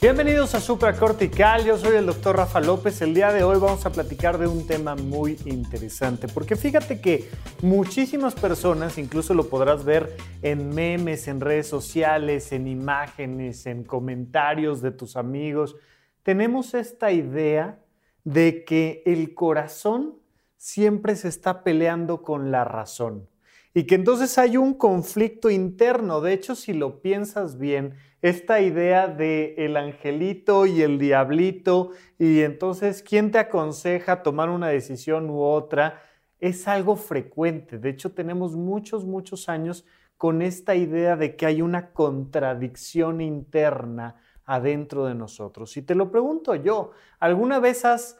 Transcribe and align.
Bienvenidos 0.00 0.54
a 0.54 0.60
Supracortical, 0.60 1.66
yo 1.66 1.76
soy 1.76 1.94
el 1.94 2.06
doctor 2.06 2.34
Rafa 2.34 2.58
López. 2.58 3.02
El 3.02 3.12
día 3.12 3.32
de 3.32 3.44
hoy 3.44 3.58
vamos 3.60 3.84
a 3.84 3.92
platicar 3.92 4.38
de 4.38 4.46
un 4.46 4.66
tema 4.66 4.94
muy 4.94 5.36
interesante, 5.44 6.26
porque 6.26 6.56
fíjate 6.56 7.02
que 7.02 7.28
muchísimas 7.60 8.34
personas, 8.34 8.96
incluso 8.96 9.34
lo 9.34 9.50
podrás 9.50 9.84
ver 9.84 10.16
en 10.40 10.70
memes, 10.70 11.28
en 11.28 11.42
redes 11.42 11.66
sociales, 11.66 12.50
en 12.52 12.66
imágenes, 12.66 13.66
en 13.66 13.84
comentarios 13.84 14.80
de 14.80 14.90
tus 14.90 15.16
amigos, 15.16 15.76
tenemos 16.22 16.72
esta 16.72 17.12
idea 17.12 17.78
de 18.24 18.64
que 18.64 19.02
el 19.04 19.34
corazón 19.34 20.14
siempre 20.56 21.14
se 21.14 21.28
está 21.28 21.62
peleando 21.62 22.22
con 22.22 22.50
la 22.50 22.64
razón 22.64 23.28
y 23.74 23.84
que 23.84 23.94
entonces 23.94 24.36
hay 24.38 24.56
un 24.56 24.74
conflicto 24.74 25.50
interno. 25.50 26.20
De 26.20 26.32
hecho, 26.32 26.54
si 26.54 26.72
lo 26.72 27.00
piensas 27.00 27.58
bien, 27.58 27.94
esta 28.22 28.60
idea 28.60 29.08
de 29.08 29.54
el 29.58 29.76
angelito 29.76 30.66
y 30.66 30.82
el 30.82 30.98
diablito 30.98 31.90
y 32.18 32.40
entonces 32.40 33.02
quién 33.02 33.30
te 33.30 33.38
aconseja 33.38 34.22
tomar 34.22 34.50
una 34.50 34.68
decisión 34.68 35.30
u 35.30 35.42
otra 35.42 36.02
es 36.38 36.68
algo 36.68 36.96
frecuente. 36.96 37.78
De 37.78 37.90
hecho, 37.90 38.12
tenemos 38.12 38.56
muchos, 38.56 39.04
muchos 39.04 39.48
años 39.48 39.84
con 40.16 40.42
esta 40.42 40.74
idea 40.74 41.16
de 41.16 41.34
que 41.34 41.46
hay 41.46 41.62
una 41.62 41.92
contradicción 41.92 43.20
interna 43.20 44.16
adentro 44.44 45.06
de 45.06 45.14
nosotros. 45.14 45.76
Y 45.76 45.82
te 45.82 45.94
lo 45.94 46.10
pregunto 46.10 46.54
yo, 46.54 46.90
¿alguna 47.18 47.58
vez 47.58 47.84
has, 47.84 48.18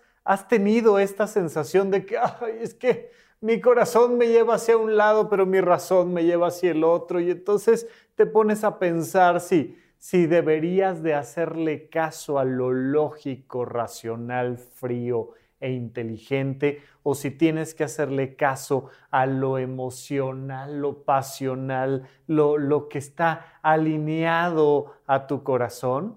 tenido 0.49 0.99
esta 0.99 1.27
sensación 1.27 1.91
de 1.91 2.07
que, 2.07 2.19
es 2.61 2.73
que 2.75 3.11
mi 3.41 3.61
corazón 3.61 4.19
me 4.19 4.29
lleva 4.29 4.55
hacia 4.55 4.77
un 4.77 4.97
lado, 4.97 5.29
pero 5.29 5.47
mi 5.47 5.61
razón 5.61 6.13
me 6.13 6.25
lleva 6.25 6.49
hacia 6.49 6.71
el 6.73 6.85
otro? 6.85 7.21
Y 7.21 7.31
entonces 7.31 7.89
te 8.15 8.27
pones 8.27 8.65
a 8.65 8.79
pensar 8.79 9.41
si 9.41 9.77
si 10.01 10.27
deberías 10.27 11.03
de 11.03 11.13
hacerle 11.13 11.91
caso 11.91 12.39
a 12.39 12.45
lo 12.45 12.73
lógico, 12.73 13.67
racional, 13.67 14.57
frío 14.57 15.33
e 15.61 15.73
inteligente, 15.73 16.83
o 17.03 17.15
si 17.15 17.31
tienes 17.31 17.75
que 17.75 17.85
hacerle 17.85 18.35
caso 18.35 18.87
a 19.11 19.27
lo 19.27 19.59
emocional, 19.59 20.81
lo 20.81 21.03
pasional, 21.03 22.09
lo, 22.27 22.57
lo 22.57 22.89
que 22.89 22.97
está 22.97 23.59
alineado 23.61 24.95
a 25.07 25.27
tu 25.27 25.43
corazón. 25.43 26.17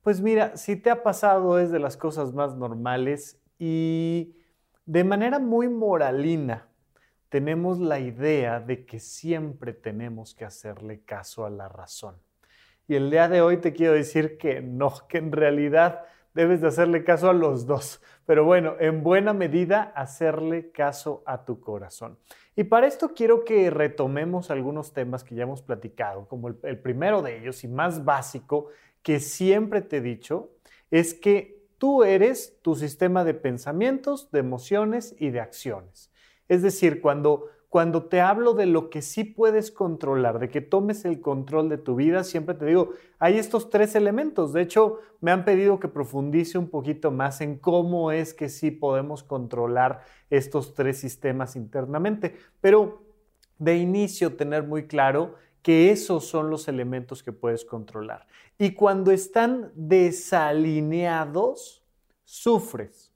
Pues 0.00 0.22
mira, 0.22 0.56
si 0.56 0.76
te 0.76 0.88
ha 0.88 1.02
pasado 1.02 1.58
es 1.58 1.70
de 1.70 1.80
las 1.80 1.98
cosas 1.98 2.32
más 2.32 2.56
normales 2.56 3.38
y 3.58 4.34
de 4.86 5.04
manera 5.04 5.38
muy 5.38 5.68
moralina 5.68 6.68
tenemos 7.28 7.78
la 7.78 7.98
idea 7.98 8.60
de 8.60 8.84
que 8.84 9.00
siempre 9.00 9.72
tenemos 9.72 10.34
que 10.34 10.44
hacerle 10.44 11.00
caso 11.00 11.44
a 11.44 11.50
la 11.50 11.68
razón. 11.68 12.16
Y 12.86 12.94
el 12.94 13.10
día 13.10 13.28
de 13.28 13.40
hoy 13.40 13.56
te 13.56 13.72
quiero 13.72 13.94
decir 13.94 14.36
que 14.38 14.60
no, 14.60 14.92
que 15.08 15.18
en 15.18 15.32
realidad 15.32 16.02
debes 16.34 16.60
de 16.60 16.68
hacerle 16.68 17.02
caso 17.02 17.30
a 17.30 17.32
los 17.32 17.66
dos. 17.66 18.02
Pero 18.26 18.44
bueno, 18.44 18.74
en 18.78 19.02
buena 19.02 19.32
medida 19.32 19.92
hacerle 19.96 20.70
caso 20.70 21.22
a 21.26 21.44
tu 21.44 21.60
corazón. 21.60 22.18
Y 22.54 22.64
para 22.64 22.86
esto 22.86 23.14
quiero 23.14 23.44
que 23.44 23.70
retomemos 23.70 24.50
algunos 24.50 24.92
temas 24.92 25.24
que 25.24 25.34
ya 25.34 25.44
hemos 25.44 25.62
platicado, 25.62 26.28
como 26.28 26.48
el, 26.48 26.58
el 26.62 26.78
primero 26.78 27.22
de 27.22 27.38
ellos 27.38 27.64
y 27.64 27.68
más 27.68 28.04
básico 28.04 28.68
que 29.02 29.18
siempre 29.18 29.80
te 29.80 29.96
he 29.96 30.00
dicho, 30.00 30.50
es 30.90 31.14
que 31.14 31.63
tú 31.78 32.04
eres 32.04 32.58
tu 32.62 32.74
sistema 32.74 33.24
de 33.24 33.34
pensamientos, 33.34 34.30
de 34.30 34.40
emociones 34.40 35.14
y 35.18 35.30
de 35.30 35.40
acciones. 35.40 36.10
Es 36.48 36.62
decir, 36.62 37.00
cuando 37.00 37.48
cuando 37.74 38.04
te 38.04 38.20
hablo 38.20 38.54
de 38.54 38.66
lo 38.66 38.88
que 38.88 39.02
sí 39.02 39.24
puedes 39.24 39.72
controlar, 39.72 40.38
de 40.38 40.48
que 40.48 40.60
tomes 40.60 41.04
el 41.04 41.20
control 41.20 41.68
de 41.68 41.76
tu 41.76 41.96
vida, 41.96 42.22
siempre 42.22 42.54
te 42.54 42.66
digo, 42.66 42.90
hay 43.18 43.36
estos 43.36 43.68
tres 43.68 43.96
elementos. 43.96 44.52
De 44.52 44.62
hecho, 44.62 45.00
me 45.20 45.32
han 45.32 45.44
pedido 45.44 45.80
que 45.80 45.88
profundice 45.88 46.56
un 46.56 46.68
poquito 46.68 47.10
más 47.10 47.40
en 47.40 47.58
cómo 47.58 48.12
es 48.12 48.32
que 48.32 48.48
sí 48.48 48.70
podemos 48.70 49.24
controlar 49.24 50.02
estos 50.30 50.76
tres 50.76 50.98
sistemas 50.98 51.56
internamente. 51.56 52.36
Pero 52.60 53.02
de 53.58 53.76
inicio, 53.76 54.36
tener 54.36 54.62
muy 54.62 54.86
claro 54.86 55.34
que 55.64 55.90
esos 55.90 56.28
son 56.28 56.50
los 56.50 56.68
elementos 56.68 57.24
que 57.24 57.32
puedes 57.32 57.64
controlar. 57.64 58.28
Y 58.58 58.74
cuando 58.74 59.10
están 59.10 59.72
desalineados, 59.74 61.82
sufres 62.22 63.14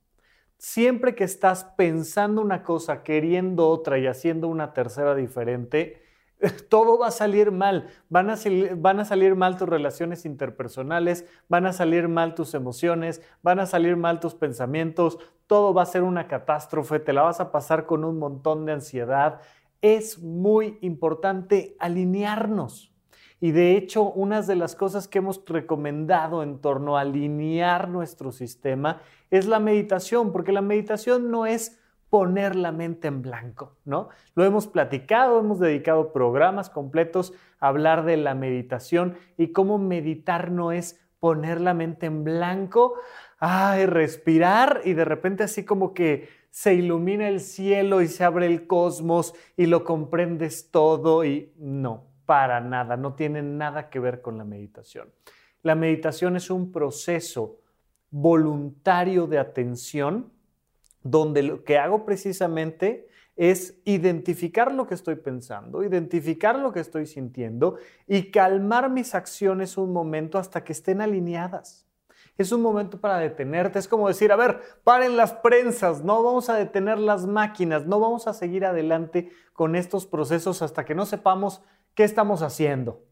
siempre 0.59 1.15
que 1.15 1.25
estás 1.25 1.65
pensando 1.65 2.43
una 2.43 2.63
cosa, 2.63 3.03
queriendo 3.03 3.69
otra 3.69 3.99
y 3.99 4.07
haciendo 4.07 4.49
una 4.49 4.75
tercera 4.75 5.15
diferente, 5.15 6.03
todo 6.69 6.99
va 6.99 7.09
a 7.09 7.13
salir 7.13 7.51
mal. 7.51 7.89
Van 8.09 8.31
a, 8.31 8.37
van 8.77 9.01
a, 9.01 9.05
salir 9.05 9.35
mal 9.35 9.57
tus 9.57 9.69
relaciones 9.69 10.25
interpersonales, 10.25 11.25
van 11.49 11.67
a 11.67 11.73
salir 11.73 12.09
mal 12.09 12.35
tus 12.35 12.55
emociones, 12.55 13.23
van 13.43 13.61
a 13.61 13.67
salir 13.67 13.97
mal 13.97 14.21
tus 14.21 14.35
pensamientos, 14.35 15.19
todo 15.47 15.73
va 15.73 15.83
a 15.83 15.87
ser 15.87 16.03
una 16.03 16.29
catástrofe, 16.29 17.01
te 17.01 17.13
la 17.13 17.23
vas 17.23 17.41
a 17.41 17.51
pasar 17.51 17.87
con 17.87 18.05
un 18.05 18.19
montón 18.19 18.67
de 18.67 18.73
ansiedad. 18.73 19.41
Es 19.81 20.19
muy 20.19 20.79
importante 20.81 21.77
alinearnos. 21.79 22.93
Y 23.41 23.53
de 23.53 23.77
hecho, 23.77 24.03
una 24.03 24.43
de 24.43 24.57
las 24.57 24.75
cosas 24.75 25.07
que 25.07 25.19
hemos 25.19 25.43
recomendado 25.47 26.43
en 26.43 26.59
torno 26.59 26.97
a 26.97 27.03
alinear 27.03 27.89
nuestro 27.89 28.33
sistema 28.33 29.01
es 29.31 29.47
la 29.47 29.61
meditación, 29.61 30.33
porque 30.33 30.51
la 30.51 30.63
meditación 30.63 31.31
no 31.31 31.47
es 31.47 31.79
poner 32.11 32.57
la 32.57 32.73
mente 32.73 33.07
en 33.09 33.23
blanco, 33.23 33.77
¿no? 33.85 34.09
Lo 34.35 34.45
hemos 34.45 34.67
platicado, 34.67 35.39
hemos 35.39 35.61
dedicado 35.61 36.13
programas 36.13 36.71
completos 36.71 37.33
a 37.61 37.69
hablar 37.69 38.05
de 38.05 38.17
la 38.17 38.35
meditación 38.35 39.17
y 39.37 39.49
cómo 39.49 39.79
meditar 39.79 40.51
no 40.51 40.73
es 40.73 41.01
poner 41.21 41.61
la 41.61 41.75
mente 41.75 42.07
en 42.07 42.25
blanco, 42.25 42.95
ay, 43.39 43.87
respirar 43.87 44.81
y 44.85 44.95
de 44.95 45.05
repente 45.05 45.45
así 45.45 45.65
como 45.65 45.93
que 45.93 46.29
se 46.51 46.75
ilumina 46.75 47.29
el 47.29 47.41
cielo 47.41 48.03
y 48.03 48.09
se 48.09 48.25
abre 48.25 48.47
el 48.47 48.67
cosmos 48.67 49.35
y 49.57 49.67
lo 49.67 49.85
comprendes 49.85 50.71
todo 50.71 51.25
y 51.25 51.53
no, 51.57 52.07
para 52.27 52.61
nada, 52.61 52.97
no 52.97 53.15
tiene 53.15 53.43
nada 53.43 53.91
que 53.91 54.01
ver 54.01 54.21
con 54.21 54.39
la 54.39 54.45
meditación. 54.45 55.09
La 55.63 55.75
meditación 55.75 56.37
es 56.37 56.51
un 56.51 56.73
proceso 56.73 57.61
voluntario 58.11 59.27
de 59.27 59.39
atención 59.39 60.33
donde 61.03 61.43
lo 61.43 61.65
que 61.65 61.79
hago 61.79 62.05
precisamente 62.05 63.09
es 63.37 63.79
identificar 63.85 64.75
lo 64.75 64.87
que 64.87 64.95
estoy 64.95 65.15
pensando, 65.17 65.85
identificar 65.85 66.59
lo 66.59 66.73
que 66.73 66.81
estoy 66.81 67.07
sintiendo 67.07 67.77
y 68.07 68.31
calmar 68.31 68.91
mis 68.91 69.15
acciones 69.15 69.79
un 69.79 69.93
momento 69.93 70.39
hasta 70.39 70.65
que 70.65 70.73
estén 70.73 71.01
alineadas. 71.01 71.88
Es 72.39 72.53
un 72.53 72.63
momento 72.63 73.01
para 73.01 73.19
detenerte, 73.19 73.79
es 73.79 73.89
como 73.89 74.09
decir, 74.09 74.31
a 74.33 74.37
ver, 74.37 74.61
paren 74.85 75.17
las 75.17 75.33
prensas, 75.33 76.05
no 76.05 76.23
vamos 76.23 76.49
a 76.49 76.55
detener 76.55 76.99
las 76.99 77.27
máquinas, 77.27 77.85
no 77.85 77.99
vamos 77.99 78.29
a 78.29 78.33
seguir 78.33 78.65
adelante 78.65 79.31
con 79.53 79.75
estos 79.75 80.07
procesos 80.07 80.63
hasta 80.63 80.85
que 80.85 80.95
no 80.95 81.05
sepamos 81.05 81.63
¿qué 81.99 82.05
estamos 82.05 82.43
haciendo? 82.43 83.03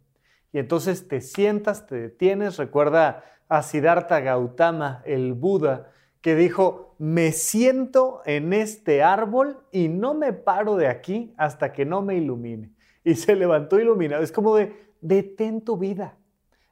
Y 0.52 0.60
entonces 0.60 1.08
te 1.08 1.20
sientas, 1.20 1.88
te 1.88 1.96
detienes, 1.96 2.56
recuerda 2.56 3.24
a 3.48 3.64
Siddhartha 3.64 4.20
Gautama, 4.20 5.02
el 5.04 5.34
Buda, 5.34 5.90
que 6.20 6.36
dijo, 6.36 6.94
me 6.98 7.32
siento 7.32 8.22
en 8.26 8.52
este 8.52 9.02
árbol 9.02 9.58
y 9.72 9.88
no 9.88 10.14
me 10.14 10.32
paro 10.32 10.76
de 10.76 10.86
aquí 10.86 11.34
hasta 11.36 11.72
que 11.72 11.84
no 11.84 12.00
me 12.00 12.14
ilumine. 12.14 12.70
Y 13.02 13.16
se 13.16 13.34
levantó 13.34 13.80
iluminado. 13.80 14.22
Es 14.22 14.30
como 14.30 14.54
de, 14.54 14.72
detén 15.00 15.62
tu 15.62 15.76
vida. 15.76 16.16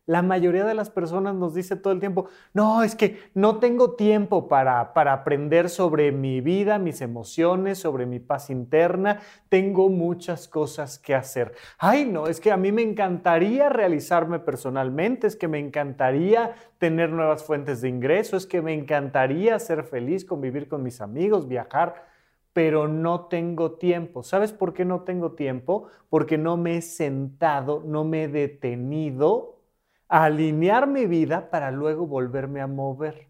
La 0.07 0.21
mayoría 0.21 0.67
de 0.67 0.75
las 0.75 0.91
personas 0.91 1.35
nos 1.35 1.55
dice 1.55 1.77
todo 1.77 1.95
el 1.95 2.01
tiempo, 2.01 2.27
no, 2.53 2.83
es 2.83 2.95
que 2.95 3.19
no 3.33 3.59
tengo 3.59 3.93
tiempo 3.95 4.49
para, 4.49 4.93
para, 4.93 5.15
aprender 5.15 5.71
sobre 5.71 6.13
mi 6.13 6.43
vida, 6.43 6.79
mis 6.79 7.01
emociones, 7.01 7.79
sobre 7.79 8.05
mi 8.05 8.19
paz 8.19 8.51
interna, 8.51 9.21
tengo 9.49 9.89
muchas 9.89 10.47
cosas 10.47 10.99
que 10.99 11.15
hacer. 11.15 11.55
Ay, 11.79 12.05
no, 12.05 12.27
es 12.27 12.39
que 12.39 12.53
a 12.53 12.59
mí 12.59 12.71
me 12.71 12.83
encantaría 12.83 13.71
realizarme 13.71 14.41
personalmente, 14.41 15.27
es 15.27 15.37
que 15.37 15.49
me 15.49 15.59
encantaría 15.59 16.55
tener 16.77 17.09
nuevas 17.09 17.43
fuentes 17.43 17.81
de 17.81 17.89
ingreso, 17.89 18.37
es 18.37 18.47
que 18.47 18.61
me 18.61 18.75
encantaría 18.75 19.59
ser 19.59 19.85
feliz, 19.85 20.27
convivir 20.27 20.69
con 20.69 20.83
mis 20.83 21.01
amigos, 21.01 21.49
viajar 21.49 22.13
pero 22.53 22.87
no 22.87 23.27
tengo 23.27 23.73
tiempo. 23.73 24.23
¿Sabes 24.23 24.53
por 24.53 24.75
qué 24.75 24.85
no 24.85 25.01
tengo 25.01 25.33
tiempo? 25.33 25.89
Porque 26.09 26.39
no 26.39 26.57
me 26.57 26.77
he 26.77 26.83
sentado, 26.83 27.83
no 27.85 28.05
me 28.05 28.25
he 28.25 28.29
detenido 28.29 29.54
alinear 30.23 30.87
mi 30.87 31.07
vida 31.07 31.51
para 31.51 31.71
luego 31.73 32.07
volverme 32.07 32.61
a 32.61 32.67
mover. 32.67 33.29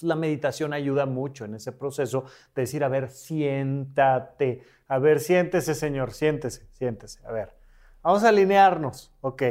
la 0.00 0.14
meditación 0.14 0.72
ayuda 0.72 1.06
mucho 1.06 1.44
en 1.44 1.56
ese 1.56 1.72
proceso 1.72 2.24
de 2.54 2.62
decir, 2.62 2.84
a 2.84 2.88
ver, 2.88 3.08
siéntate, 3.08 4.62
a 4.86 5.00
ver, 5.00 5.18
siéntese, 5.18 5.74
Señor, 5.74 6.12
siéntese, 6.12 6.68
siéntese, 6.70 7.20
a 7.26 7.32
ver, 7.32 7.52
vamos 8.00 8.22
a 8.22 8.28
alinearnos, 8.28 9.12
ok. 9.22 9.42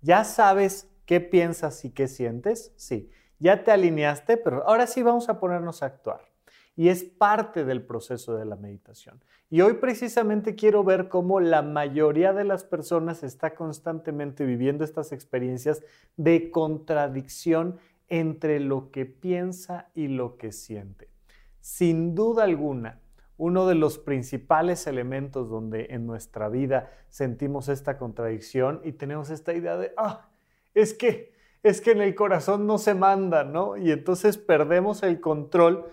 ¿Ya 0.00 0.22
sabes 0.22 0.88
qué 1.04 1.20
piensas 1.20 1.84
y 1.84 1.90
qué 1.90 2.06
sientes? 2.06 2.72
Sí. 2.76 3.10
Ya 3.40 3.64
te 3.64 3.72
alineaste, 3.72 4.36
pero 4.36 4.62
ahora 4.68 4.86
sí 4.86 5.02
vamos 5.02 5.28
a 5.28 5.40
ponernos 5.40 5.82
a 5.82 5.86
actuar. 5.86 6.31
Y 6.76 6.88
es 6.88 7.04
parte 7.04 7.64
del 7.64 7.82
proceso 7.82 8.34
de 8.36 8.44
la 8.44 8.56
meditación. 8.56 9.20
Y 9.50 9.60
hoy 9.60 9.74
precisamente 9.74 10.54
quiero 10.54 10.82
ver 10.82 11.08
cómo 11.08 11.38
la 11.38 11.60
mayoría 11.60 12.32
de 12.32 12.44
las 12.44 12.64
personas 12.64 13.22
está 13.22 13.54
constantemente 13.54 14.46
viviendo 14.46 14.82
estas 14.82 15.12
experiencias 15.12 15.82
de 16.16 16.50
contradicción 16.50 17.78
entre 18.08 18.60
lo 18.60 18.90
que 18.90 19.04
piensa 19.04 19.90
y 19.94 20.08
lo 20.08 20.38
que 20.38 20.52
siente. 20.52 21.08
Sin 21.60 22.14
duda 22.14 22.44
alguna, 22.44 23.00
uno 23.36 23.66
de 23.66 23.74
los 23.74 23.98
principales 23.98 24.86
elementos 24.86 25.50
donde 25.50 25.88
en 25.90 26.06
nuestra 26.06 26.48
vida 26.48 26.90
sentimos 27.08 27.68
esta 27.68 27.98
contradicción 27.98 28.80
y 28.84 28.92
tenemos 28.92 29.30
esta 29.30 29.52
idea 29.52 29.76
de, 29.76 29.92
ah, 29.96 30.28
es 30.74 30.94
que, 30.94 31.32
es 31.62 31.80
que 31.80 31.92
en 31.92 32.02
el 32.02 32.14
corazón 32.14 32.66
no 32.66 32.78
se 32.78 32.94
manda, 32.94 33.44
¿no? 33.44 33.76
Y 33.76 33.90
entonces 33.90 34.38
perdemos 34.38 35.02
el 35.02 35.20
control 35.20 35.86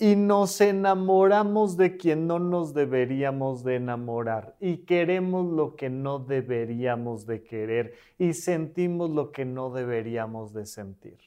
y 0.00 0.16
nos 0.16 0.62
enamoramos 0.62 1.76
de 1.76 1.98
quien 1.98 2.26
no 2.26 2.38
nos 2.38 2.72
deberíamos 2.72 3.62
de 3.64 3.76
enamorar 3.76 4.56
y 4.58 4.78
queremos 4.78 5.44
lo 5.52 5.76
que 5.76 5.90
no 5.90 6.18
deberíamos 6.18 7.26
de 7.26 7.42
querer 7.42 7.92
y 8.16 8.32
sentimos 8.32 9.10
lo 9.10 9.30
que 9.30 9.44
no 9.44 9.68
deberíamos 9.68 10.54
de 10.54 10.64
sentir. 10.64 11.18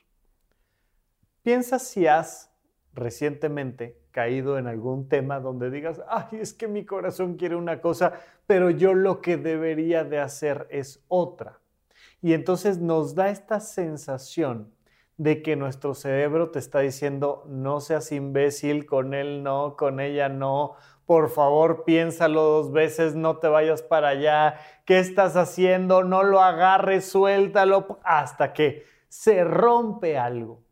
Piensa 1.44 1.78
si 1.78 2.08
has 2.08 2.52
recientemente 2.96 3.96
caído 4.10 4.58
en 4.58 4.66
algún 4.66 5.08
tema 5.08 5.40
donde 5.40 5.70
digas, 5.70 6.02
ay, 6.08 6.40
es 6.40 6.52
que 6.52 6.68
mi 6.68 6.84
corazón 6.84 7.36
quiere 7.36 7.56
una 7.56 7.80
cosa, 7.80 8.14
pero 8.48 8.72
yo 8.72 8.96
lo 8.96 9.22
que 9.22 9.38
debería 9.38 10.04
de 10.04 10.18
hacer 10.18 10.68
es 10.72 11.04
otra. 11.10 11.60
Y 12.24 12.34
entonces 12.34 12.80
nos 12.80 13.14
da 13.14 13.30
esta 13.30 13.60
sensación 13.60 14.72
de 15.18 15.42
que 15.42 15.56
nuestro 15.56 15.94
cerebro 15.94 16.50
te 16.50 16.60
está 16.60 16.80
diciendo, 16.80 17.44
no 17.48 17.80
seas 17.80 18.12
imbécil, 18.12 18.86
con 18.86 19.14
él 19.14 19.44
no, 19.44 19.76
con 19.78 20.00
ella 20.00 20.30
no, 20.30 20.76
por 21.06 21.30
favor 21.30 21.84
piénsalo 21.86 22.42
dos 22.42 22.72
veces, 22.72 23.16
no 23.16 23.38
te 23.38 23.48
vayas 23.48 23.82
para 23.82 24.10
allá, 24.10 24.56
¿qué 24.86 25.00
estás 25.00 25.36
haciendo? 25.36 26.04
No 26.04 26.24
lo 26.24 26.42
agarres, 26.42 27.06
suéltalo, 27.06 28.00
hasta 28.04 28.54
que 28.54 28.86
se 29.08 29.44
rompe 29.44 30.18
algo. 30.18 30.64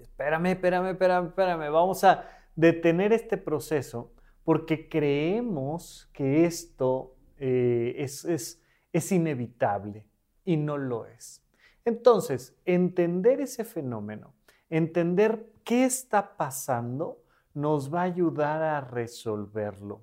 Espérame, 0.00 0.52
espérame, 0.52 0.90
espérame, 0.90 1.26
espérame, 1.28 1.72
vamos 1.72 2.04
a 2.04 2.24
detener 2.56 3.12
este 3.12 3.36
proceso 3.36 4.12
porque 4.44 4.88
creemos 4.88 6.10
que 6.12 6.44
esto 6.44 7.14
eh, 7.38 7.94
es, 7.98 8.24
es, 8.24 8.62
es 8.92 9.12
inevitable 9.12 10.06
y 10.44 10.56
no 10.56 10.76
lo 10.76 11.06
es. 11.06 11.44
Entonces, 11.88 12.54
entender 12.66 13.40
ese 13.40 13.64
fenómeno, 13.64 14.34
entender 14.68 15.50
qué 15.64 15.86
está 15.86 16.36
pasando, 16.36 17.22
nos 17.54 17.92
va 17.92 18.02
a 18.02 18.04
ayudar 18.04 18.62
a 18.62 18.82
resolverlo. 18.82 20.02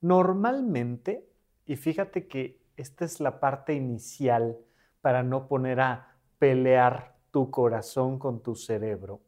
Normalmente, 0.00 1.28
y 1.66 1.74
fíjate 1.74 2.28
que 2.28 2.62
esta 2.76 3.04
es 3.04 3.18
la 3.18 3.40
parte 3.40 3.74
inicial 3.74 4.56
para 5.00 5.24
no 5.24 5.48
poner 5.48 5.80
a 5.80 6.14
pelear 6.38 7.16
tu 7.32 7.50
corazón 7.50 8.20
con 8.20 8.40
tu 8.40 8.54
cerebro. 8.54 9.22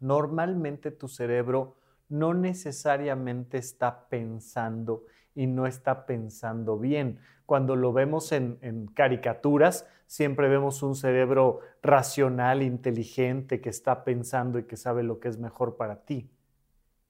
Normalmente 0.00 0.90
tu 0.90 1.06
cerebro 1.06 1.76
no 2.08 2.34
necesariamente 2.34 3.58
está 3.58 4.08
pensando 4.08 5.04
y 5.34 5.46
no 5.46 5.66
está 5.66 6.06
pensando 6.06 6.78
bien. 6.78 7.18
Cuando 7.46 7.76
lo 7.76 7.92
vemos 7.92 8.32
en, 8.32 8.86
caricaturas, 8.94 9.86
siempre 10.06 10.48
vemos 10.48 10.82
un 10.82 10.94
cerebro 10.94 11.60
racional, 11.82 12.62
inteligente, 12.62 13.60
que 13.60 13.70
está 13.70 14.04
pensando 14.04 14.58
y 14.58 14.64
que 14.64 14.76
sabe 14.76 15.02
lo 15.02 15.20
que 15.20 15.28
es 15.28 15.38
mejor 15.38 15.76
para 15.76 16.04
ti. 16.04 16.30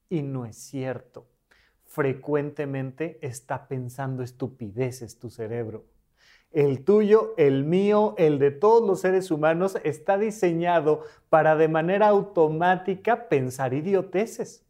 Y 0.09 0.23
no 0.23 0.47
es 0.47 0.57
cierto. 0.57 1.27
Frecuentemente 1.85 3.19
está 3.21 3.69
pensando 3.69 4.23
estupideces 4.23 5.19
tu 5.19 5.29
cerebro. 5.29 5.85
El 6.53 6.85
tuyo, 6.85 7.35
el 7.37 7.65
mío, 7.65 8.15
el 8.19 8.39
de 8.39 8.51
todos 8.51 8.87
los 8.87 9.01
seres 9.01 9.31
humanos 9.31 9.79
está 9.85 10.19
diseñado 10.19 11.05
para 11.29 11.55
de 11.55 11.69
manera 11.69 12.09
automática 12.09 13.29
pensar 13.29 13.73
idioteces. 13.73 14.65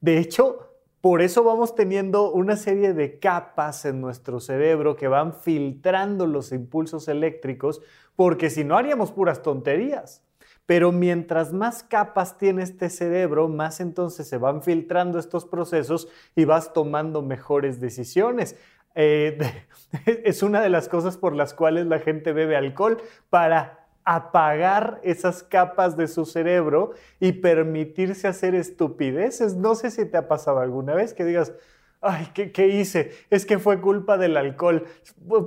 De 0.00 0.18
hecho, 0.18 0.71
por 1.02 1.20
eso 1.20 1.42
vamos 1.42 1.74
teniendo 1.74 2.30
una 2.30 2.56
serie 2.56 2.94
de 2.94 3.18
capas 3.18 3.84
en 3.84 4.00
nuestro 4.00 4.38
cerebro 4.38 4.94
que 4.94 5.08
van 5.08 5.34
filtrando 5.34 6.28
los 6.28 6.52
impulsos 6.52 7.08
eléctricos, 7.08 7.82
porque 8.14 8.50
si 8.50 8.62
no 8.62 8.76
haríamos 8.76 9.10
puras 9.10 9.42
tonterías. 9.42 10.22
Pero 10.64 10.92
mientras 10.92 11.52
más 11.52 11.82
capas 11.82 12.38
tiene 12.38 12.62
este 12.62 12.88
cerebro, 12.88 13.48
más 13.48 13.80
entonces 13.80 14.28
se 14.28 14.38
van 14.38 14.62
filtrando 14.62 15.18
estos 15.18 15.44
procesos 15.44 16.06
y 16.36 16.44
vas 16.44 16.72
tomando 16.72 17.20
mejores 17.20 17.80
decisiones. 17.80 18.56
Eh, 18.94 19.38
es 20.06 20.44
una 20.44 20.60
de 20.60 20.68
las 20.68 20.88
cosas 20.88 21.16
por 21.16 21.34
las 21.34 21.52
cuales 21.52 21.86
la 21.86 21.98
gente 21.98 22.32
bebe 22.32 22.56
alcohol 22.56 22.98
para 23.28 23.81
apagar 24.04 25.00
esas 25.02 25.42
capas 25.42 25.96
de 25.96 26.08
su 26.08 26.24
cerebro 26.24 26.92
y 27.20 27.32
permitirse 27.32 28.28
hacer 28.28 28.54
estupideces. 28.54 29.56
No 29.56 29.74
sé 29.74 29.90
si 29.90 30.04
te 30.06 30.16
ha 30.16 30.28
pasado 30.28 30.60
alguna 30.60 30.94
vez 30.94 31.14
que 31.14 31.24
digas, 31.24 31.52
ay, 32.00 32.28
¿qué, 32.34 32.68
hice? 32.68 33.12
Es 33.30 33.46
que 33.46 33.58
fue 33.58 33.80
culpa 33.80 34.18
del 34.18 34.36
alcohol. 34.36 34.86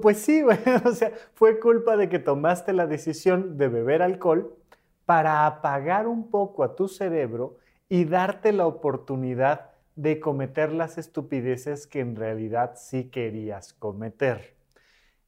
Pues 0.02 0.20
sí, 0.20 0.42
o 0.86 0.92
sea, 0.92 1.12
fue 1.34 1.60
culpa 1.60 1.98
de 1.98 2.10
que 2.10 2.20
tomaste 2.20 2.74
la 2.74 2.88
decisión 2.88 3.58
de 3.58 3.68
beber 3.68 4.02
alcohol 4.02 4.56
para 5.06 5.46
apagar 5.46 6.08
un 6.08 6.32
poco 6.32 6.64
a 6.64 6.76
tu 6.76 6.88
cerebro 6.88 7.58
y 7.90 8.06
darte 8.06 8.52
la 8.52 8.66
oportunidad 8.66 9.72
de 9.96 10.20
cometer 10.20 10.72
las 10.72 10.98
estupideces 10.98 11.88
que 11.88 12.00
en 12.00 12.16
realidad 12.16 12.74
sí 12.76 13.10
querías 13.10 13.74
cometer. 13.74 14.56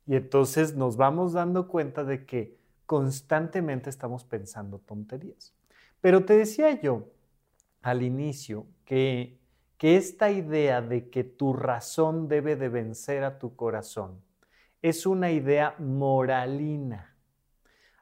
Y 0.07 0.15
entonces 0.15 0.75
nos 0.75 0.97
vamos 0.97 1.33
dando 1.33 1.67
cuenta 1.67 2.03
de 2.03 2.25
que 2.25 2.57
constantemente 2.87 3.91
estamos 3.91 4.23
pensando 4.23 4.79
tonterías. 4.79 5.53
Pero 6.01 6.25
te 6.25 6.35
decía 6.35 6.81
yo 6.81 7.09
al 7.83 8.01
inicio 8.01 8.65
que, 8.85 9.37
que 9.77 9.97
esta 9.97 10.31
idea 10.31 10.81
de 10.81 11.09
que 11.09 11.23
tu 11.23 11.53
razón 11.53 12.27
debe 12.27 12.55
de 12.55 12.69
vencer 12.69 13.23
a 13.23 13.37
tu 13.37 13.55
corazón 13.55 14.21
es 14.81 15.05
una 15.05 15.31
idea 15.31 15.75
moralina. 15.79 17.13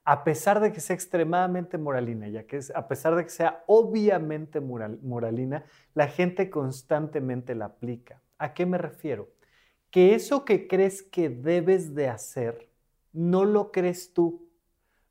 A 0.04 0.24
pesar 0.24 0.60
de 0.60 0.72
que 0.72 0.82
sea 0.82 0.94
extremadamente 0.94 1.80
moralina, 1.80 2.28
ya 2.28 2.46
que 2.46 2.60
a 2.76 2.88
pesar 2.88 3.16
de 3.16 3.24
que 3.24 3.32
sea 3.32 3.64
obviamente 3.66 4.60
moralina, 4.62 5.66
la 5.96 6.08
gente 6.08 6.52
constantemente 6.52 7.56
la 7.56 7.66
aplica. 7.66 8.22
¿A 8.38 8.54
qué 8.54 8.68
me 8.68 8.78
refiero? 8.78 9.30
Que 9.90 10.14
eso 10.14 10.46
que 10.46 10.68
crees 10.68 11.02
que 11.02 11.30
debes 11.30 11.96
de 11.96 12.08
hacer, 12.10 12.70
no 13.14 13.46
lo 13.46 13.72
crees 13.72 14.14
tú, 14.14 14.45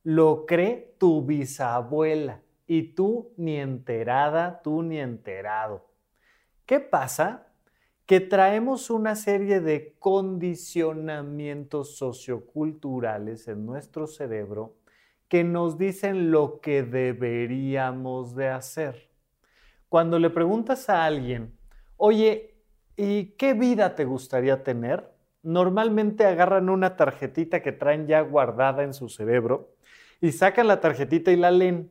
lo 0.05 0.45
cree 0.45 0.95
tu 0.99 1.25
bisabuela 1.25 2.43
y 2.67 2.95
tú 2.95 3.33
ni 3.39 3.57
enterada, 3.57 4.61
tú 4.63 4.83
ni 4.83 5.01
enterado. 5.01 5.87
¿Qué 6.67 6.79
pasa? 6.79 7.49
Que 8.05 8.21
traemos 8.21 8.91
una 8.91 9.17
serie 9.17 9.61
de 9.61 9.97
condicionamientos 9.99 11.97
socioculturales 11.97 13.49
en 13.49 13.65
nuestro 13.65 14.07
cerebro 14.07 14.77
que 15.27 15.43
nos 15.43 15.79
dicen 15.79 16.31
lo 16.31 16.61
que 16.61 16.83
deberíamos 16.83 18.37
de 18.37 18.49
hacer. 18.49 19.09
Cuando 19.89 20.19
le 20.19 20.29
preguntas 20.29 20.91
a 20.91 21.07
alguien, 21.07 21.57
oye, 21.97 22.61
¿y 22.95 23.37
qué 23.37 23.55
vida 23.55 23.95
te 23.95 24.05
gustaría 24.05 24.63
tener? 24.63 25.11
Normalmente 25.43 26.27
agarran 26.27 26.69
una 26.69 26.97
tarjetita 26.97 27.63
que 27.63 27.73
traen 27.73 28.07
ya 28.07 28.21
guardada 28.21 28.83
en 28.83 28.93
su 28.93 29.09
cerebro 29.09 29.74
y 30.25 30.33
sacan 30.33 30.69
la 30.69 30.81
tarjetita 30.81 31.31
y 31.33 31.37
la 31.37 31.51
leen. 31.51 31.91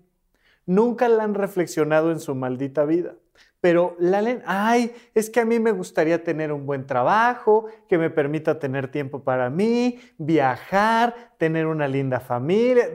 Nunca 0.65 1.07
la 1.07 1.23
han 1.23 1.35
reflexionado 1.35 2.11
en 2.11 2.19
su 2.19 2.33
maldita 2.33 2.83
vida. 2.83 3.13
Pero 3.61 3.95
la 3.99 4.23
leen, 4.23 4.41
ay, 4.47 4.91
es 5.13 5.29
que 5.29 5.39
a 5.39 5.45
mí 5.45 5.59
me 5.59 5.71
gustaría 5.71 6.23
tener 6.23 6.51
un 6.51 6.65
buen 6.65 6.87
trabajo, 6.87 7.67
que 7.87 7.99
me 7.99 8.09
permita 8.09 8.57
tener 8.57 8.89
tiempo 8.89 9.23
para 9.23 9.51
mí, 9.51 9.99
viajar, 10.17 11.33
tener 11.37 11.67
una 11.67 11.87
linda 11.87 12.19
familia. 12.19 12.89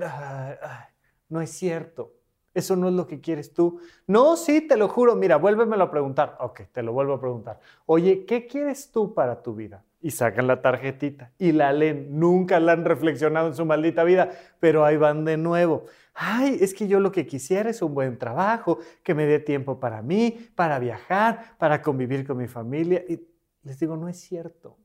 no 1.29 1.41
es 1.41 1.51
cierto. 1.51 2.15
Eso 2.53 2.75
no 2.75 2.89
es 2.89 2.95
lo 2.95 3.07
que 3.07 3.21
quieres 3.21 3.55
tú. 3.55 3.81
No, 4.09 4.37
sí, 4.37 4.61
te 4.67 4.77
lo 4.77 4.89
juro. 4.89 5.15
Mira, 5.15 5.37
vuélvemelo 5.37 5.85
a 5.85 5.91
preguntar. 5.91 6.37
Ok, 6.41 6.63
te 6.73 6.83
lo 6.83 6.93
vuelvo 6.93 7.15
a 7.15 7.21
preguntar. 7.21 7.61
Oye, 7.87 8.27
¿qué 8.27 8.49
quieres 8.49 8.91
tú 8.91 9.15
para 9.15 9.41
tu 9.41 9.55
vida? 9.55 9.85
Y 10.01 10.11
sacan 10.11 10.47
la 10.47 10.63
tarjetita 10.63 11.33
y 11.39 11.53
la 11.53 11.73
leen. 11.73 12.19
Nunca 12.19 12.61
la 12.61 12.73
han 12.73 12.85
reflexionado 12.85 13.49
en 13.49 13.55
su 13.55 13.65
maldita 13.65 14.05
vida, 14.05 14.31
pero 14.61 14.85
ahí 14.85 14.97
van 14.97 15.25
de 15.25 15.37
nuevo. 15.37 15.85
Ay, 16.15 16.59
es 16.61 16.75
que 16.75 16.89
yo 16.89 17.01
lo 17.01 17.13
que 17.13 17.27
quisiera 17.27 17.71
es 17.71 17.83
un 17.83 17.95
buen 17.95 18.19
trabajo, 18.19 18.79
que 19.03 19.15
me 19.15 19.27
dé 19.27 19.39
tiempo 19.39 19.79
para 19.79 20.03
mí, 20.03 20.51
para 20.55 20.79
viajar, 20.79 21.57
para 21.59 21.83
convivir 21.83 22.27
con 22.27 22.37
mi 22.37 22.49
familia. 22.49 23.05
Y 23.09 23.21
les 23.63 23.79
digo, 23.79 23.97
no 23.97 24.09
es 24.09 24.21
cierto, 24.21 24.77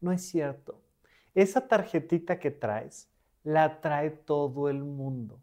no 0.00 0.12
es 0.12 0.22
cierto. 0.22 0.80
Esa 1.34 1.66
tarjetita 1.66 2.38
que 2.38 2.50
traes, 2.50 3.08
la 3.42 3.80
trae 3.80 4.10
todo 4.10 4.68
el 4.68 4.82
mundo. 4.82 5.40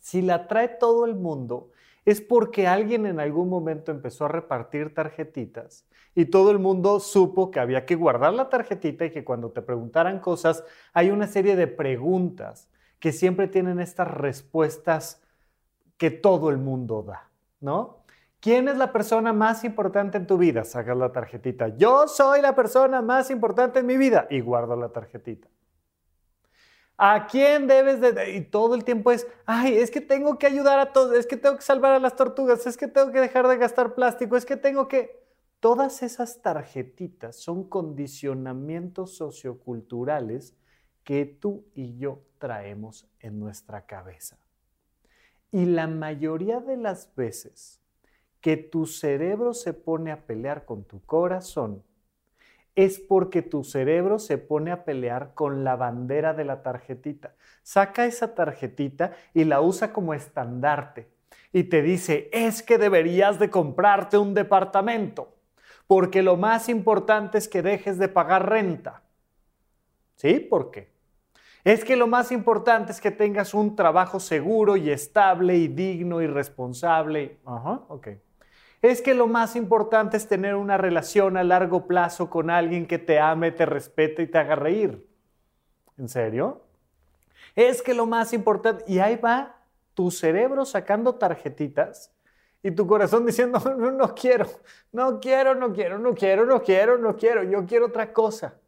Si 0.00 0.20
la 0.20 0.48
trae 0.48 0.68
todo 0.68 1.06
el 1.06 1.14
mundo, 1.14 1.70
es 2.04 2.20
porque 2.20 2.66
alguien 2.66 3.06
en 3.06 3.20
algún 3.20 3.48
momento 3.48 3.92
empezó 3.92 4.24
a 4.24 4.28
repartir 4.28 4.94
tarjetitas 4.94 5.86
y 6.14 6.26
todo 6.26 6.50
el 6.50 6.58
mundo 6.58 7.00
supo 7.00 7.50
que 7.50 7.60
había 7.60 7.86
que 7.86 7.94
guardar 7.94 8.34
la 8.34 8.48
tarjetita 8.48 9.04
y 9.06 9.10
que 9.10 9.24
cuando 9.24 9.50
te 9.50 9.62
preguntaran 9.62 10.20
cosas 10.20 10.64
hay 10.92 11.10
una 11.10 11.26
serie 11.26 11.56
de 11.56 11.66
preguntas 11.66 12.68
que 12.98 13.12
siempre 13.12 13.48
tienen 13.48 13.80
estas 13.80 14.08
respuestas 14.08 15.22
que 15.96 16.10
todo 16.10 16.50
el 16.50 16.58
mundo 16.58 17.02
da, 17.02 17.30
¿no? 17.60 18.02
¿Quién 18.40 18.66
es 18.66 18.76
la 18.76 18.92
persona 18.92 19.32
más 19.32 19.62
importante 19.62 20.18
en 20.18 20.26
tu 20.26 20.36
vida? 20.36 20.64
Sacas 20.64 20.96
la 20.96 21.12
tarjetita. 21.12 21.76
Yo 21.76 22.08
soy 22.08 22.40
la 22.42 22.56
persona 22.56 23.00
más 23.00 23.30
importante 23.30 23.78
en 23.78 23.86
mi 23.86 23.96
vida 23.96 24.26
y 24.30 24.40
guardo 24.40 24.74
la 24.74 24.88
tarjetita. 24.88 25.46
¿A 26.96 27.26
quién 27.26 27.66
debes 27.66 28.00
de...? 28.00 28.36
Y 28.36 28.42
todo 28.42 28.74
el 28.74 28.84
tiempo 28.84 29.10
es, 29.10 29.26
ay, 29.46 29.76
es 29.76 29.90
que 29.90 30.00
tengo 30.00 30.38
que 30.38 30.46
ayudar 30.46 30.78
a 30.78 30.92
todos, 30.92 31.16
es 31.16 31.26
que 31.26 31.36
tengo 31.36 31.56
que 31.56 31.62
salvar 31.62 31.92
a 31.92 31.98
las 31.98 32.16
tortugas, 32.16 32.66
es 32.66 32.76
que 32.76 32.88
tengo 32.88 33.10
que 33.12 33.20
dejar 33.20 33.48
de 33.48 33.56
gastar 33.56 33.94
plástico, 33.94 34.36
es 34.36 34.46
que 34.46 34.56
tengo 34.56 34.88
que... 34.88 35.22
Todas 35.60 36.02
esas 36.02 36.42
tarjetitas 36.42 37.36
son 37.36 37.68
condicionamientos 37.68 39.16
socioculturales 39.16 40.56
que 41.04 41.24
tú 41.24 41.64
y 41.74 41.96
yo 41.98 42.20
traemos 42.38 43.06
en 43.20 43.38
nuestra 43.38 43.86
cabeza. 43.86 44.38
Y 45.52 45.66
la 45.66 45.86
mayoría 45.86 46.60
de 46.60 46.76
las 46.76 47.14
veces 47.14 47.80
que 48.40 48.56
tu 48.56 48.86
cerebro 48.86 49.54
se 49.54 49.72
pone 49.72 50.10
a 50.10 50.26
pelear 50.26 50.64
con 50.64 50.82
tu 50.82 51.00
corazón, 51.00 51.84
es 52.74 52.98
porque 52.98 53.42
tu 53.42 53.64
cerebro 53.64 54.18
se 54.18 54.38
pone 54.38 54.70
a 54.70 54.84
pelear 54.84 55.34
con 55.34 55.64
la 55.64 55.76
bandera 55.76 56.34
de 56.34 56.44
la 56.44 56.62
tarjetita. 56.62 57.34
Saca 57.62 58.06
esa 58.06 58.34
tarjetita 58.34 59.12
y 59.34 59.44
la 59.44 59.60
usa 59.60 59.92
como 59.92 60.14
estandarte 60.14 61.08
y 61.52 61.64
te 61.64 61.82
dice, 61.82 62.30
es 62.32 62.62
que 62.62 62.78
deberías 62.78 63.38
de 63.38 63.50
comprarte 63.50 64.16
un 64.16 64.32
departamento, 64.32 65.36
porque 65.86 66.22
lo 66.22 66.36
más 66.36 66.68
importante 66.68 67.38
es 67.38 67.46
que 67.46 67.62
dejes 67.62 67.98
de 67.98 68.08
pagar 68.08 68.48
renta. 68.48 69.02
¿Sí? 70.16 70.40
¿Por 70.40 70.70
qué? 70.70 70.90
Es 71.64 71.84
que 71.84 71.96
lo 71.96 72.06
más 72.06 72.32
importante 72.32 72.92
es 72.92 73.00
que 73.00 73.10
tengas 73.10 73.54
un 73.54 73.76
trabajo 73.76 74.18
seguro 74.18 74.76
y 74.76 74.90
estable 74.90 75.56
y 75.56 75.68
digno 75.68 76.22
y 76.22 76.26
responsable. 76.26 77.38
Ajá, 77.44 77.82
ok 77.88 78.08
es 78.82 79.00
que 79.00 79.14
lo 79.14 79.28
más 79.28 79.54
importante 79.54 80.16
es 80.16 80.26
tener 80.26 80.56
una 80.56 80.76
relación 80.76 81.36
a 81.36 81.44
largo 81.44 81.86
plazo 81.86 82.28
con 82.28 82.50
alguien 82.50 82.86
que 82.86 82.98
te 82.98 83.20
ame, 83.20 83.52
te 83.52 83.64
respete 83.64 84.22
y 84.22 84.26
te 84.26 84.38
haga 84.38 84.56
reír. 84.56 85.08
¿En 85.96 86.08
serio? 86.08 86.62
Es 87.54 87.80
que 87.80 87.94
lo 87.94 88.06
más 88.06 88.32
importante, 88.32 88.84
y 88.88 88.98
ahí 88.98 89.16
va 89.16 89.56
tu 89.94 90.10
cerebro 90.10 90.64
sacando 90.64 91.14
tarjetitas 91.14 92.12
y 92.60 92.72
tu 92.72 92.86
corazón 92.86 93.24
diciendo, 93.24 93.60
no, 93.78 93.92
no 93.92 94.14
quiero, 94.14 94.46
no 94.90 95.20
quiero, 95.20 95.54
no 95.54 95.72
quiero, 95.72 95.98
no 95.98 96.14
quiero, 96.14 96.44
no 96.44 96.60
quiero, 96.60 96.98
no 96.98 97.16
quiero, 97.16 97.44
yo 97.44 97.64
quiero 97.66 97.86
otra 97.86 98.12
cosa. 98.12 98.58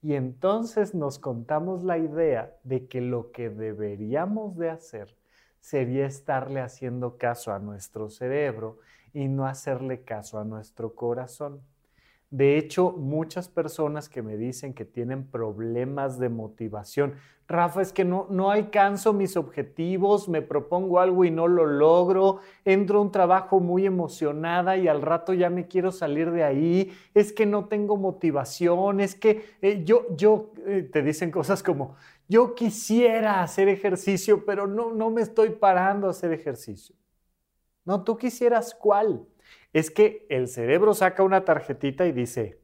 Y 0.00 0.14
entonces 0.14 0.94
nos 0.94 1.18
contamos 1.18 1.82
la 1.82 1.98
idea 1.98 2.56
de 2.62 2.86
que 2.86 3.02
lo 3.02 3.30
que 3.30 3.50
deberíamos 3.50 4.56
de 4.56 4.70
hacer 4.70 5.16
sería 5.60 6.06
estarle 6.06 6.60
haciendo 6.60 7.16
caso 7.16 7.52
a 7.52 7.58
nuestro 7.58 8.10
cerebro 8.10 8.78
y 9.14 9.28
no 9.28 9.46
hacerle 9.46 10.02
caso 10.02 10.38
a 10.38 10.44
nuestro 10.44 10.94
corazón. 10.94 11.62
De 12.30 12.58
hecho, 12.58 12.90
muchas 12.90 13.48
personas 13.48 14.08
que 14.08 14.20
me 14.20 14.36
dicen 14.36 14.74
que 14.74 14.84
tienen 14.84 15.24
problemas 15.24 16.18
de 16.18 16.28
motivación, 16.28 17.14
Rafa, 17.46 17.80
es 17.80 17.92
que 17.92 18.04
no, 18.04 18.26
no 18.28 18.50
alcanzo 18.50 19.12
mis 19.12 19.36
objetivos, 19.36 20.28
me 20.28 20.42
propongo 20.42 20.98
algo 20.98 21.24
y 21.24 21.30
no 21.30 21.46
lo 21.46 21.64
logro, 21.64 22.40
entro 22.64 22.98
a 22.98 23.02
un 23.02 23.12
trabajo 23.12 23.60
muy 23.60 23.86
emocionada 23.86 24.76
y 24.76 24.88
al 24.88 25.00
rato 25.00 25.32
ya 25.32 25.48
me 25.48 25.68
quiero 25.68 25.92
salir 25.92 26.32
de 26.32 26.42
ahí, 26.42 26.92
es 27.12 27.32
que 27.32 27.46
no 27.46 27.66
tengo 27.66 27.96
motivación, 27.96 28.98
es 29.00 29.14
que 29.14 29.44
eh, 29.62 29.82
yo, 29.84 30.06
yo, 30.16 30.52
eh, 30.66 30.88
te 30.90 31.02
dicen 31.02 31.30
cosas 31.30 31.62
como, 31.62 31.94
yo 32.28 32.56
quisiera 32.56 33.42
hacer 33.42 33.68
ejercicio, 33.68 34.44
pero 34.44 34.66
no, 34.66 34.92
no 34.92 35.10
me 35.10 35.22
estoy 35.22 35.50
parando 35.50 36.08
a 36.08 36.10
hacer 36.10 36.32
ejercicio. 36.32 36.96
No, 37.84 38.04
tú 38.04 38.16
quisieras 38.16 38.74
cuál. 38.74 39.26
Es 39.72 39.90
que 39.90 40.26
el 40.30 40.48
cerebro 40.48 40.94
saca 40.94 41.22
una 41.22 41.44
tarjetita 41.44 42.06
y 42.06 42.12
dice, 42.12 42.60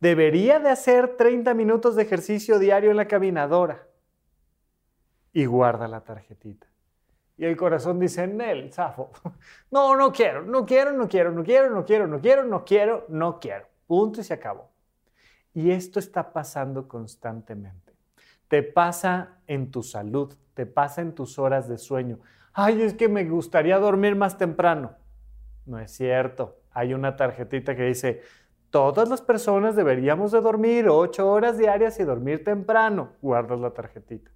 debería 0.00 0.58
de 0.58 0.70
hacer 0.70 1.16
30 1.16 1.54
minutos 1.54 1.96
de 1.96 2.02
ejercicio 2.02 2.58
diario 2.58 2.90
en 2.90 2.96
la 2.96 3.06
caminadora. 3.06 3.86
Y 5.32 5.46
guarda 5.46 5.86
la 5.86 6.02
tarjetita. 6.02 6.66
Y 7.36 7.44
el 7.44 7.56
corazón 7.56 8.00
dice, 8.00 8.26
Nel, 8.26 8.72
zafo. 8.72 9.10
No, 9.70 9.94
no 9.94 10.12
quiero, 10.12 10.42
no 10.42 10.66
quiero, 10.66 10.92
no 10.92 11.06
quiero, 11.06 11.30
no 11.30 11.44
quiero, 11.44 11.70
no 11.70 11.84
quiero, 11.84 12.06
no 12.06 12.20
quiero, 12.20 12.44
no 12.44 12.64
quiero, 12.64 13.06
no 13.08 13.38
quiero. 13.38 13.66
Punto 13.86 14.20
y 14.20 14.24
se 14.24 14.34
acabó. 14.34 14.70
Y 15.54 15.70
esto 15.70 15.98
está 15.98 16.32
pasando 16.32 16.88
constantemente. 16.88 17.94
Te 18.48 18.62
pasa 18.62 19.38
en 19.46 19.70
tu 19.70 19.82
salud, 19.82 20.34
te 20.54 20.66
pasa 20.66 21.00
en 21.02 21.14
tus 21.14 21.38
horas 21.38 21.68
de 21.68 21.78
sueño, 21.78 22.18
ay, 22.52 22.82
es 22.82 22.94
que 22.94 23.08
me 23.08 23.24
gustaría 23.24 23.78
dormir 23.78 24.16
más 24.16 24.38
temprano. 24.38 24.96
No 25.66 25.78
es 25.78 25.92
cierto. 25.92 26.60
Hay 26.70 26.94
una 26.94 27.16
tarjetita 27.16 27.76
que 27.76 27.84
dice, 27.84 28.22
todas 28.70 29.08
las 29.08 29.20
personas 29.20 29.76
deberíamos 29.76 30.32
de 30.32 30.40
dormir 30.40 30.88
ocho 30.88 31.30
horas 31.30 31.58
diarias 31.58 31.98
y 32.00 32.04
dormir 32.04 32.44
temprano. 32.44 33.12
Guardas 33.20 33.60
la 33.60 33.70
tarjetita. 33.70 34.30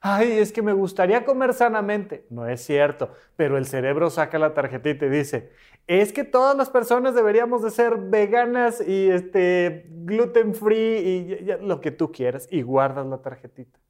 Ay, 0.00 0.32
es 0.32 0.52
que 0.52 0.62
me 0.62 0.72
gustaría 0.72 1.24
comer 1.24 1.54
sanamente. 1.54 2.26
No 2.30 2.46
es 2.46 2.60
cierto, 2.64 3.10
pero 3.36 3.58
el 3.58 3.66
cerebro 3.66 4.10
saca 4.10 4.38
la 4.38 4.54
tarjetita 4.54 5.06
y 5.06 5.08
dice, 5.08 5.50
es 5.86 6.12
que 6.12 6.22
todas 6.22 6.56
las 6.56 6.70
personas 6.70 7.14
deberíamos 7.14 7.62
de 7.62 7.70
ser 7.70 7.96
veganas 7.96 8.80
y 8.86 9.10
este, 9.10 9.86
gluten 9.88 10.54
free 10.54 10.76
y 10.76 11.46
lo 11.62 11.80
que 11.80 11.90
tú 11.90 12.12
quieras 12.12 12.46
y 12.50 12.62
guardas 12.62 13.06
la 13.06 13.22
tarjetita. 13.22 13.80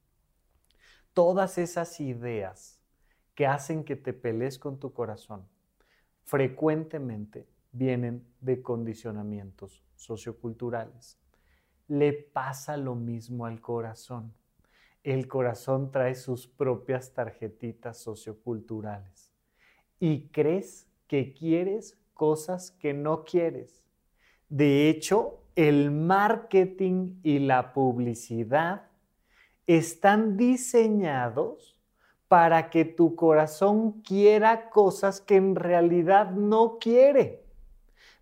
Todas 1.13 1.57
esas 1.57 1.99
ideas 1.99 2.78
que 3.39 3.47
hacen 3.47 3.85
que 3.85 3.95
te 3.95 4.11
pelees 4.11 4.59
con 4.59 4.81
tu 4.81 4.91
corazón, 4.91 5.47
frecuentemente 6.25 7.47
vienen 7.71 8.27
de 8.41 8.61
condicionamientos 8.61 9.81
socioculturales. 9.95 11.17
Le 11.87 12.11
pasa 12.11 12.75
lo 12.75 12.95
mismo 12.95 13.45
al 13.45 13.61
corazón. 13.61 14.33
El 15.05 15.29
corazón 15.29 15.89
trae 15.89 16.15
sus 16.15 16.47
propias 16.47 17.13
tarjetitas 17.13 17.97
socioculturales 17.99 19.31
y 20.01 20.27
crees 20.33 20.89
que 21.07 21.33
quieres 21.33 21.97
cosas 22.13 22.71
que 22.71 22.93
no 22.93 23.23
quieres. 23.23 23.85
De 24.49 24.89
hecho, 24.89 25.45
el 25.55 25.91
marketing 25.91 27.21
y 27.23 27.39
la 27.39 27.71
publicidad 27.71 28.89
están 29.65 30.35
diseñados 30.35 31.78
para 32.29 32.69
que 32.69 32.85
tu 32.85 33.15
corazón 33.15 34.01
quiera 34.03 34.69
cosas 34.69 35.19
que 35.19 35.35
en 35.35 35.55
realidad 35.55 36.31
no 36.31 36.77
quiere. 36.79 37.43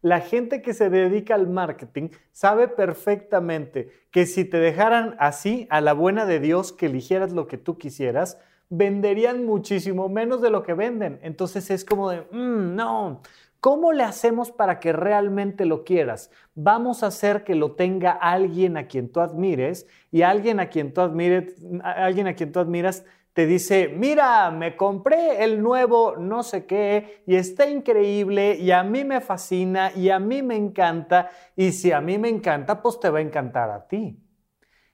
La 0.02 0.22
gente 0.22 0.62
que 0.62 0.74
se 0.74 0.90
dedica 0.90 1.36
al 1.36 1.48
marketing 1.48 2.10
sabe 2.32 2.70
perfectamente 2.70 3.90
que 4.10 4.26
si 4.26 4.46
te 4.46 4.58
dejaran 4.58 5.16
así, 5.20 5.68
a 5.70 5.82
la 5.82 5.94
buena 5.94 6.26
de 6.26 6.40
Dios, 6.40 6.72
que 6.72 6.86
eligieras 6.86 7.34
lo 7.34 7.48
que 7.48 7.58
tú 7.58 7.78
quisieras, 7.78 8.40
venderían 8.70 9.46
muchísimo 9.46 10.08
menos 10.08 10.42
de 10.42 10.52
lo 10.52 10.64
que 10.64 10.74
venden. 10.74 11.20
Entonces 11.22 11.70
es 11.70 11.84
como 11.84 12.10
de, 12.10 12.22
mm, 12.32 12.76
no, 12.76 13.22
¿cómo 13.60 13.92
le 13.92 14.04
hacemos 14.04 14.52
para 14.52 14.80
que 14.80 14.94
realmente 14.94 15.66
lo 15.66 15.84
quieras? 15.84 16.32
Vamos 16.56 17.04
a 17.04 17.08
hacer 17.08 17.44
que 17.44 17.56
lo 17.56 17.74
tenga 17.74 18.12
alguien 18.12 18.78
a 18.78 18.88
quien 18.88 19.12
tú 19.12 19.20
admires 19.20 19.86
y 20.12 20.22
alguien 20.22 20.62
a 20.62 20.70
quien 20.70 20.94
tú 20.94 21.02
admires, 21.02 21.56
alguien 21.84 22.28
a 22.28 22.36
quien 22.36 22.54
tú 22.54 22.60
admiras 22.60 23.04
te 23.38 23.46
dice, 23.46 23.88
mira, 23.88 24.50
me 24.50 24.76
compré 24.76 25.44
el 25.44 25.62
nuevo 25.62 26.16
no 26.18 26.42
sé 26.42 26.66
qué 26.66 27.22
y 27.28 27.36
está 27.36 27.70
increíble 27.70 28.56
y 28.56 28.72
a 28.72 28.82
mí 28.82 29.04
me 29.04 29.22
fascina 29.22 29.92
y 29.96 30.10
a 30.10 30.18
mí 30.18 30.42
me 30.42 30.56
encanta 30.56 31.30
y 31.56 31.72
si 31.72 31.92
a 31.92 32.02
mí 32.02 32.18
me 32.18 32.30
encanta, 32.30 32.82
pues 32.82 33.00
te 33.00 33.12
va 33.12 33.20
a 33.20 33.22
encantar 33.22 33.70
a 33.70 33.88
ti. 33.88 34.20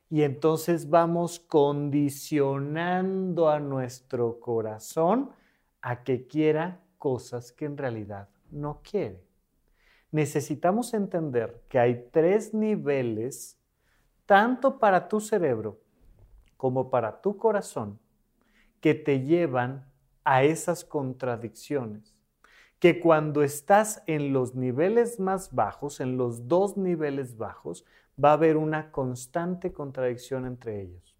Y 0.09 0.23
entonces 0.23 0.89
vamos 0.89 1.39
condicionando 1.39 3.49
a 3.49 3.61
nuestro 3.61 4.41
corazón 4.41 5.31
a 5.81 6.03
que 6.03 6.27
quiera 6.27 6.81
cosas 6.97 7.53
que 7.53 7.63
en 7.63 7.77
realidad 7.77 8.27
no 8.51 8.81
quiere. 8.83 9.23
necesitamos 10.11 10.93
entender 10.93 11.63
que 11.69 11.79
hay 11.79 12.09
tres 12.11 12.53
niveles, 12.53 13.57
tanto 14.25 14.79
para 14.79 15.07
tu 15.07 15.21
cerebro 15.21 15.79
como 16.57 16.89
para 16.89 17.21
tu 17.21 17.37
corazón, 17.37 18.02
que 18.83 18.93
te 18.93 19.21
llevan 19.21 19.89
a 20.25 20.43
esas 20.43 20.83
contradicciones. 20.83 22.17
Que 22.79 22.99
cuando 22.99 23.41
estás 23.41 24.03
en 24.07 24.33
los 24.33 24.55
niveles 24.55 25.21
más 25.21 25.55
bajos, 25.55 26.01
en 26.01 26.17
los 26.17 26.49
dos 26.49 26.75
niveles 26.75 27.37
bajos, 27.37 27.85
va 28.21 28.31
a 28.31 28.33
haber 28.33 28.57
una 28.57 28.91
constante 28.91 29.71
contradicción 29.71 30.45
entre 30.45 30.81
ellos. 30.81 31.15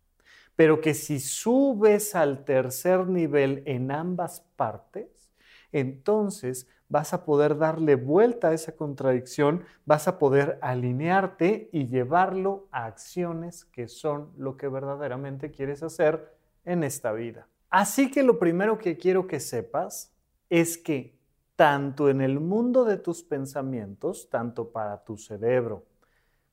Pero 0.57 0.81
que 0.81 0.93
si 0.93 1.21
subes 1.21 2.15
al 2.15 2.43
tercer 2.43 3.07
nivel 3.07 3.63
en 3.65 3.91
ambas 3.91 4.41
partes, 4.57 5.31
entonces 5.71 6.67
vas 6.89 7.13
a 7.13 7.23
poder 7.23 7.57
darle 7.57 7.95
vuelta 7.95 8.49
a 8.49 8.53
esa 8.53 8.75
contradicción, 8.75 9.63
vas 9.85 10.09
a 10.09 10.19
poder 10.19 10.59
alinearte 10.61 11.69
y 11.71 11.87
llevarlo 11.87 12.67
a 12.71 12.87
acciones 12.87 13.63
que 13.63 13.87
son 13.87 14.33
lo 14.35 14.57
que 14.57 14.67
verdaderamente 14.67 15.49
quieres 15.49 15.81
hacer 15.81 16.35
en 16.65 16.83
esta 16.83 17.13
vida. 17.13 17.47
Así 17.73 18.11
que 18.11 18.21
lo 18.21 18.37
primero 18.37 18.77
que 18.77 18.97
quiero 18.97 19.25
que 19.25 19.39
sepas 19.39 20.13
es 20.47 20.77
que 20.77 21.17
tanto 21.55 22.07
en 22.07 22.21
el 22.21 22.39
mundo 22.39 22.85
de 22.85 22.97
tus 22.97 23.23
pensamientos, 23.23 24.29
tanto 24.29 24.71
para 24.71 25.03
tu 25.03 25.17
cerebro, 25.17 25.83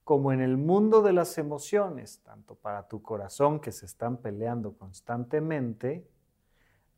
como 0.02 0.32
en 0.32 0.40
el 0.40 0.56
mundo 0.56 1.02
de 1.02 1.12
las 1.12 1.36
emociones, 1.36 2.22
tanto 2.22 2.54
para 2.54 2.88
tu 2.88 3.02
corazón 3.02 3.60
que 3.60 3.70
se 3.70 3.84
están 3.84 4.16
peleando 4.16 4.72
constantemente, 4.78 6.08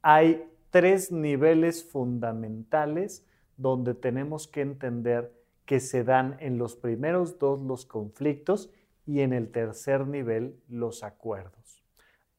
hay 0.03 0.49
tres 0.71 1.11
niveles 1.11 1.83
fundamentales 1.83 3.27
donde 3.57 3.93
tenemos 3.93 4.47
que 4.47 4.61
entender 4.61 5.37
que 5.65 5.81
se 5.81 6.05
dan 6.05 6.37
en 6.39 6.59
los 6.59 6.77
primeros 6.77 7.41
dos 7.41 7.61
los 7.61 7.87
conflictos 7.87 8.71
y 9.05 9.23
en 9.23 9.33
el 9.33 9.51
tercer 9.51 10.07
nivel 10.07 10.63
los 10.69 11.03
acuerdos. 11.03 11.82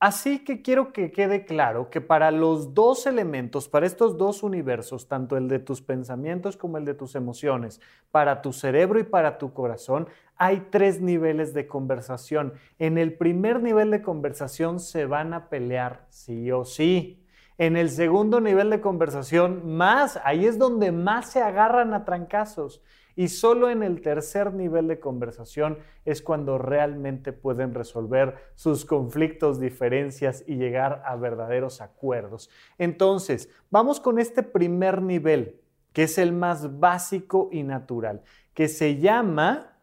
Así 0.04 0.40
que 0.40 0.62
quiero 0.62 0.92
que 0.92 1.14
quede 1.14 1.46
claro 1.46 1.90
que 1.90 2.02
para 2.02 2.30
los 2.30 2.74
dos 2.74 3.08
elementos, 3.08 3.70
para 3.70 3.86
estos 3.86 4.18
dos 4.18 4.44
universos, 4.44 5.08
tanto 5.08 5.38
el 5.38 5.48
de 5.48 5.60
tus 5.60 5.82
pensamientos 5.82 6.58
como 6.58 6.78
el 6.78 6.84
de 6.84 6.94
tus 6.94 7.16
emociones, 7.16 7.80
para 8.12 8.42
tu 8.42 8.52
cerebro 8.52 9.00
y 9.00 9.06
para 9.06 9.38
tu 9.38 9.54
corazón, 9.54 10.10
hay 10.36 10.68
tres 10.72 11.00
niveles 11.00 11.54
de 11.54 11.68
conversación. 11.68 12.52
En 12.80 12.98
el 12.98 13.14
primer 13.14 13.64
nivel 13.64 13.92
de 13.92 14.02
conversación 14.02 14.82
se 14.82 15.06
van 15.06 15.34
a 15.34 15.48
pelear 15.48 16.06
sí 16.10 16.52
o 16.52 16.66
sí. 16.66 17.24
En 17.58 17.78
el 17.78 17.90
segundo 17.90 18.42
nivel 18.42 18.72
de 18.72 18.82
conversación, 18.82 19.74
más, 19.78 20.20
ahí 20.26 20.46
es 20.46 20.60
donde 20.60 20.92
más 20.92 21.32
se 21.32 21.42
agarran 21.42 21.94
a 21.94 22.04
trancazos. 22.04 22.84
Y 23.16 23.28
solo 23.28 23.70
en 23.70 23.84
el 23.84 24.02
tercer 24.02 24.54
nivel 24.54 24.88
de 24.88 25.00
conversación 25.00 25.78
es 26.04 26.22
cuando 26.22 26.58
realmente 26.58 27.32
pueden 27.32 27.74
resolver 27.76 28.36
sus 28.56 28.86
conflictos, 28.86 29.60
diferencias 29.60 30.44
y 30.48 30.56
llegar 30.56 31.04
a 31.06 31.16
verdaderos 31.16 31.80
acuerdos. 31.82 32.50
Entonces, 32.80 33.50
vamos 33.70 34.00
con 34.00 34.18
este 34.18 34.42
primer 34.42 35.02
nivel, 35.02 35.62
que 35.92 36.04
es 36.04 36.18
el 36.18 36.32
más 36.32 36.80
básico 36.80 37.50
y 37.52 37.62
natural, 37.62 38.24
que 38.56 38.68
se 38.68 38.98
llama 38.98 39.78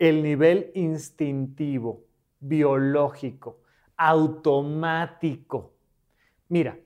el 0.00 0.24
nivel 0.24 0.72
instintivo, 0.74 2.02
biológico, 2.40 3.60
automático. 3.96 5.72
Mira, 6.48 6.76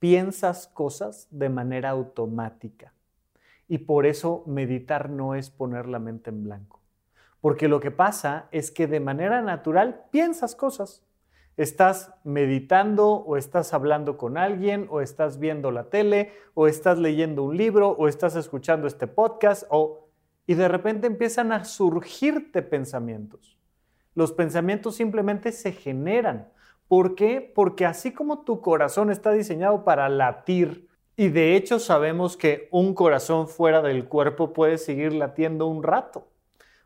piensas 0.00 0.66
cosas 0.66 1.28
de 1.30 1.48
manera 1.48 1.90
automática 1.90 2.92
y 3.72 3.78
por 3.78 4.04
eso 4.04 4.42
meditar 4.44 5.08
no 5.08 5.34
es 5.34 5.48
poner 5.48 5.88
la 5.88 5.98
mente 5.98 6.28
en 6.28 6.44
blanco. 6.44 6.82
Porque 7.40 7.68
lo 7.68 7.80
que 7.80 7.90
pasa 7.90 8.48
es 8.50 8.70
que 8.70 8.86
de 8.86 9.00
manera 9.00 9.40
natural 9.40 10.04
piensas 10.10 10.54
cosas. 10.54 11.02
Estás 11.56 12.12
meditando 12.22 13.12
o 13.12 13.38
estás 13.38 13.72
hablando 13.72 14.18
con 14.18 14.36
alguien 14.36 14.88
o 14.90 15.00
estás 15.00 15.38
viendo 15.38 15.70
la 15.70 15.84
tele 15.84 16.32
o 16.52 16.66
estás 16.66 16.98
leyendo 16.98 17.44
un 17.44 17.56
libro 17.56 17.88
o 17.88 18.08
estás 18.08 18.36
escuchando 18.36 18.86
este 18.86 19.06
podcast 19.06 19.62
o 19.70 20.10
y 20.46 20.52
de 20.52 20.68
repente 20.68 21.06
empiezan 21.06 21.50
a 21.50 21.64
surgirte 21.64 22.60
pensamientos. 22.60 23.56
Los 24.14 24.32
pensamientos 24.32 24.96
simplemente 24.96 25.50
se 25.50 25.72
generan. 25.72 26.52
¿Por 26.88 27.14
qué? 27.14 27.50
Porque 27.54 27.86
así 27.86 28.12
como 28.12 28.44
tu 28.44 28.60
corazón 28.60 29.10
está 29.10 29.32
diseñado 29.32 29.82
para 29.82 30.10
latir, 30.10 30.91
y 31.16 31.28
de 31.28 31.56
hecho 31.56 31.78
sabemos 31.78 32.36
que 32.36 32.68
un 32.70 32.94
corazón 32.94 33.48
fuera 33.48 33.82
del 33.82 34.06
cuerpo 34.06 34.52
puede 34.52 34.78
seguir 34.78 35.12
latiendo 35.12 35.66
un 35.66 35.82
rato. 35.82 36.28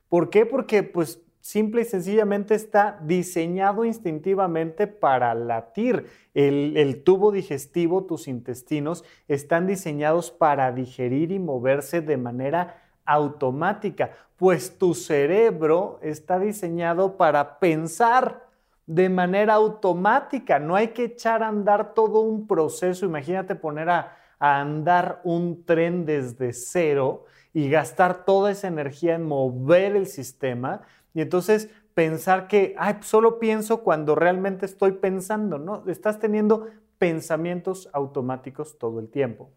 ¿Por 0.08 0.30
qué? 0.30 0.46
Porque 0.46 0.82
pues 0.82 1.20
simple 1.40 1.82
y 1.82 1.84
sencillamente 1.84 2.56
está 2.56 2.98
diseñado 3.02 3.84
instintivamente 3.84 4.88
para 4.88 5.34
latir. 5.34 6.06
El, 6.34 6.76
el, 6.76 7.04
tubo 7.04 7.30
digestivo, 7.30 8.04
tus 8.04 8.26
intestinos, 8.26 9.04
están 9.28 9.66
diseñados 9.66 10.32
para 10.32 10.72
digerir 10.72 11.30
y 11.30 11.38
moverse 11.38 12.00
de 12.00 12.16
manera 12.16 12.82
automática, 13.04 14.10
pues 14.36 14.76
tu 14.76 14.94
cerebro 14.94 15.98
está 16.02 16.38
diseñado 16.40 17.16
para 17.16 17.58
pensar 17.58 18.45
de 18.86 19.08
manera 19.08 19.54
automática. 19.54 20.58
No 20.58 20.76
hay 20.76 20.88
que 20.88 21.04
echar 21.04 21.42
a 21.42 21.48
andar 21.48 21.94
todo 21.94 22.20
un 22.20 22.46
proceso. 22.46 23.04
Imagínate 23.04 23.54
poner 23.54 23.90
a, 23.90 24.16
andar 24.38 25.22
un 25.24 25.64
tren 25.64 26.04
desde 26.04 26.52
cero 26.52 27.24
y 27.54 27.70
gastar 27.70 28.26
toda 28.26 28.50
esa 28.50 28.68
energía 28.68 29.14
en 29.14 29.22
mover 29.22 29.96
el 29.96 30.06
sistema. 30.06 30.82
Y 31.14 31.22
entonces 31.22 31.70
pensar 31.94 32.46
que, 32.46 32.74
ay, 32.78 32.94
pues 32.94 33.06
solo 33.06 33.38
pienso 33.38 33.82
cuando 33.82 34.14
realmente 34.14 34.66
estoy 34.66 34.92
pensando, 34.92 35.58
¿no? 35.58 35.84
Estás 35.86 36.18
teniendo 36.18 36.66
pensamientos 36.98 37.88
automáticos 37.94 38.76
todo 38.78 39.00
el 39.00 39.08
tiempo. 39.08 39.48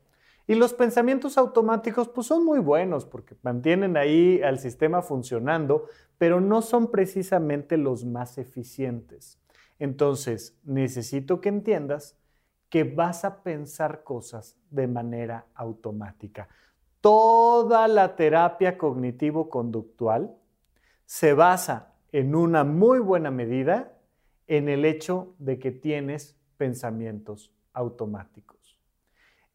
Y 0.50 0.56
los 0.56 0.74
pensamientos 0.74 1.38
automáticos 1.38 2.10
pues 2.10 2.26
son 2.26 2.44
muy 2.44 2.58
buenos 2.58 3.06
porque 3.06 3.36
mantienen 3.44 3.96
ahí 3.96 4.42
al 4.42 4.58
sistema 4.58 5.04
funcionando, 5.04 5.86
pero 6.18 6.42
no 6.42 6.64
son 6.64 6.90
precisamente 6.90 7.78
los 7.78 8.04
más 8.04 8.40
eficientes. 8.40 9.40
Entonces, 9.78 10.58
necesito 10.64 11.40
que 11.40 11.50
entiendas 11.50 12.18
que 12.68 12.84
vas 12.84 13.26
a 13.26 13.44
pensar 13.44 14.04
cosas 14.04 14.58
de 14.72 14.88
manera 14.88 15.46
automática. 15.54 16.50
Toda 17.00 17.88
la 17.88 18.16
terapia 18.16 18.76
cognitivo-conductual 18.76 20.36
se 21.06 21.36
basa 21.36 21.94
en 22.12 22.34
una 22.34 22.64
muy 22.64 22.98
buena 22.98 23.30
medida 23.30 24.00
en 24.48 24.68
el 24.68 24.86
hecho 24.86 25.36
de 25.38 25.60
que 25.60 25.70
tienes 25.70 26.40
pensamientos 26.58 27.54
automáticos. 27.72 28.59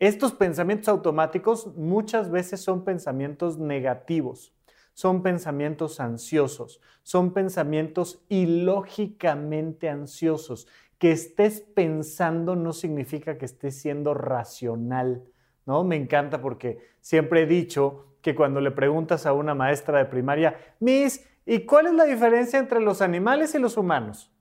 Estos 0.01 0.33
pensamientos 0.33 0.89
automáticos 0.89 1.77
muchas 1.77 2.31
veces 2.31 2.61
son 2.61 2.85
pensamientos 2.85 3.59
negativos, 3.59 4.53
son 4.93 5.23
pensamientos 5.23 6.01
ansiosos, 6.01 6.81
son 7.03 7.33
pensamientos 7.33 8.25
ilógicamente 8.29 9.89
ansiosos. 9.89 10.67
Que 10.99 11.13
estés 11.13 11.61
pensando 11.61 12.57
no 12.57 12.73
significa 12.73 13.39
que 13.39 13.45
estés 13.45 13.81
siendo 13.81 14.15
racional, 14.15 15.25
¿no? 15.67 15.85
Me 15.85 15.97
encanta 15.97 16.41
porque 16.41 16.79
siempre 17.01 17.43
he 17.43 17.47
dicho 17.47 18.07
que 18.21 18.35
cuando 18.35 18.61
le 18.61 18.71
preguntas 18.71 19.27
a 19.27 19.33
una 19.33 19.55
maestra 19.55 19.99
de 19.99 20.07
primaria, 20.07 20.57
Miss, 20.81 21.25
¿y 21.47 21.61
cuál 21.61 21.87
es 21.87 21.95
la 21.95 22.05
diferencia 22.05 22.59
entre 22.59 22.81
los 22.81 23.01
animales 23.03 23.55
y 23.55 23.59
los 23.59 23.77
humanos? 23.77 24.33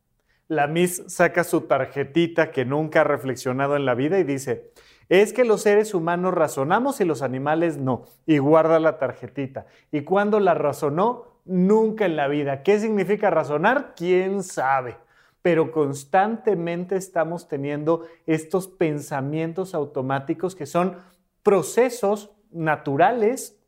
La 0.47 0.67
Miss 0.67 1.03
saca 1.07 1.43
su 1.43 1.61
tarjetita 1.61 2.51
que 2.51 2.65
nunca 2.65 3.01
ha 3.01 3.05
reflexionado 3.05 3.75
en 3.75 3.85
la 3.85 3.95
vida 3.95 4.19
y 4.19 4.23
dice, 4.23 4.72
es 5.21 5.31
que 5.31 5.45
los 5.45 5.61
seres 5.61 5.93
humanos 5.93 6.33
razonamos 6.33 6.99
y 6.99 7.05
los 7.05 7.21
animales 7.21 7.77
no. 7.77 8.05
Y 8.25 8.39
guarda 8.39 8.79
la 8.79 8.97
tarjetita. 8.97 9.67
¿Y 9.91 10.01
cuando 10.01 10.39
la 10.39 10.55
razonó? 10.55 11.25
Nunca 11.45 12.05
en 12.05 12.15
la 12.15 12.27
vida. 12.27 12.63
¿Qué 12.63 12.79
significa 12.79 13.29
razonar? 13.29 13.93
¿Quién 13.95 14.41
sabe? 14.41 14.97
Pero 15.43 15.71
constantemente 15.71 16.95
estamos 16.95 17.47
teniendo 17.47 18.07
estos 18.25 18.67
pensamientos 18.67 19.75
automáticos 19.75 20.55
que 20.55 20.65
son 20.65 20.97
procesos 21.43 22.31
naturales 22.49 23.61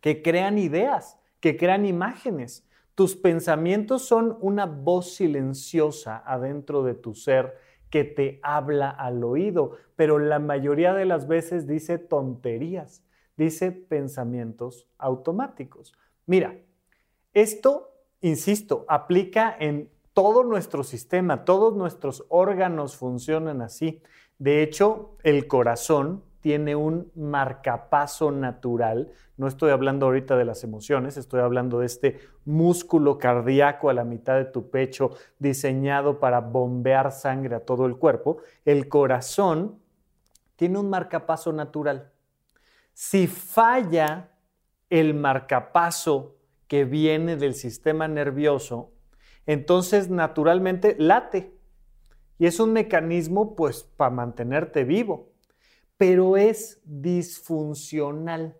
que 0.00 0.20
crean 0.20 0.58
ideas, 0.58 1.16
que 1.38 1.56
crean 1.56 1.86
imágenes. 1.86 2.66
Tus 2.96 3.14
pensamientos 3.14 4.02
son 4.02 4.36
una 4.40 4.66
voz 4.66 5.14
silenciosa 5.14 6.24
adentro 6.26 6.82
de 6.82 6.94
tu 6.94 7.14
ser 7.14 7.56
que 7.92 8.04
te 8.04 8.40
habla 8.42 8.88
al 8.88 9.22
oído, 9.22 9.76
pero 9.96 10.18
la 10.18 10.38
mayoría 10.38 10.94
de 10.94 11.04
las 11.04 11.28
veces 11.28 11.66
dice 11.66 11.98
tonterías, 11.98 13.04
dice 13.36 13.70
pensamientos 13.70 14.88
automáticos. 14.96 15.92
Mira, 16.24 16.56
esto, 17.34 17.92
insisto, 18.22 18.86
aplica 18.88 19.54
en 19.60 19.90
todo 20.14 20.42
nuestro 20.42 20.84
sistema, 20.84 21.44
todos 21.44 21.76
nuestros 21.76 22.24
órganos 22.30 22.96
funcionan 22.96 23.60
así. 23.60 24.02
De 24.38 24.62
hecho, 24.62 25.18
el 25.22 25.46
corazón 25.46 26.24
tiene 26.42 26.74
un 26.74 27.10
marcapaso 27.14 28.32
natural. 28.32 29.12
No 29.36 29.46
estoy 29.46 29.70
hablando 29.70 30.06
ahorita 30.06 30.36
de 30.36 30.44
las 30.44 30.64
emociones, 30.64 31.16
estoy 31.16 31.40
hablando 31.40 31.78
de 31.78 31.86
este 31.86 32.18
músculo 32.44 33.16
cardíaco 33.16 33.88
a 33.88 33.94
la 33.94 34.04
mitad 34.04 34.36
de 34.36 34.44
tu 34.44 34.68
pecho 34.68 35.12
diseñado 35.38 36.18
para 36.18 36.40
bombear 36.40 37.12
sangre 37.12 37.54
a 37.54 37.64
todo 37.64 37.86
el 37.86 37.96
cuerpo. 37.96 38.38
El 38.64 38.88
corazón 38.88 39.78
tiene 40.56 40.78
un 40.78 40.90
marcapaso 40.90 41.52
natural. 41.52 42.10
Si 42.92 43.28
falla 43.28 44.32
el 44.90 45.14
marcapaso 45.14 46.36
que 46.66 46.84
viene 46.84 47.36
del 47.36 47.54
sistema 47.54 48.08
nervioso, 48.08 48.90
entonces 49.46 50.10
naturalmente 50.10 50.96
late. 50.98 51.56
Y 52.38 52.46
es 52.46 52.58
un 52.58 52.72
mecanismo 52.72 53.54
pues 53.54 53.84
para 53.84 54.10
mantenerte 54.10 54.82
vivo 54.82 55.31
pero 56.02 56.36
es 56.36 56.80
disfuncional. 56.84 58.56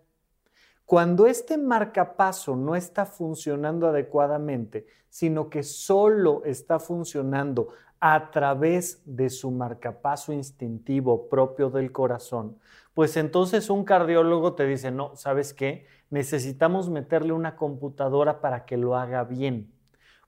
Cuando 0.85 1.27
este 1.27 1.57
marcapaso 1.57 2.55
no 2.55 2.73
está 2.73 3.05
funcionando 3.05 3.85
adecuadamente, 3.85 4.87
sino 5.09 5.49
que 5.49 5.61
solo 5.61 6.45
está 6.45 6.79
funcionando 6.79 7.67
a 7.99 8.31
través 8.31 9.01
de 9.03 9.29
su 9.29 9.51
marcapaso 9.51 10.31
instintivo 10.31 11.27
propio 11.27 11.69
del 11.69 11.91
corazón, 11.91 12.59
pues 12.93 13.17
entonces 13.17 13.69
un 13.69 13.83
cardiólogo 13.83 14.53
te 14.53 14.65
dice, 14.65 14.91
no, 14.91 15.13
¿sabes 15.17 15.53
qué? 15.53 15.85
Necesitamos 16.09 16.89
meterle 16.89 17.33
una 17.33 17.57
computadora 17.57 18.39
para 18.39 18.63
que 18.63 18.77
lo 18.77 18.95
haga 18.95 19.25
bien, 19.25 19.69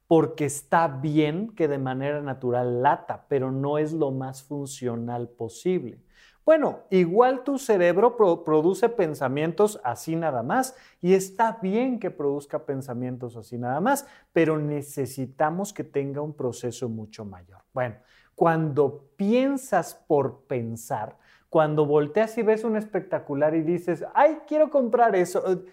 porque 0.06 0.44
está 0.44 0.90
bien 0.90 1.56
que 1.56 1.70
de 1.70 1.78
manera 1.78 2.22
natural 2.22 2.82
lata, 2.82 3.26
pero 3.30 3.54
no 3.54 3.78
es 3.78 3.94
lo 3.94 4.12
más 4.12 4.44
funcional 4.44 5.30
posible. 5.30 6.04
Bueno, 6.46 6.82
igual 6.92 7.44
tu 7.44 7.58
cerebro 7.58 8.16
produce 8.16 8.88
pensamientos 8.88 9.82
así 9.84 10.16
nada 10.16 10.44
más 10.44 10.76
y 11.02 11.16
está 11.16 11.58
bien 11.60 11.98
que 12.00 12.12
produzca 12.12 12.68
pensamientos 12.68 13.36
así 13.36 13.58
nada 13.58 13.82
más, 13.82 14.06
pero 14.32 14.60
necesitamos 14.60 15.74
que 15.74 15.84
tenga 15.84 16.22
un 16.22 16.36
proceso 16.36 16.88
mucho 16.88 17.26
mayor. 17.26 17.64
Bueno, 17.74 17.96
cuando 18.36 19.10
piensas 19.16 19.96
por 19.96 20.42
pensar, 20.44 21.18
cuando 21.50 21.88
volteas 21.88 22.38
y 22.38 22.44
ves 22.44 22.64
un 22.64 22.76
espectacular 22.78 23.56
y 23.56 23.64
dices, 23.64 24.06
ay, 24.14 24.42
quiero 24.48 24.70
comprar 24.70 25.16
eso, 25.16 25.52
eh, 25.52 25.66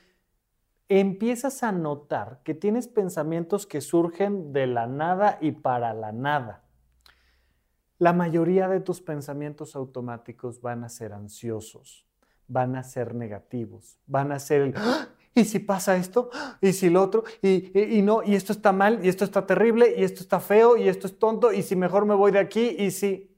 empiezas 0.89 1.63
a 1.65 1.73
notar 1.73 2.41
que 2.45 2.55
tienes 2.55 2.89
pensamientos 2.89 3.67
que 3.67 3.83
surgen 3.83 4.55
de 4.55 4.67
la 4.67 4.87
nada 4.87 5.37
y 5.43 5.53
para 5.53 5.93
la 5.93 6.13
nada 6.13 6.62
la 8.03 8.13
mayoría 8.13 8.67
de 8.67 8.81
tus 8.81 9.01
pensamientos 9.01 9.77
automáticos 9.77 10.61
van 10.61 10.83
a 10.83 10.89
ser 10.89 11.13
ansiosos, 11.13 12.05
van 12.49 12.75
a 12.75 12.83
ser 12.83 13.15
negativos, 13.15 13.97
van 14.09 14.33
a 14.33 14.41
ser 14.41 14.63
el, 14.63 14.75
¡Ah! 14.77 15.07
¿y 15.37 15.45
si 15.45 15.61
pasa 15.61 15.97
esto? 15.97 16.29
¿Y 16.61 16.73
si 16.73 16.91
lo 16.91 17.01
otro? 17.01 17.23
¿Y, 17.43 18.03
no? 18.03 18.25
¿Y 18.25 18.35
esto 18.35 18.53
está 18.53 18.73
mal? 18.73 19.07
¿Y 19.07 19.09
esto 19.09 19.25
está 19.25 19.47
terrible? 19.47 19.95
¿Y 19.97 20.03
esto 20.03 20.23
está 20.23 20.41
feo? 20.41 20.77
¿Y 20.77 20.89
esto 20.89 21.07
es 21.07 21.17
tonto? 21.17 21.53
¿Y 21.53 21.63
si 21.63 21.77
mejor 21.77 22.05
me 22.05 22.17
voy 22.17 22.33
de 22.33 22.41
aquí? 22.41 22.75
¿Y 22.77 22.91
si... 22.91 23.31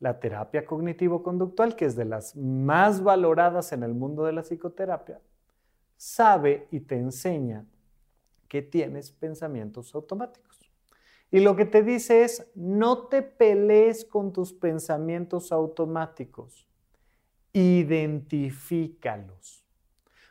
La 0.00 0.18
terapia 0.18 0.66
cognitivo-conductual, 0.66 1.76
que 1.76 1.84
es 1.84 1.94
de 1.94 2.04
las 2.04 2.34
más 2.34 3.00
valoradas 3.00 3.70
en 3.70 3.84
el 3.84 3.94
mundo 3.94 4.24
de 4.24 4.32
la 4.32 4.42
psicoterapia, 4.42 5.20
sabe 5.96 6.66
y 6.72 6.80
te 6.80 6.96
enseña 6.96 7.64
que 8.48 8.60
tienes 8.60 9.12
pensamientos 9.12 9.94
automáticos. 9.94 10.47
Y 11.30 11.40
lo 11.40 11.56
que 11.56 11.66
te 11.66 11.82
dice 11.82 12.24
es, 12.24 12.50
no 12.54 13.08
te 13.08 13.20
pelees 13.22 14.06
con 14.06 14.32
tus 14.32 14.54
pensamientos 14.54 15.52
automáticos, 15.52 16.66
identifícalos. 17.52 19.66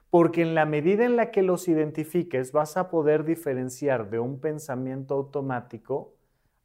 Porque 0.09 0.41
en 0.41 0.55
la 0.55 0.65
medida 0.65 1.05
en 1.05 1.15
la 1.15 1.29
que 1.29 1.43
los 1.43 1.67
identifiques, 1.67 2.51
vas 2.51 2.77
a 2.77 2.89
poder 2.89 3.25
diferenciar 3.25 4.09
de 4.09 4.17
un 4.19 4.39
pensamiento 4.39 5.13
automático 5.13 6.15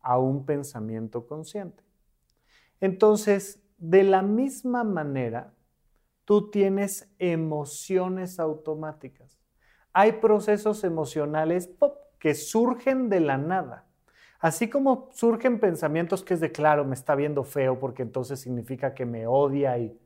a 0.01 0.19
un 0.19 0.47
pensamiento 0.47 1.27
consciente. 1.27 1.83
Entonces, 2.81 3.63
de 3.77 4.03
la 4.05 4.23
misma 4.23 4.83
manera, 4.83 5.53
tú 6.25 6.51
tienes 6.51 7.13
emociones 7.19 8.41
automáticas. 8.41 9.39
Hay 9.93 10.13
procesos 10.13 10.85
emocionales 10.85 11.69
que 12.19 12.35
surgen 12.35 13.11
de 13.11 13.21
la 13.21 13.37
nada 13.37 13.92
Así 14.43 14.69
como 14.69 15.09
surgen 15.13 15.61
pensamientos 15.61 16.25
que 16.25 16.35
es 16.35 16.41
de, 16.41 16.51
claro, 16.51 16.85
me 16.85 16.95
está 16.95 17.15
viendo 17.15 17.45
feo 17.45 17.79
porque 17.79 18.03
entonces 18.03 18.41
significa 18.41 18.93
que 18.93 19.07
me 19.07 19.25
odia 19.29 19.79
y, 19.79 19.97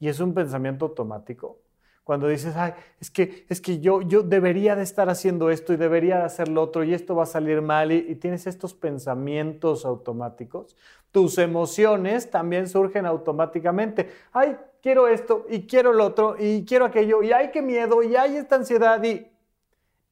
y 0.00 0.08
es 0.08 0.18
un 0.20 0.34
pensamiento 0.34 0.86
automático. 0.86 1.60
Cuando 2.02 2.26
dices, 2.26 2.56
ay, 2.56 2.72
es 3.00 3.12
que, 3.12 3.46
es 3.48 3.60
que 3.60 3.78
yo, 3.78 4.02
yo 4.02 4.22
debería 4.24 4.74
de 4.74 4.82
estar 4.82 5.08
haciendo 5.08 5.50
esto 5.50 5.72
y 5.72 5.76
debería 5.76 6.18
de 6.18 6.24
hacer 6.24 6.48
lo 6.48 6.62
otro 6.62 6.82
y 6.82 6.94
esto 6.94 7.14
va 7.14 7.22
a 7.22 7.26
salir 7.26 7.62
mal 7.62 7.92
y, 7.92 7.98
y 8.08 8.16
tienes 8.16 8.48
estos 8.48 8.74
pensamientos 8.74 9.84
automáticos, 9.84 10.76
tus 11.12 11.38
emociones 11.38 12.28
también 12.30 12.68
surgen 12.68 13.06
automáticamente. 13.06 14.10
Ay, 14.32 14.56
quiero 14.82 15.06
esto 15.06 15.46
y 15.48 15.68
quiero 15.68 15.92
lo 15.92 16.06
otro 16.06 16.34
y 16.38 16.64
quiero 16.64 16.86
aquello 16.86 17.22
y 17.22 17.30
ay, 17.30 17.52
qué 17.52 17.62
miedo 17.62 18.02
y 18.02 18.16
hay 18.16 18.36
esta 18.36 18.56
ansiedad 18.56 19.00
y 19.04 19.29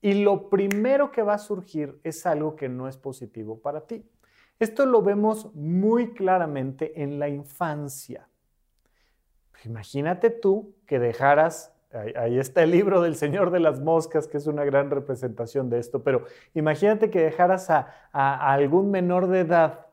y 0.00 0.14
lo 0.22 0.48
primero 0.48 1.10
que 1.10 1.22
va 1.22 1.34
a 1.34 1.38
surgir 1.38 1.98
es 2.04 2.24
algo 2.26 2.56
que 2.56 2.68
no 2.68 2.88
es 2.88 2.96
positivo 2.96 3.58
para 3.58 3.86
ti. 3.86 4.04
Esto 4.58 4.86
lo 4.86 5.02
vemos 5.02 5.54
muy 5.54 6.14
claramente 6.14 7.02
en 7.02 7.18
la 7.18 7.28
infancia. 7.28 8.28
Imagínate 9.64 10.30
tú 10.30 10.74
que 10.86 10.98
dejaras, 10.98 11.74
ahí 12.16 12.38
está 12.38 12.62
el 12.62 12.70
libro 12.70 13.00
del 13.00 13.16
Señor 13.16 13.50
de 13.50 13.60
las 13.60 13.80
Moscas, 13.80 14.28
que 14.28 14.36
es 14.36 14.46
una 14.46 14.64
gran 14.64 14.90
representación 14.90 15.68
de 15.68 15.78
esto, 15.78 16.02
pero 16.02 16.24
imagínate 16.54 17.10
que 17.10 17.20
dejaras 17.20 17.70
a, 17.70 18.52
algún 18.52 18.90
menor 18.90 19.28
de 19.28 19.40
edad 19.40 19.86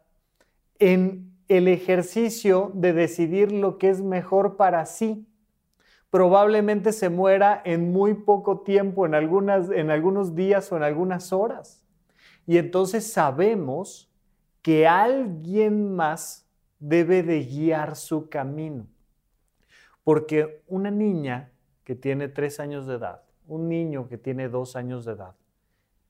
en 0.78 1.32
el 1.48 1.68
ejercicio 1.68 2.72
de 2.74 2.94
decidir 2.94 3.52
lo 3.52 3.78
que 3.78 3.90
es 3.90 4.02
mejor 4.02 4.56
para 4.56 4.86
sí 4.86 5.28
probablemente 6.16 6.94
se 6.94 7.10
muera 7.10 7.62
en 7.66 7.92
muy 7.92 8.14
poco 8.14 8.62
tiempo, 8.62 9.06
en, 9.06 9.14
en 9.16 9.92
algunos 9.92 10.34
días 10.34 10.72
o 10.72 10.78
en 10.78 10.84
algunas 10.84 11.34
horas. 11.34 11.86
Y 12.48 12.58
entonces 12.58 13.12
sabemos 13.12 14.10
que 14.62 14.88
alguien 14.88 15.94
más 15.94 16.50
debe 16.80 17.22
de 17.22 17.44
guiar 17.44 17.98
su 17.98 18.30
camino. 18.30 18.88
Porque 20.06 20.64
una 20.68 20.90
niña 20.90 21.52
que 21.84 21.96
tiene 21.96 22.30
tres 22.30 22.62
años 22.62 22.88
de 22.88 22.96
edad, 22.96 23.24
un 23.46 23.68
niño 23.68 24.08
que 24.08 24.18
tiene 24.18 24.48
dos 24.48 24.78
años 24.78 25.04
de 25.04 25.12
edad, 25.12 25.36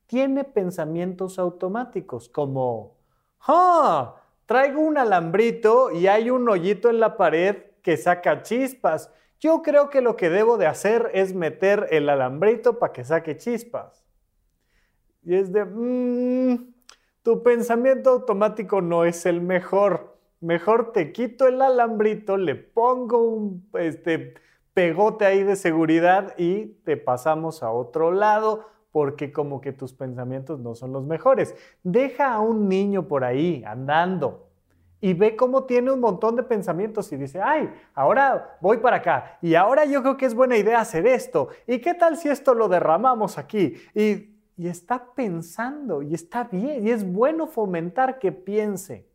tiene 0.06 0.44
pensamientos 0.44 1.40
automáticos 1.40 2.30
como, 2.30 2.96
¡ah! 3.48 4.18
Traigo 4.46 4.82
un 4.82 5.00
alambrito 5.00 5.90
y 5.90 6.06
hay 6.06 6.30
un 6.30 6.48
hoyito 6.48 6.92
en 6.92 7.00
la 7.00 7.18
pared 7.18 7.58
que 7.82 7.98
saca 7.98 8.44
chispas 8.44 9.10
yo 9.40 9.62
creo 9.62 9.90
que 9.90 10.02
lo 10.02 10.16
que 10.16 10.30
debo 10.30 10.58
de 10.58 10.68
hacer 10.68 11.12
es 11.14 11.34
meter 11.34 11.88
el 11.92 12.10
alambrito 12.10 12.80
para 12.80 12.94
que 12.94 13.04
saque 13.04 13.38
chispas. 13.38 14.06
Y 15.24 15.36
es 15.36 15.52
de, 15.52 15.66
mm, 15.66 16.74
tu 17.24 17.44
pensamiento 17.44 18.12
automático 18.12 18.82
no 18.82 19.06
es 19.06 19.26
el 19.26 19.42
mejor. 19.42 20.18
Mejor 20.40 20.92
te 20.92 21.12
quito 21.12 21.48
el 21.48 21.62
alambrito, 21.62 22.38
le 22.38 22.56
pongo 22.56 23.24
un 23.24 23.68
este, 23.74 24.36
pegote 24.76 25.26
ahí 25.26 25.42
de 25.42 25.56
seguridad 25.56 26.36
y 26.38 26.68
te 26.84 26.98
pasamos 26.98 27.64
a 27.64 27.72
otro 27.72 28.12
lado 28.12 28.66
porque 28.92 29.32
como 29.34 29.60
que 29.60 29.74
tus 29.74 29.94
pensamientos 29.94 30.60
no 30.60 30.76
son 30.76 30.94
los 30.94 31.06
mejores. 31.06 31.56
Deja 31.84 32.34
a 32.34 32.40
un 32.40 32.70
niño 32.70 33.08
por 33.08 33.24
ahí 33.24 33.64
andando, 33.66 34.48
y 35.02 35.14
ve 35.14 35.36
cómo 35.36 35.66
tiene 35.66 35.92
un 35.92 36.00
montón 36.00 36.36
de 36.36 36.44
pensamientos 36.44 37.12
y 37.12 37.18
dice, 37.18 37.42
ay, 37.42 37.70
ahora 37.94 38.58
voy 38.62 38.78
para 38.78 38.98
acá 38.98 39.38
y 39.42 39.56
ahora 39.56 39.86
yo 39.86 40.02
creo 40.02 40.18
que 40.18 40.26
es 40.26 40.34
buena 40.34 40.58
idea 40.58 40.80
hacer 40.80 41.06
esto 41.06 41.50
y 41.68 41.80
qué 41.80 41.94
tal 41.94 42.18
si 42.18 42.30
esto 42.30 42.54
lo 42.54 42.68
derramamos 42.68 43.38
aquí 43.38 43.76
y, 43.94 44.36
y 44.58 44.68
está 44.68 45.14
pensando 45.14 46.02
y 46.02 46.14
está 46.14 46.46
bien 46.46 46.88
y 46.88 46.92
es 46.92 47.10
bueno 47.10 47.48
fomentar 47.48 48.20
que 48.20 48.32
piense, 48.32 49.08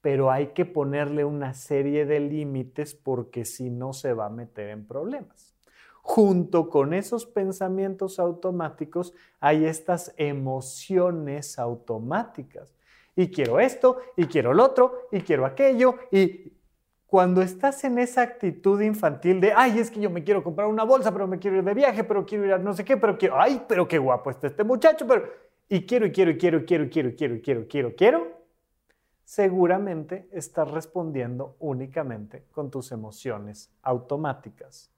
pero 0.00 0.30
hay 0.30 0.48
que 0.48 0.64
ponerle 0.64 1.24
una 1.24 1.54
serie 1.54 2.06
de 2.06 2.20
límites 2.20 2.94
porque 2.94 3.44
si 3.44 3.68
no 3.68 3.92
se 3.92 4.14
va 4.14 4.26
a 4.26 4.30
meter 4.30 4.70
en 4.70 4.86
problemas. 4.86 5.54
Junto 6.02 6.70
con 6.70 6.94
esos 6.94 7.26
pensamientos 7.26 8.18
automáticos 8.18 9.12
hay 9.38 9.66
estas 9.66 10.14
emociones 10.16 11.58
automáticas 11.58 12.74
y 13.16 13.30
quiero 13.30 13.60
esto, 13.60 13.98
y 14.16 14.26
quiero 14.26 14.54
lo 14.54 14.64
otro, 14.64 15.08
y 15.12 15.20
quiero 15.20 15.46
aquello, 15.46 15.96
y 16.10 16.52
cuando 17.06 17.42
estás 17.42 17.82
en 17.82 17.98
esa 17.98 18.22
actitud 18.22 18.80
infantil 18.80 19.40
de, 19.40 19.52
ay, 19.52 19.80
es 19.80 19.90
que 19.90 20.00
yo 20.00 20.10
me 20.10 20.22
quiero 20.22 20.44
comprar 20.44 20.68
una 20.68 20.84
bolsa, 20.84 21.12
pero 21.12 21.26
me 21.26 21.38
quiero 21.38 21.56
ir 21.56 21.64
de 21.64 21.74
viaje, 21.74 22.04
pero 22.04 22.24
quiero 22.24 22.44
ir 22.44 22.52
a 22.52 22.58
no 22.58 22.72
sé 22.72 22.84
qué, 22.84 22.96
pero 22.96 23.18
quiero, 23.18 23.40
ay, 23.40 23.62
pero 23.68 23.88
qué 23.88 23.98
guapo 23.98 24.30
está 24.30 24.46
este 24.46 24.62
muchacho, 24.62 25.06
pero, 25.06 25.28
y 25.68 25.84
quiero, 25.84 26.06
y 26.06 26.12
quiero, 26.12 26.30
y 26.30 26.38
quiero, 26.38 26.58
y 26.58 26.64
quiero, 26.64 26.84
y 26.84 26.90
quiero, 26.90 27.08
y 27.08 27.16
quiero, 27.16 27.34
y 27.34 27.40
quiero, 27.40 27.66
quiero, 27.68 27.96
quiero, 27.96 28.40
seguramente 29.24 30.28
estás 30.32 30.70
respondiendo 30.70 31.56
únicamente 31.58 32.44
con 32.52 32.70
tus 32.70 32.92
emociones 32.92 33.70
automáticas. 33.82 34.90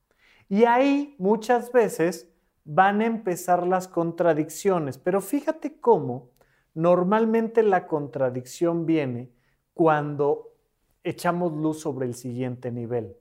Y 0.48 0.64
ahí 0.64 1.14
muchas 1.18 1.72
veces 1.72 2.28
van 2.64 3.00
a 3.00 3.06
empezar 3.06 3.66
las 3.66 3.88
contradicciones, 3.88 4.98
pero 4.98 5.20
fíjate 5.20 5.80
cómo 5.80 6.28
normalmente 6.74 7.62
la 7.62 7.86
contradicción 7.86 8.86
viene 8.86 9.30
cuando 9.74 10.52
echamos 11.04 11.52
luz 11.52 11.80
sobre 11.80 12.06
el 12.06 12.14
siguiente 12.14 12.70
nivel. 12.70 13.16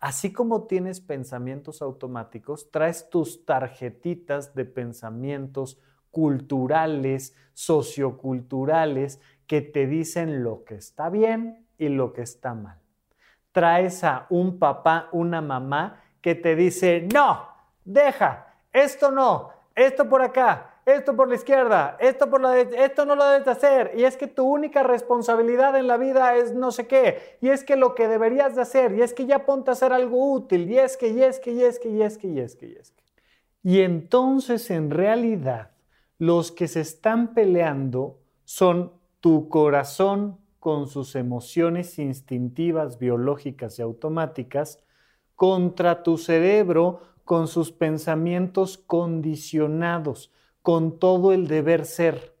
Así 0.00 0.32
como 0.32 0.64
tienes 0.64 1.00
pensamientos 1.00 1.82
automáticos, 1.82 2.70
traes 2.70 3.10
tus 3.10 3.44
tarjetitas 3.44 4.54
de 4.54 4.64
pensamientos 4.64 5.78
culturales, 6.10 7.36
socioculturales, 7.52 9.20
que 9.46 9.60
te 9.60 9.86
dicen 9.86 10.42
lo 10.42 10.64
que 10.64 10.76
está 10.76 11.10
bien 11.10 11.66
y 11.76 11.88
lo 11.88 12.12
que 12.12 12.22
está 12.22 12.54
mal. 12.54 12.78
Traes 13.52 14.02
a 14.04 14.26
un 14.30 14.58
papá, 14.58 15.08
una 15.12 15.42
mamá 15.42 16.02
que 16.22 16.34
te 16.34 16.56
dice, 16.56 17.06
no, 17.12 17.48
deja, 17.84 18.54
esto 18.72 19.10
no, 19.10 19.50
esto 19.74 20.08
por 20.08 20.22
acá, 20.22 20.69
esto 20.86 21.14
por 21.14 21.28
la 21.28 21.34
izquierda, 21.34 21.96
esto 22.00 22.28
por 22.28 22.40
la 22.40 22.50
derecha, 22.50 22.84
esto 22.84 23.04
no 23.04 23.14
lo 23.14 23.24
debes 23.26 23.44
de 23.44 23.50
hacer. 23.50 23.92
Y 23.96 24.04
es 24.04 24.16
que 24.16 24.26
tu 24.26 24.44
única 24.44 24.82
responsabilidad 24.82 25.76
en 25.76 25.86
la 25.86 25.96
vida 25.96 26.36
es 26.36 26.54
no 26.54 26.72
sé 26.72 26.86
qué. 26.86 27.38
Y 27.40 27.48
es 27.48 27.64
que 27.64 27.76
lo 27.76 27.94
que 27.94 28.08
deberías 28.08 28.56
de 28.56 28.62
hacer, 28.62 28.92
y 28.92 29.02
es 29.02 29.14
que 29.14 29.26
ya 29.26 29.46
ponte 29.46 29.70
a 29.70 29.72
hacer 29.72 29.92
algo 29.92 30.32
útil, 30.32 30.70
y 30.70 30.78
es 30.78 30.96
que, 30.96 31.08
y 31.08 31.22
es 31.22 31.38
que, 31.38 31.52
y 31.52 31.62
es 31.62 31.78
que, 31.78 31.88
y 31.88 32.02
es 32.02 32.16
que, 32.18 32.28
y 32.28 32.40
es 32.40 32.56
que, 32.56 32.66
y 32.66 32.76
es 32.76 32.90
que. 32.90 33.00
Y 33.62 33.80
entonces 33.80 34.70
en 34.70 34.90
realidad 34.90 35.72
los 36.18 36.50
que 36.50 36.68
se 36.68 36.80
están 36.80 37.34
peleando 37.34 38.18
son 38.44 38.92
tu 39.20 39.48
corazón 39.48 40.38
con 40.58 40.88
sus 40.88 41.14
emociones 41.14 41.98
instintivas, 41.98 42.98
biológicas 42.98 43.78
y 43.78 43.82
automáticas, 43.82 44.82
contra 45.34 46.02
tu 46.02 46.18
cerebro 46.18 47.00
con 47.24 47.48
sus 47.48 47.72
pensamientos 47.72 48.76
condicionados, 48.76 50.30
con 50.62 50.98
todo 50.98 51.32
el 51.32 51.48
deber 51.48 51.84
ser. 51.84 52.34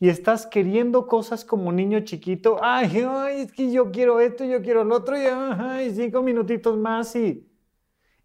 Y 0.00 0.08
estás 0.08 0.46
queriendo 0.46 1.06
cosas 1.06 1.44
como 1.44 1.72
niño 1.72 2.00
chiquito, 2.00 2.58
ay, 2.62 3.04
ay, 3.08 3.40
es 3.42 3.52
que 3.52 3.72
yo 3.72 3.90
quiero 3.90 4.20
esto, 4.20 4.44
yo 4.44 4.62
quiero 4.62 4.84
lo 4.84 4.96
otro, 4.96 5.16
y 5.16 5.24
ay, 5.26 5.90
cinco 5.94 6.22
minutitos 6.22 6.76
más 6.76 7.14
y... 7.16 7.44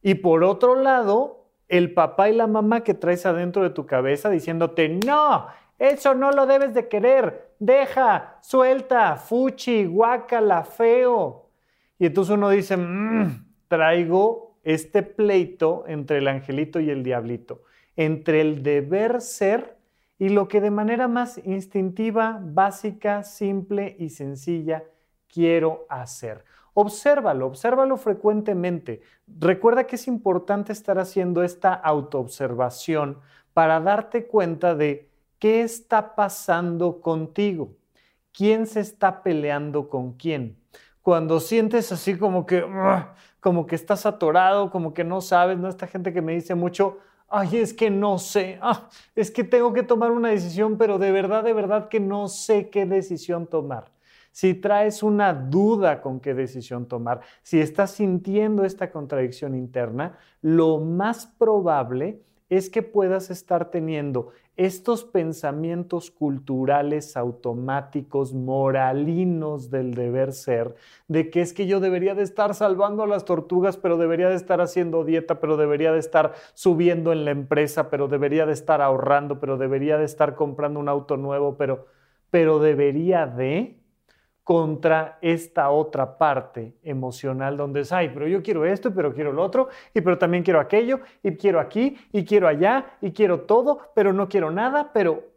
Y 0.05 0.15
por 0.15 0.43
otro 0.43 0.75
lado, 0.75 1.47
el 1.69 1.93
papá 1.93 2.29
y 2.29 2.35
la 2.35 2.45
mamá 2.45 2.83
que 2.83 2.93
traes 2.93 3.25
adentro 3.25 3.63
de 3.63 3.69
tu 3.69 3.85
cabeza 3.85 4.29
diciéndote, 4.29 4.89
no, 4.89 5.47
eso 5.79 6.13
no 6.13 6.31
lo 6.31 6.45
debes 6.45 6.73
de 6.73 6.87
querer, 6.87 7.55
deja, 7.57 8.37
suelta, 8.41 9.15
fuchi, 9.15 9.85
guácala, 9.85 10.63
feo. 10.65 11.49
Y 11.97 12.05
entonces 12.05 12.35
uno 12.35 12.49
dice, 12.49 12.77
mmm, 12.77 13.45
traigo 13.67 14.57
este 14.63 15.03
pleito 15.03 15.85
entre 15.87 16.19
el 16.19 16.27
angelito 16.27 16.79
y 16.79 16.89
el 16.89 17.01
diablito, 17.01 17.63
entre 17.95 18.41
el 18.41 18.63
deber 18.63 19.21
ser 19.21 19.77
y 20.19 20.29
lo 20.29 20.47
que 20.47 20.61
de 20.61 20.71
manera 20.71 21.07
más 21.07 21.39
instintiva, 21.45 22.39
básica, 22.41 23.23
simple 23.23 23.95
y 23.99 24.09
sencilla 24.09 24.83
quiero 25.27 25.85
hacer. 25.89 26.45
Obsérvalo, 26.73 27.47
obsérvalo 27.47 27.97
frecuentemente. 27.97 29.01
Recuerda 29.27 29.85
que 29.85 29.95
es 29.95 30.07
importante 30.07 30.71
estar 30.71 30.97
haciendo 30.97 31.43
esta 31.43 31.73
autoobservación 31.73 33.19
para 33.53 33.79
darte 33.79 34.25
cuenta 34.25 34.73
de 34.73 35.09
qué 35.39 35.61
está 35.61 36.15
pasando 36.15 37.01
contigo, 37.01 37.73
quién 38.31 38.65
se 38.65 38.79
está 38.79 39.21
peleando 39.21 39.89
con 39.89 40.13
quién. 40.13 40.57
Cuando 41.01 41.39
sientes 41.39 41.91
así 41.91 42.17
como 42.17 42.45
que 42.45 42.65
como 43.43 43.65
que 43.67 43.75
estás 43.75 44.05
atorado, 44.05 44.71
como 44.71 44.93
que 44.93 45.03
no 45.03 45.19
sabes, 45.19 45.57
¿no? 45.57 45.67
Esta 45.67 45.85
gente 45.85 46.13
que 46.13 46.21
me 46.21 46.33
dice 46.33 46.55
mucho, 46.55 46.99
ay, 47.33 47.57
es 47.57 47.73
que 47.73 47.89
no 47.89 48.19
sé, 48.19 48.59
ah, 48.61 48.87
es 49.15 49.31
que 49.31 49.43
tengo 49.43 49.73
que 49.73 49.81
tomar 49.81 50.11
una 50.11 50.29
decisión, 50.29 50.77
pero 50.77 50.99
de 50.99 51.11
verdad, 51.11 51.43
de 51.43 51.53
verdad 51.53 51.89
que 51.89 51.99
no 51.99 52.27
sé 52.27 52.69
qué 52.69 52.85
decisión 52.85 53.47
tomar. 53.47 53.91
Si 54.31 54.53
traes 54.53 55.01
una 55.01 55.33
duda 55.33 55.99
con 56.01 56.19
qué 56.19 56.35
decisión 56.35 56.87
tomar, 56.87 57.21
si 57.41 57.59
estás 57.59 57.91
sintiendo 57.91 58.63
esta 58.63 58.91
contradicción 58.91 59.55
interna, 59.55 60.17
lo 60.41 60.77
más 60.79 61.25
probable 61.25 62.21
es 62.49 62.69
que 62.69 62.83
puedas 62.83 63.31
estar 63.31 63.71
teniendo 63.71 64.29
estos 64.55 65.03
pensamientos 65.03 66.11
culturales 66.11 67.17
automáticos, 67.17 68.33
moralinos 68.33 69.71
del 69.71 69.93
deber 69.93 70.31
ser, 70.33 70.75
de 71.07 71.29
que 71.29 71.41
es 71.41 71.53
que 71.53 71.65
yo 71.65 71.79
debería 71.79 72.13
de 72.13 72.23
estar 72.23 72.53
salvando 72.53 73.03
a 73.03 73.07
las 73.07 73.25
tortugas, 73.25 73.77
pero 73.77 73.97
debería 73.97 74.29
de 74.29 74.35
estar 74.35 74.61
haciendo 74.61 75.03
dieta, 75.03 75.39
pero 75.39 75.57
debería 75.57 75.91
de 75.91 75.99
estar 75.99 76.33
subiendo 76.53 77.11
en 77.11 77.25
la 77.25 77.31
empresa, 77.31 77.89
pero 77.89 78.07
debería 78.07 78.45
de 78.45 78.53
estar 78.53 78.81
ahorrando, 78.81 79.39
pero 79.39 79.57
debería 79.57 79.97
de 79.97 80.05
estar 80.05 80.35
comprando 80.35 80.79
un 80.79 80.89
auto 80.89 81.17
nuevo, 81.17 81.57
pero, 81.57 81.87
pero 82.29 82.59
debería 82.59 83.25
de 83.25 83.82
contra 84.43 85.17
esta 85.21 85.69
otra 85.69 86.17
parte 86.17 86.75
emocional 86.83 87.55
donde 87.55 87.81
es, 87.81 87.91
ay, 87.91 88.11
pero 88.13 88.27
yo 88.27 88.43
quiero 88.43 88.65
esto, 88.65 88.93
pero 88.93 89.13
quiero 89.13 89.31
lo 89.31 89.41
otro, 89.41 89.69
y 89.93 90.01
pero 90.01 90.17
también 90.17 90.43
quiero 90.43 90.59
aquello, 90.59 90.99
y 91.23 91.35
quiero 91.37 91.59
aquí, 91.59 91.97
y 92.11 92.25
quiero 92.25 92.47
allá, 92.47 92.97
y 93.01 93.11
quiero 93.11 93.41
todo, 93.41 93.91
pero 93.95 94.13
no 94.13 94.27
quiero 94.27 94.51
nada, 94.51 94.91
pero... 94.93 95.31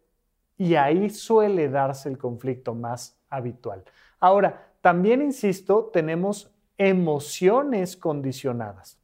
Y 0.59 0.75
ahí 0.75 1.11
suele 1.11 1.69
darse 1.69 2.09
el 2.09 2.17
conflicto 2.17 2.75
más 2.75 3.21
habitual. 3.29 3.85
Ahora, 4.19 4.73
también, 4.81 5.21
insisto, 5.21 5.91
tenemos 5.93 6.51
emociones 6.79 7.97
condicionadas. 7.97 8.99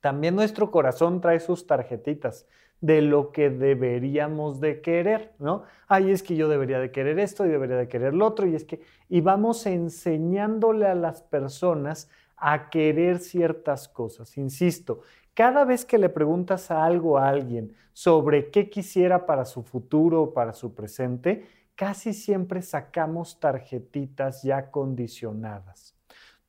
También 0.00 0.36
nuestro 0.36 0.70
corazón 0.70 1.20
trae 1.20 1.40
sus 1.40 1.66
tarjetitas 1.66 2.46
de 2.80 3.02
lo 3.02 3.32
que 3.32 3.50
deberíamos 3.50 4.60
de 4.60 4.80
querer, 4.80 5.32
¿no? 5.38 5.64
Ay, 5.88 6.10
es 6.10 6.22
que 6.22 6.36
yo 6.36 6.48
debería 6.48 6.78
de 6.78 6.92
querer 6.92 7.18
esto 7.18 7.44
y 7.44 7.48
debería 7.48 7.76
de 7.76 7.88
querer 7.88 8.14
lo 8.14 8.26
otro 8.26 8.46
y 8.46 8.54
es 8.54 8.64
que 8.64 8.80
y 9.08 9.20
vamos 9.20 9.66
enseñándole 9.66 10.86
a 10.86 10.94
las 10.94 11.22
personas 11.22 12.08
a 12.36 12.70
querer 12.70 13.18
ciertas 13.18 13.88
cosas. 13.88 14.36
Insisto, 14.38 15.00
cada 15.34 15.64
vez 15.64 15.84
que 15.84 15.98
le 15.98 16.08
preguntas 16.08 16.70
a 16.70 16.84
algo 16.84 17.18
a 17.18 17.28
alguien 17.28 17.74
sobre 17.92 18.50
qué 18.50 18.70
quisiera 18.70 19.26
para 19.26 19.44
su 19.44 19.62
futuro 19.62 20.22
o 20.22 20.32
para 20.32 20.52
su 20.52 20.74
presente, 20.74 21.46
casi 21.74 22.12
siempre 22.12 22.62
sacamos 22.62 23.40
tarjetitas 23.40 24.42
ya 24.44 24.70
condicionadas. 24.70 25.96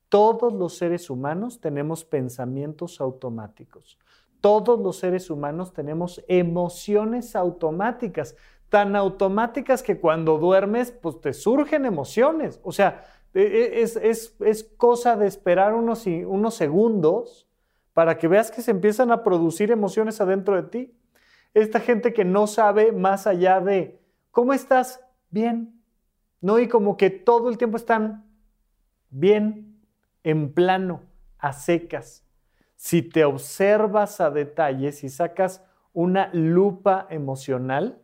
Todos 0.10 0.54
los 0.54 0.78
seres 0.78 1.10
humanos 1.10 1.60
tenemos 1.60 2.04
pensamientos 2.04 3.02
automáticos 3.02 3.98
todos 4.41 4.80
los 4.80 4.97
seres 4.97 5.30
humanos 5.30 5.73
tenemos 5.73 6.23
emociones 6.28 7.36
automáticas, 7.36 8.36
tan 8.69 8.95
automáticas 8.95 9.84
que 9.84 9.99
cuando 9.99 10.38
duermes, 10.38 10.91
pues 10.91 11.19
te 11.21 11.34
surgen 11.34 11.86
emociones. 11.86 12.60
O 12.63 12.71
sea, 12.71 13.06
e, 13.34 13.41
e, 13.41 13.82
es, 13.82 14.63
cosa 14.78 15.15
de 15.15 15.28
esperar 15.28 15.73
unos, 15.73 16.06
unos 16.06 16.54
segundos 16.54 17.47
para 17.93 18.17
que 18.17 18.28
veas 18.28 18.52
que 18.52 18.62
se 18.62 18.71
empiezan 18.71 19.12
a 19.12 19.23
producir 19.23 19.71
emociones 19.71 20.21
adentro 20.21 20.56
de 20.56 20.63
ti. 20.63 20.95
Esta 21.54 21.80
gente 21.80 22.13
que 22.13 22.25
no 22.25 22.47
sabe 22.47 22.91
más 22.91 23.28
allá 23.28 23.60
de, 23.60 23.99
¿cómo 24.32 24.54
estás? 24.54 25.04
Bien. 25.30 25.82
No, 26.41 26.60
y 26.60 26.67
como 26.67 26.95
que 26.95 27.10
todo 27.10 27.49
el 27.49 27.58
tiempo 27.58 27.75
están 27.75 28.25
bien, 29.10 29.82
en 30.23 30.54
plano, 30.54 31.02
a 31.38 31.54
secas 31.54 32.29
si 32.80 33.02
te 33.02 33.26
observas 33.26 34.22
a 34.22 34.32
detalle, 34.32 34.94
si 34.94 35.10
sacas 35.10 35.62
una 35.92 36.30
lupa 36.32 37.08
emocional, 37.10 38.00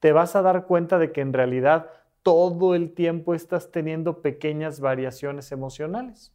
te 0.00 0.12
vas 0.12 0.36
a 0.36 0.42
dar 0.42 0.66
cuenta 0.66 0.98
de 0.98 1.12
que 1.12 1.22
en 1.22 1.32
realidad 1.32 1.88
todo 2.22 2.74
el 2.74 2.92
tiempo 2.92 3.32
estás 3.32 3.70
teniendo 3.70 4.20
pequeñas 4.20 4.80
variaciones 4.80 5.50
emocionales. 5.50 6.30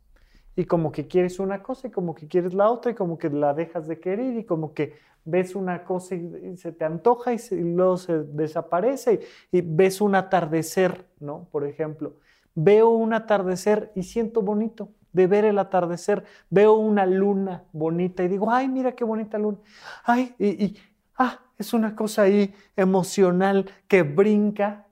Y 0.56 0.66
como 0.66 0.92
que 0.92 1.06
quieres 1.06 1.38
una 1.38 1.62
cosa 1.62 1.90
y 1.90 1.92
como 1.92 2.16
que 2.16 2.28
quieres 2.28 2.56
la 2.56 2.72
otra 2.72 2.94
y 2.94 2.96
como 2.96 3.20
que 3.20 3.30
la 3.30 3.54
dejas 3.54 3.88
de 3.88 4.00
querer 4.00 4.38
y 4.38 4.44
como 4.44 4.74
que 4.74 4.96
ves 5.24 5.54
una 5.54 5.84
cosa 5.84 6.16
y 6.16 6.58
se 6.58 6.72
te 6.72 6.84
antoja 6.84 7.32
y, 7.36 7.38
luego 7.52 7.98
se 7.98 8.24
desaparece 8.24 9.20
y, 9.52 9.60
y 9.60 9.62
ves 9.62 10.02
un 10.02 10.16
atardecer, 10.16 11.06
¿no? 11.20 11.48
Por 11.52 11.64
ejemplo, 11.64 12.16
veo 12.56 12.90
un 12.90 13.14
atardecer 13.14 13.92
y 13.94 14.02
siento 14.02 14.42
bonito 14.42 14.90
de 15.18 15.28
ver 15.28 15.44
el 15.44 15.58
atardecer, 15.60 16.24
veo 16.50 16.76
una 16.76 17.06
luna 17.06 17.66
bonita 17.74 18.24
y 18.24 18.30
digo, 18.30 18.50
ay, 18.52 18.70
mira 18.70 18.94
qué 18.94 19.04
bonita 19.04 19.38
luna. 19.38 19.58
Ay, 20.06 20.34
y, 20.40 20.78
ah, 21.18 21.40
es 21.58 21.74
una 21.74 21.96
cosa 21.96 22.22
ahí 22.22 22.54
emocional 22.76 23.70
que 23.88 24.04
brinca 24.04 24.86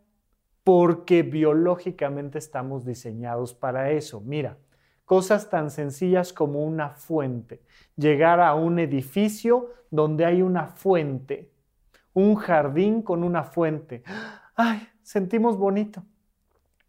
porque 0.64 1.22
biológicamente 1.22 2.40
estamos 2.40 2.86
diseñados 2.86 3.54
para 3.54 3.92
eso. 3.92 4.20
Mira, 4.20 4.58
cosas 5.06 5.50
tan 5.50 5.70
sencillas 5.70 6.34
como 6.34 6.64
una 6.64 6.90
fuente, 6.90 7.62
llegar 7.96 8.40
a 8.40 8.56
un 8.56 8.80
edificio 8.80 9.70
donde 9.92 10.26
hay 10.26 10.42
una 10.42 10.66
fuente, 10.68 11.52
un 12.14 12.34
jardín 12.36 13.04
con 13.04 13.24
una 13.24 13.44
fuente. 13.44 14.04
Ay, 14.56 14.88
sentimos 15.04 15.58
bonito. 15.58 16.04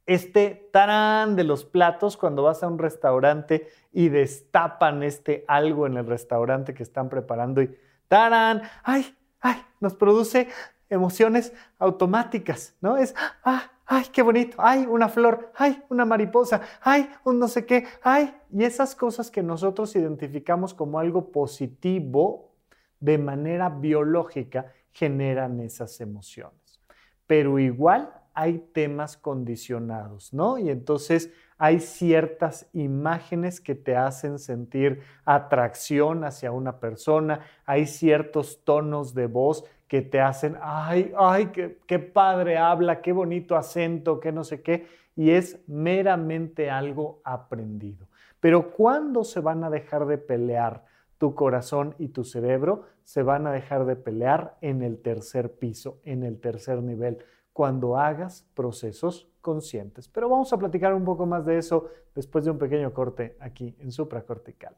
Este 0.06 0.68
tarán 0.72 1.34
de 1.34 1.44
los 1.44 1.64
platos 1.64 2.16
cuando 2.16 2.44
vas 2.44 2.62
a 2.62 2.68
un 2.68 2.78
restaurante 2.78 3.68
y 3.92 4.08
destapan 4.08 5.02
este 5.02 5.44
algo 5.48 5.86
en 5.86 5.96
el 5.96 6.06
restaurante 6.06 6.74
que 6.74 6.84
están 6.84 7.08
preparando 7.08 7.60
y 7.60 7.76
tarán, 8.08 8.62
ay, 8.84 9.16
ay, 9.40 9.62
nos 9.80 9.94
produce 9.94 10.48
emociones 10.88 11.52
automáticas, 11.78 12.76
¿no? 12.80 12.96
Es, 12.96 13.14
ah, 13.44 13.70
ay, 13.84 14.04
qué 14.12 14.22
bonito, 14.22 14.56
ay, 14.60 14.86
una 14.88 15.08
flor, 15.08 15.50
ay, 15.56 15.82
una 15.88 16.04
mariposa, 16.04 16.60
ay, 16.80 17.10
un 17.24 17.38
no 17.40 17.48
sé 17.48 17.66
qué, 17.66 17.86
ay, 18.02 18.34
y 18.52 18.64
esas 18.64 18.94
cosas 18.94 19.30
que 19.30 19.42
nosotros 19.42 19.94
identificamos 19.96 20.72
como 20.72 21.00
algo 21.00 21.32
positivo 21.32 22.52
de 23.00 23.18
manera 23.18 23.68
biológica 23.68 24.72
generan 24.92 25.60
esas 25.60 26.00
emociones. 26.00 26.80
Pero 27.26 27.58
igual 27.58 28.12
hay 28.36 28.58
temas 28.58 29.16
condicionados, 29.16 30.34
¿no? 30.34 30.58
Y 30.58 30.68
entonces 30.68 31.32
hay 31.56 31.80
ciertas 31.80 32.68
imágenes 32.74 33.62
que 33.62 33.74
te 33.74 33.96
hacen 33.96 34.38
sentir 34.38 35.00
atracción 35.24 36.22
hacia 36.22 36.52
una 36.52 36.78
persona, 36.78 37.40
hay 37.64 37.86
ciertos 37.86 38.62
tonos 38.62 39.14
de 39.14 39.26
voz 39.26 39.64
que 39.88 40.02
te 40.02 40.20
hacen, 40.20 40.58
ay, 40.60 41.14
ay, 41.18 41.46
qué, 41.46 41.78
qué 41.86 41.98
padre 41.98 42.58
habla, 42.58 43.00
qué 43.00 43.12
bonito 43.12 43.56
acento, 43.56 44.20
qué 44.20 44.32
no 44.32 44.44
sé 44.44 44.60
qué, 44.60 44.86
y 45.16 45.30
es 45.30 45.58
meramente 45.66 46.70
algo 46.70 47.22
aprendido. 47.24 48.06
Pero 48.38 48.70
¿cuándo 48.72 49.24
se 49.24 49.40
van 49.40 49.64
a 49.64 49.70
dejar 49.70 50.04
de 50.04 50.18
pelear 50.18 50.84
tu 51.16 51.34
corazón 51.34 51.94
y 51.98 52.08
tu 52.08 52.22
cerebro? 52.22 52.82
Se 53.02 53.22
van 53.22 53.46
a 53.46 53.52
dejar 53.52 53.86
de 53.86 53.96
pelear 53.96 54.58
en 54.60 54.82
el 54.82 55.00
tercer 55.00 55.54
piso, 55.54 56.00
en 56.04 56.22
el 56.22 56.38
tercer 56.38 56.82
nivel 56.82 57.24
cuando 57.56 57.96
hagas 57.96 58.44
procesos 58.52 59.28
conscientes. 59.40 60.08
Pero 60.08 60.28
vamos 60.28 60.52
a 60.52 60.58
platicar 60.58 60.92
un 60.92 61.06
poco 61.06 61.24
más 61.24 61.46
de 61.46 61.56
eso 61.56 61.88
después 62.14 62.44
de 62.44 62.50
un 62.50 62.58
pequeño 62.58 62.92
corte 62.92 63.34
aquí 63.40 63.74
en 63.80 63.92
supracortical. 63.92 64.76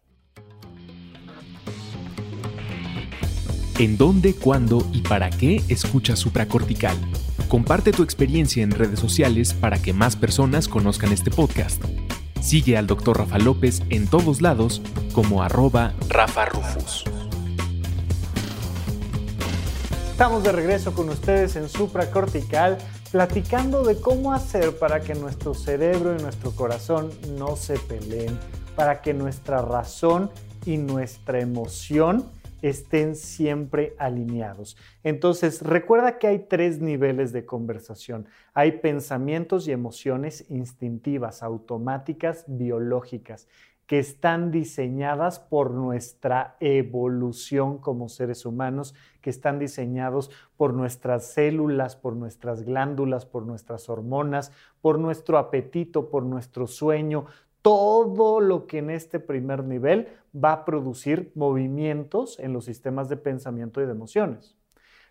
¿En 3.81 3.97
dónde, 3.97 4.33
cuándo 4.33 4.87
y 4.93 5.03
para 5.03 5.29
qué 5.29 5.57
escuchas 5.69 6.21
supracortical? 6.21 6.97
Comparte 7.49 7.91
tu 7.91 8.05
experiencia 8.05 8.63
en 8.63 8.71
redes 8.71 9.01
sociales 9.01 9.55
para 9.55 9.83
que 9.83 9.93
más 9.93 10.15
personas 10.15 10.69
conozcan 10.69 11.11
este 11.11 11.33
podcast. 11.33 11.83
Sigue 12.41 12.77
al 12.77 12.87
Dr. 12.87 13.19
Rafa 13.19 13.41
López 13.41 13.83
en 13.91 14.07
todos 14.07 14.41
lados 14.41 14.83
como 15.13 15.43
arroba 15.43 15.95
Rafa 16.09 16.45
Rufus. 16.45 17.05
Estamos 20.19 20.43
de 20.43 20.51
regreso 20.51 20.95
con 20.95 21.09
ustedes 21.11 21.55
en 21.55 21.69
supracortical, 21.69 22.77
platicando 23.13 23.85
de 23.85 24.01
cómo 24.01 24.33
hacer 24.33 24.77
para 24.77 24.99
que 24.99 25.15
nuestro 25.15 25.55
cerebro 25.55 26.13
y 26.13 26.21
nuestro 26.21 26.51
corazón 26.51 27.13
no 27.39 27.55
se 27.55 27.79
peleen, 27.79 28.37
para 28.75 29.01
que 29.01 29.15
nuestra 29.15 29.63
razón 29.63 30.29
y 30.67 30.77
nuestra 30.77 31.39
emoción 31.39 32.29
estén 32.63 33.15
siempre 33.15 33.95
alineados. 33.97 34.77
Entonces, 35.05 35.63
recuerda 35.63 36.19
que 36.19 36.27
hay 36.27 36.41
tres 36.41 36.81
niveles 36.81 37.31
de 37.33 37.47
conversación. 37.47 38.27
Hay 38.55 38.73
pensamientos 38.73 39.69
y 39.69 39.71
emociones 39.71 40.47
instintivas, 40.49 41.45
automáticas, 41.45 42.45
biológicas 42.49 43.47
que 43.89 43.99
están 43.99 44.51
diseñadas 44.51 45.41
por 45.41 45.71
nuestra 45.71 46.57
evolución 46.61 47.79
como 47.79 48.11
seres 48.11 48.45
humanos, 48.45 48.95
que 49.23 49.31
están 49.31 49.59
diseñados 49.59 50.31
por 50.59 50.75
nuestras 50.75 51.33
células, 51.33 51.97
por 51.97 52.15
nuestras 52.15 52.65
glándulas, 52.65 53.25
por 53.25 53.47
nuestras 53.47 53.89
hormonas, 53.89 54.53
por 54.83 54.99
nuestro 54.99 55.39
apetito, 55.39 56.11
por 56.11 56.23
nuestro 56.23 56.67
sueño, 56.67 57.25
todo 57.63 58.41
lo 58.41 58.67
que 58.67 58.79
en 58.79 58.91
este 58.91 59.21
primer 59.21 59.65
nivel 59.65 60.09
va 60.37 60.53
a 60.53 60.65
producir 60.67 61.33
movimientos 61.35 62.39
en 62.39 62.53
los 62.53 62.67
sistemas 62.67 63.09
de 63.09 63.17
pensamiento 63.17 63.81
y 63.81 63.87
de 63.87 63.93
emociones. 63.93 64.55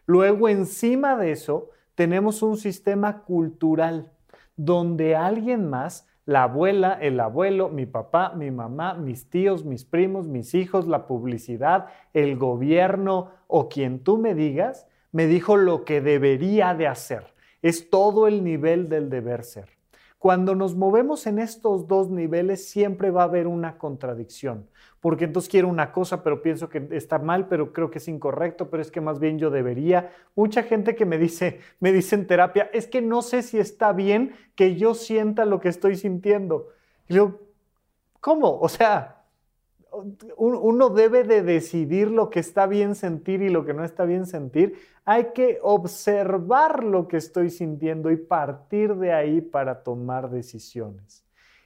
Luego, 0.06 0.50
encima 0.50 1.18
de 1.18 1.32
eso, 1.32 1.72
tenemos 1.96 2.44
un 2.44 2.58
sistema 2.58 3.24
cultural 3.24 4.12
donde 4.56 5.16
alguien 5.16 5.68
más 5.68 6.08
la 6.28 6.44
abuela, 6.44 7.00
el 7.02 7.22
abuelo, 7.22 7.70
mi 7.70 7.86
papá, 7.86 8.34
mi 8.36 8.52
mamá, 8.52 8.94
mis 8.96 9.30
tíos, 9.30 9.64
mis 9.64 9.86
primos, 9.86 10.28
mis 10.28 10.54
hijos, 10.56 10.86
la 10.86 11.08
publicidad, 11.08 11.88
el 12.14 12.36
gobierno 12.36 13.32
o 13.48 13.70
quien 13.70 14.04
tú 14.04 14.18
me 14.18 14.36
digas, 14.36 14.88
me 15.14 15.26
dijo 15.26 15.56
lo 15.56 15.86
que 15.86 16.02
debería 16.02 16.74
de 16.74 16.88
hacer. 16.88 17.34
Es 17.62 17.90
todo 17.90 18.28
el 18.28 18.44
nivel 18.44 18.90
del 18.90 19.10
deber 19.10 19.46
ser. 19.46 19.77
Cuando 20.18 20.56
nos 20.56 20.76
movemos 20.76 21.28
en 21.28 21.40
estos 21.40 21.88
dos 21.88 22.10
niveles 22.10 22.68
siempre 22.68 23.12
va 23.12 23.22
a 23.22 23.26
haber 23.26 23.48
una 23.48 23.78
contradicción 23.78 24.68
porque 25.00 25.26
entonces 25.26 25.50
quiero 25.50 25.68
una 25.68 25.92
cosa, 25.92 26.24
pero 26.24 26.42
pienso 26.42 26.70
que 26.70 26.88
está 26.92 27.20
mal, 27.20 27.48
pero 27.48 27.72
creo 27.72 27.92
que 27.92 28.00
es 28.00 28.08
incorrecto, 28.08 28.70
pero 28.70 28.82
es 28.82 28.92
que 28.92 29.02
más 29.02 29.20
bien 29.20 29.38
yo 29.38 29.50
debería. 29.50 30.12
Mucha 30.36 30.64
gente 30.64 30.96
que 30.96 31.06
me 31.06 31.18
dice, 31.18 31.60
me 31.80 31.92
dice 31.92 32.16
en 32.16 32.28
terapia, 32.28 32.70
es 32.74 32.88
que 32.88 33.02
no 33.02 33.22
sé 33.22 33.44
si 33.44 33.60
está 33.60 33.94
bien 33.94 34.36
que 34.56 34.76
yo 34.76 34.94
sienta 34.94 35.46
lo 35.46 35.60
que 35.60 35.70
estoy 35.70 35.96
sintiendo. 35.96 36.70
Y 37.08 37.16
yo, 37.16 37.40
¿cómo? 38.20 38.60
O 38.60 38.70
sea, 38.70 39.17
uno 40.38 40.90
debe 40.90 41.24
de 41.24 41.42
decidir 41.42 42.10
lo 42.10 42.30
que 42.30 42.40
está 42.40 42.68
bien 42.68 42.96
sentir 42.96 43.42
y 43.42 43.50
lo 43.50 43.66
que 43.66 43.74
no 43.74 43.84
está 43.84 44.06
bien 44.06 44.26
sentir. 44.26 44.80
Hay 45.06 45.32
que 45.34 45.60
observar 45.62 46.84
lo 46.84 47.08
que 47.08 47.18
estoy 47.18 47.50
sintiendo 47.50 48.12
y 48.12 48.18
partir 48.18 48.96
de 48.96 49.14
ahí 49.14 49.42
para 49.42 49.84
tomar 49.84 50.30
decisiones. 50.30 51.24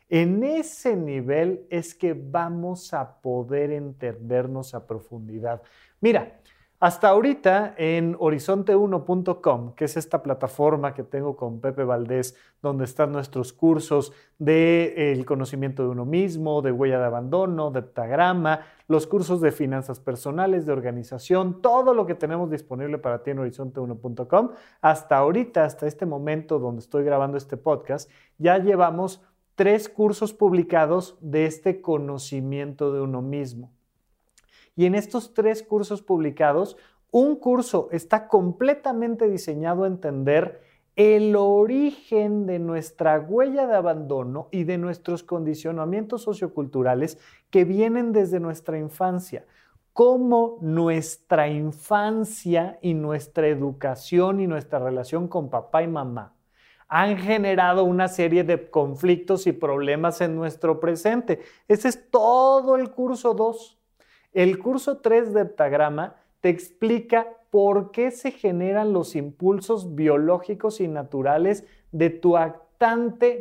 En 0.10 0.44
ese 0.44 0.98
nivel 0.98 1.66
es 1.70 1.96
que 1.96 2.14
vamos 2.14 2.94
a 2.94 3.22
poder 3.22 3.72
entendernos 3.72 4.76
a 4.76 4.86
profundidad. 4.86 5.62
Mira, 6.02 6.41
hasta 6.82 7.10
ahorita 7.10 7.76
en 7.78 8.18
horizonte1.com, 8.18 9.76
que 9.76 9.86
es 9.86 9.98
esta 9.98 10.24
plataforma 10.24 10.96
que 10.96 11.04
tengo 11.04 11.38
con 11.38 11.62
Pepe 11.62 11.84
Valdés, 11.84 12.36
donde 12.60 12.86
están 12.86 13.12
nuestros 13.12 13.54
cursos 13.54 14.14
de 14.40 15.12
el 15.12 15.24
conocimiento 15.24 15.84
de 15.84 15.90
uno 15.90 16.06
mismo, 16.06 16.64
de 16.64 16.72
huella 16.72 16.98
de 16.98 17.06
abandono, 17.06 17.70
de 17.70 17.82
heptagrama, 17.82 18.62
los 18.88 19.06
cursos 19.06 19.42
de 19.42 19.52
finanzas 19.52 20.00
personales, 20.00 20.66
de 20.66 20.74
organización, 20.74 21.62
todo 21.62 21.94
lo 21.94 22.08
que 22.08 22.16
tenemos 22.16 22.50
disponible 22.50 22.98
para 22.98 23.22
ti 23.22 23.30
en 23.30 23.38
horizonte1.com. 23.38 24.50
Hasta 24.82 25.18
ahorita, 25.18 25.66
hasta 25.66 25.86
este 25.86 26.08
momento 26.08 26.58
donde 26.58 26.80
estoy 26.80 27.04
grabando 27.04 27.38
este 27.38 27.58
podcast, 27.58 28.10
ya 28.40 28.58
llevamos 28.58 29.22
tres 29.54 29.88
cursos 29.88 30.34
publicados 30.34 31.16
de 31.22 31.46
este 31.46 31.80
conocimiento 31.80 32.92
de 32.92 33.02
uno 33.02 33.22
mismo. 33.22 33.72
Y 34.76 34.86
en 34.86 34.96
estos 34.96 35.34
tres 35.34 35.64
cursos 35.64 36.02
publicados, 36.02 36.78
un 37.12 37.36
curso 37.36 37.90
está 37.92 38.28
completamente 38.28 39.30
diseñado 39.30 39.84
a 39.84 39.88
entender 39.88 40.62
el 40.96 41.36
origen 41.36 42.46
de 42.46 42.60
nuestra 42.60 43.20
huella 43.20 43.66
de 43.68 43.76
abandono 43.76 44.48
y 44.52 44.66
de 44.66 44.78
nuestros 44.78 45.24
condicionamientos 45.24 46.22
socioculturales 46.24 47.18
que 47.50 47.66
vienen 47.66 48.12
desde 48.12 48.40
nuestra 48.40 48.78
infancia, 48.78 49.46
cómo 49.94 50.58
nuestra 50.62 51.48
infancia 51.48 52.78
y 52.82 52.94
nuestra 52.94 53.48
educación 53.48 54.40
y 54.42 54.48
nuestra 54.48 54.80
relación 54.80 55.28
con 55.28 55.50
papá 55.50 55.84
y 55.84 55.88
mamá 55.88 56.36
han 56.94 57.18
generado 57.18 57.86
una 57.86 58.10
serie 58.10 58.44
de 58.44 58.70
conflictos 58.70 59.48
y 59.48 59.54
problemas 59.54 60.20
en 60.20 60.36
nuestro 60.36 60.82
presente. 60.82 61.40
Ese 61.70 61.88
es 61.88 62.12
todo 62.12 62.76
el 62.76 62.92
curso 62.92 63.34
2. 63.34 63.81
El 64.34 64.60
curso 64.60 64.98
3 64.98 65.34
de 65.34 65.42
heptagrama 65.42 66.16
te 66.40 66.50
explica 66.50 67.28
por 67.50 67.92
qué 67.92 68.12
se 68.12 68.32
generan 68.32 68.94
los 68.94 69.16
impulsos 69.16 69.96
biológicos 69.96 70.80
y 70.80 70.88
naturales 70.88 71.66
de 71.92 72.10
tu 72.10 72.38
actividad 72.38 72.72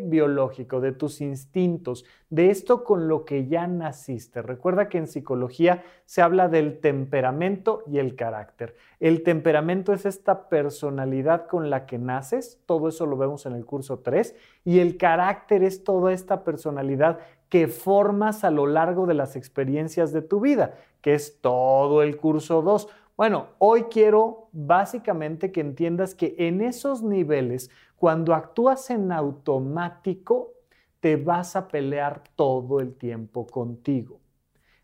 biológico, 0.02 0.80
de 0.80 0.92
tus 0.92 1.22
instintos, 1.22 2.04
de 2.28 2.50
esto 2.50 2.84
con 2.84 3.08
lo 3.08 3.24
que 3.24 3.46
ya 3.46 3.66
naciste. 3.66 4.42
Recuerda 4.42 4.90
que 4.90 4.98
en 4.98 5.06
psicología 5.06 5.82
se 6.04 6.20
habla 6.20 6.48
del 6.48 6.78
temperamento 6.80 7.82
y 7.86 7.98
el 7.98 8.16
carácter. 8.16 8.76
El 8.98 9.22
temperamento 9.22 9.94
es 9.94 10.04
esta 10.04 10.50
personalidad 10.50 11.46
con 11.46 11.70
la 11.70 11.86
que 11.86 11.98
naces, 11.98 12.60
todo 12.66 12.88
eso 12.88 13.06
lo 13.06 13.16
vemos 13.16 13.46
en 13.46 13.54
el 13.54 13.64
curso 13.64 14.00
3, 14.00 14.36
y 14.66 14.80
el 14.80 14.98
carácter 14.98 15.62
es 15.62 15.84
toda 15.84 16.12
esta 16.12 16.44
personalidad 16.44 17.20
que 17.50 17.68
formas 17.68 18.44
a 18.44 18.50
lo 18.50 18.66
largo 18.66 19.06
de 19.06 19.12
las 19.12 19.36
experiencias 19.36 20.12
de 20.12 20.22
tu 20.22 20.40
vida, 20.40 20.78
que 21.02 21.12
es 21.12 21.40
todo 21.42 22.02
el 22.02 22.16
curso 22.16 22.62
2. 22.62 22.88
Bueno, 23.16 23.48
hoy 23.58 23.82
quiero 23.90 24.48
básicamente 24.52 25.52
que 25.52 25.60
entiendas 25.60 26.14
que 26.14 26.34
en 26.38 26.62
esos 26.62 27.02
niveles 27.02 27.70
cuando 28.00 28.34
actúas 28.34 28.88
en 28.88 29.12
automático, 29.12 30.54
te 31.00 31.16
vas 31.16 31.54
a 31.54 31.68
pelear 31.68 32.22
todo 32.34 32.80
el 32.80 32.94
tiempo 32.94 33.46
contigo. 33.46 34.20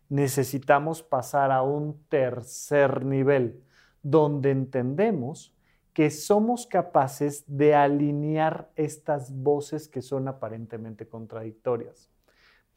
Necesitamos 0.07 1.01
pasar 1.01 1.51
a 1.51 1.63
un 1.63 1.99
tercer 2.09 3.03
nivel, 3.03 3.63
donde 4.03 4.51
entendemos 4.51 5.51
que 5.93 6.11
somos 6.11 6.67
capaces 6.67 7.43
de 7.47 7.73
alinear 7.73 8.69
estas 8.75 9.35
voces 9.35 9.87
que 9.87 10.03
son 10.03 10.27
aparentemente 10.27 11.07
contradictorias. 11.07 12.11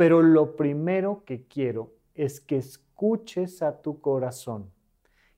Pero 0.00 0.22
lo 0.22 0.56
primero 0.56 1.24
que 1.26 1.46
quiero 1.46 1.92
es 2.14 2.40
que 2.40 2.56
escuches 2.56 3.60
a 3.60 3.82
tu 3.82 4.00
corazón, 4.00 4.70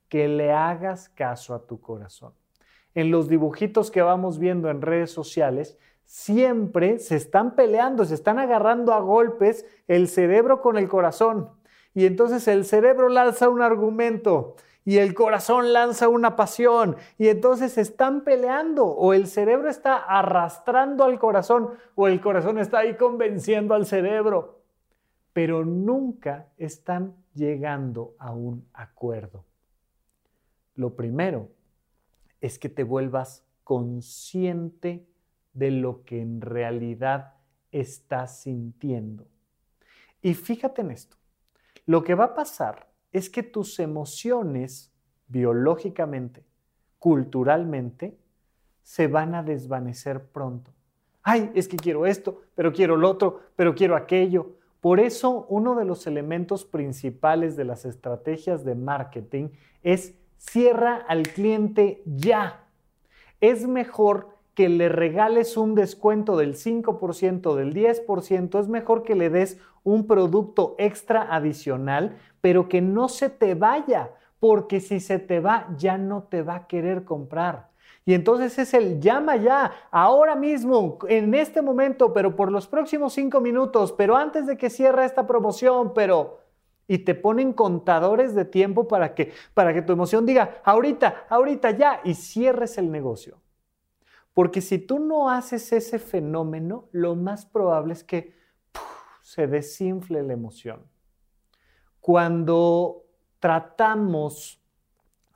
que 0.08 0.28
le 0.28 0.52
hagas 0.52 1.08
caso 1.08 1.52
a 1.56 1.66
tu 1.66 1.80
corazón. 1.80 2.32
En 2.94 3.10
los 3.10 3.28
dibujitos 3.28 3.90
que 3.90 4.02
vamos 4.02 4.38
viendo 4.38 4.70
en 4.70 4.80
redes 4.80 5.10
sociales, 5.10 5.76
siempre 6.04 7.00
se 7.00 7.16
están 7.16 7.56
peleando, 7.56 8.04
se 8.04 8.14
están 8.14 8.38
agarrando 8.38 8.92
a 8.92 9.00
golpes 9.00 9.66
el 9.88 10.06
cerebro 10.06 10.60
con 10.60 10.78
el 10.78 10.88
corazón. 10.88 11.50
Y 11.92 12.06
entonces 12.06 12.46
el 12.46 12.64
cerebro 12.64 13.08
lanza 13.08 13.48
un 13.48 13.62
argumento 13.62 14.54
y 14.84 14.98
el 14.98 15.14
corazón 15.14 15.72
lanza 15.72 16.08
una 16.08 16.34
pasión 16.34 16.96
y 17.18 17.28
entonces 17.28 17.78
están 17.78 18.22
peleando 18.22 18.86
o 18.86 19.14
el 19.14 19.26
cerebro 19.26 19.68
está 19.68 19.96
arrastrando 19.96 21.04
al 21.04 21.18
corazón 21.18 21.70
o 21.94 22.08
el 22.08 22.20
corazón 22.20 22.58
está 22.58 22.78
ahí 22.78 22.96
convenciendo 22.96 23.74
al 23.74 23.86
cerebro, 23.86 24.60
pero 25.32 25.64
nunca 25.64 26.48
están 26.58 27.14
llegando 27.34 28.14
a 28.18 28.32
un 28.32 28.66
acuerdo. 28.72 29.44
Lo 30.74 30.96
primero 30.96 31.48
es 32.40 32.58
que 32.58 32.68
te 32.68 32.82
vuelvas 32.82 33.44
consciente 33.62 35.06
de 35.52 35.70
lo 35.70 36.04
que 36.04 36.20
en 36.20 36.40
realidad 36.40 37.34
estás 37.70 38.40
sintiendo. 38.40 39.26
Y 40.20 40.34
fíjate 40.34 40.82
en 40.82 40.90
esto, 40.90 41.16
lo 41.86 42.02
que 42.02 42.14
va 42.14 42.24
a 42.24 42.34
pasar 42.34 42.91
es 43.12 43.28
que 43.30 43.42
tus 43.42 43.78
emociones 43.78 44.92
biológicamente, 45.28 46.44
culturalmente, 46.98 48.16
se 48.82 49.06
van 49.06 49.34
a 49.34 49.42
desvanecer 49.42 50.24
pronto. 50.24 50.70
Ay, 51.22 51.50
es 51.54 51.68
que 51.68 51.76
quiero 51.76 52.06
esto, 52.06 52.42
pero 52.54 52.72
quiero 52.72 52.96
lo 52.96 53.08
otro, 53.08 53.40
pero 53.56 53.74
quiero 53.74 53.96
aquello. 53.96 54.56
Por 54.80 54.98
eso 54.98 55.46
uno 55.48 55.76
de 55.76 55.84
los 55.84 56.06
elementos 56.06 56.64
principales 56.64 57.56
de 57.56 57.64
las 57.64 57.84
estrategias 57.84 58.64
de 58.64 58.74
marketing 58.74 59.50
es 59.82 60.14
cierra 60.36 60.96
al 60.96 61.22
cliente 61.22 62.02
ya. 62.04 62.64
Es 63.40 63.66
mejor 63.68 64.32
que 64.54 64.68
le 64.68 64.88
regales 64.88 65.56
un 65.56 65.74
descuento 65.74 66.36
del 66.36 66.54
5%, 66.54 67.54
del 67.54 67.72
10%, 67.72 68.60
es 68.60 68.68
mejor 68.68 69.02
que 69.04 69.14
le 69.14 69.30
des 69.30 69.58
un 69.84 70.06
producto 70.06 70.74
extra 70.78 71.34
adicional, 71.34 72.16
pero 72.42 72.68
que 72.68 72.82
no 72.82 73.08
se 73.08 73.30
te 73.30 73.54
vaya, 73.54 74.10
porque 74.38 74.80
si 74.80 75.00
se 75.00 75.18
te 75.18 75.40
va, 75.40 75.68
ya 75.78 75.96
no 75.96 76.24
te 76.24 76.42
va 76.42 76.56
a 76.56 76.66
querer 76.66 77.04
comprar. 77.04 77.70
Y 78.04 78.14
entonces 78.14 78.58
es 78.58 78.74
el 78.74 79.00
llama 79.00 79.36
ya, 79.36 79.70
ahora 79.92 80.34
mismo, 80.34 80.98
en 81.08 81.32
este 81.34 81.62
momento, 81.62 82.12
pero 82.12 82.34
por 82.34 82.50
los 82.50 82.66
próximos 82.66 83.12
cinco 83.12 83.40
minutos, 83.40 83.92
pero 83.92 84.16
antes 84.16 84.46
de 84.46 84.58
que 84.58 84.68
cierre 84.68 85.06
esta 85.06 85.26
promoción, 85.26 85.94
pero... 85.94 86.42
Y 86.88 86.98
te 86.98 87.14
ponen 87.14 87.52
contadores 87.52 88.34
de 88.34 88.44
tiempo 88.44 88.88
para 88.88 89.14
que, 89.14 89.32
para 89.54 89.72
que 89.72 89.82
tu 89.82 89.92
emoción 89.92 90.26
diga, 90.26 90.60
ahorita, 90.64 91.26
ahorita 91.30 91.70
ya, 91.70 92.00
y 92.02 92.14
cierres 92.14 92.76
el 92.76 92.90
negocio. 92.90 93.38
Porque 94.34 94.60
si 94.60 94.78
tú 94.78 94.98
no 94.98 95.30
haces 95.30 95.72
ese 95.72 96.00
fenómeno, 96.00 96.88
lo 96.90 97.14
más 97.14 97.46
probable 97.46 97.92
es 97.92 98.02
que 98.02 98.34
se 99.22 99.46
desinfle 99.46 100.24
la 100.24 100.32
emoción. 100.32 100.91
Cuando 102.02 103.04
tratamos 103.38 104.60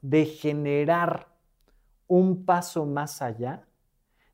de 0.03 0.25
generar 0.25 1.29
un 2.09 2.45
paso 2.45 2.85
más 2.85 3.23
allá, 3.23 3.69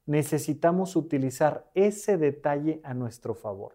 necesitamos 0.06 0.96
utilizar 0.96 1.70
ese 1.74 2.16
detalle 2.16 2.80
a 2.84 2.94
nuestro 2.94 3.34
favor. 3.34 3.74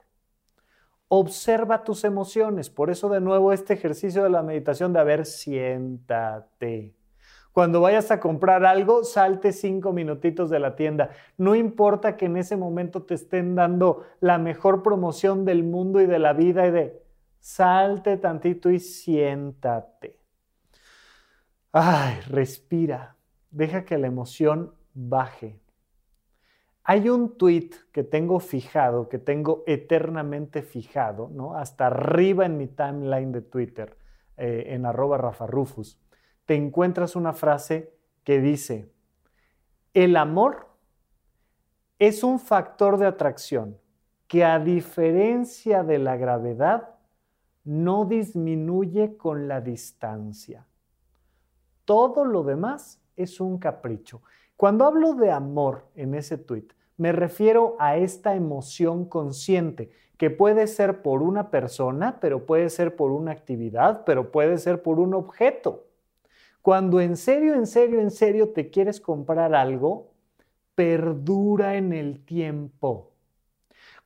Observa 1.07 1.83
tus 1.83 2.03
emociones. 2.03 2.71
Por 2.71 2.89
eso 2.89 3.09
de 3.09 3.21
nuevo 3.21 3.53
este 3.53 3.75
ejercicio 3.75 4.23
de 4.23 4.31
la 4.31 4.41
meditación 4.41 4.91
de 4.91 4.99
a 5.01 5.03
ver, 5.03 5.27
siéntate. 5.27 6.95
Cuando 7.51 7.79
vayas 7.79 8.09
a 8.09 8.19
comprar 8.19 8.65
algo, 8.65 9.03
salte 9.03 9.51
cinco 9.51 9.93
minutitos 9.93 10.49
de 10.49 10.57
la 10.57 10.75
tienda. 10.75 11.11
No 11.37 11.53
importa 11.53 12.17
que 12.17 12.25
en 12.25 12.37
ese 12.37 12.57
momento 12.57 13.03
te 13.03 13.13
estén 13.13 13.53
dando 13.53 14.03
la 14.19 14.39
mejor 14.39 14.81
promoción 14.81 15.45
del 15.45 15.63
mundo 15.63 16.01
y 16.01 16.07
de 16.07 16.17
la 16.17 16.33
vida 16.33 16.65
y 16.65 16.71
de 16.71 17.06
salte 17.39 18.17
tantito 18.17 18.69
y 18.69 18.79
siéntate. 18.79 20.19
Ay, 21.71 22.19
respira. 22.27 23.15
Deja 23.49 23.85
que 23.85 23.97
la 23.97 24.07
emoción 24.07 24.73
baje. 24.93 25.59
Hay 26.83 27.09
un 27.09 27.37
tweet 27.37 27.71
que 27.91 28.03
tengo 28.03 28.39
fijado, 28.39 29.09
que 29.09 29.19
tengo 29.19 29.63
eternamente 29.67 30.61
fijado, 30.61 31.29
¿no? 31.33 31.55
Hasta 31.55 31.87
arriba 31.87 32.45
en 32.45 32.57
mi 32.57 32.67
timeline 32.67 33.31
de 33.31 33.41
Twitter, 33.41 33.97
eh, 34.37 34.65
en 34.67 34.85
arroba 34.85 35.17
Rafa 35.17 35.47
Rufus 35.47 35.99
te 36.47 36.55
encuentras 36.55 37.17
una 37.17 37.33
frase 37.33 37.93
que 38.23 38.39
dice, 38.39 38.89
el 39.93 40.15
amor 40.15 40.69
es 41.99 42.23
un 42.23 42.39
factor 42.39 42.97
de 42.97 43.05
atracción 43.05 43.77
que 44.27 44.45
a 44.45 44.57
diferencia 44.57 45.83
de 45.83 45.99
la 45.99 46.15
gravedad 46.15 46.95
no 47.67 48.05
disminuye 48.05 49.17
con 49.17 49.49
la 49.49 49.59
distancia. 49.59 50.65
Todo 51.83 52.23
lo 52.23 52.43
demás 52.43 53.01
es 53.17 53.41
un 53.41 53.57
capricho. 53.57 54.21
Cuando 54.55 54.85
hablo 54.85 55.13
de 55.15 55.31
amor 55.31 55.85
en 55.93 56.15
ese 56.15 56.37
tweet, 56.37 56.67
me 56.95 57.11
refiero 57.11 57.75
a 57.77 57.97
esta 57.97 58.35
emoción 58.35 59.03
consciente, 59.05 59.91
que 60.17 60.29
puede 60.29 60.65
ser 60.67 61.01
por 61.01 61.21
una 61.21 61.51
persona, 61.51 62.19
pero 62.21 62.45
puede 62.45 62.69
ser 62.69 62.95
por 62.95 63.11
una 63.11 63.33
actividad, 63.33 64.03
pero 64.05 64.31
puede 64.31 64.57
ser 64.57 64.81
por 64.81 64.97
un 64.99 65.13
objeto. 65.13 65.83
Cuando 66.61 67.01
en 67.01 67.17
serio, 67.17 67.53
en 67.53 67.67
serio, 67.67 67.99
en 67.99 68.11
serio 68.11 68.49
te 68.49 68.69
quieres 68.69 69.01
comprar 69.01 69.53
algo, 69.53 70.07
perdura 70.73 71.75
en 71.75 71.91
el 71.91 72.23
tiempo. 72.23 73.11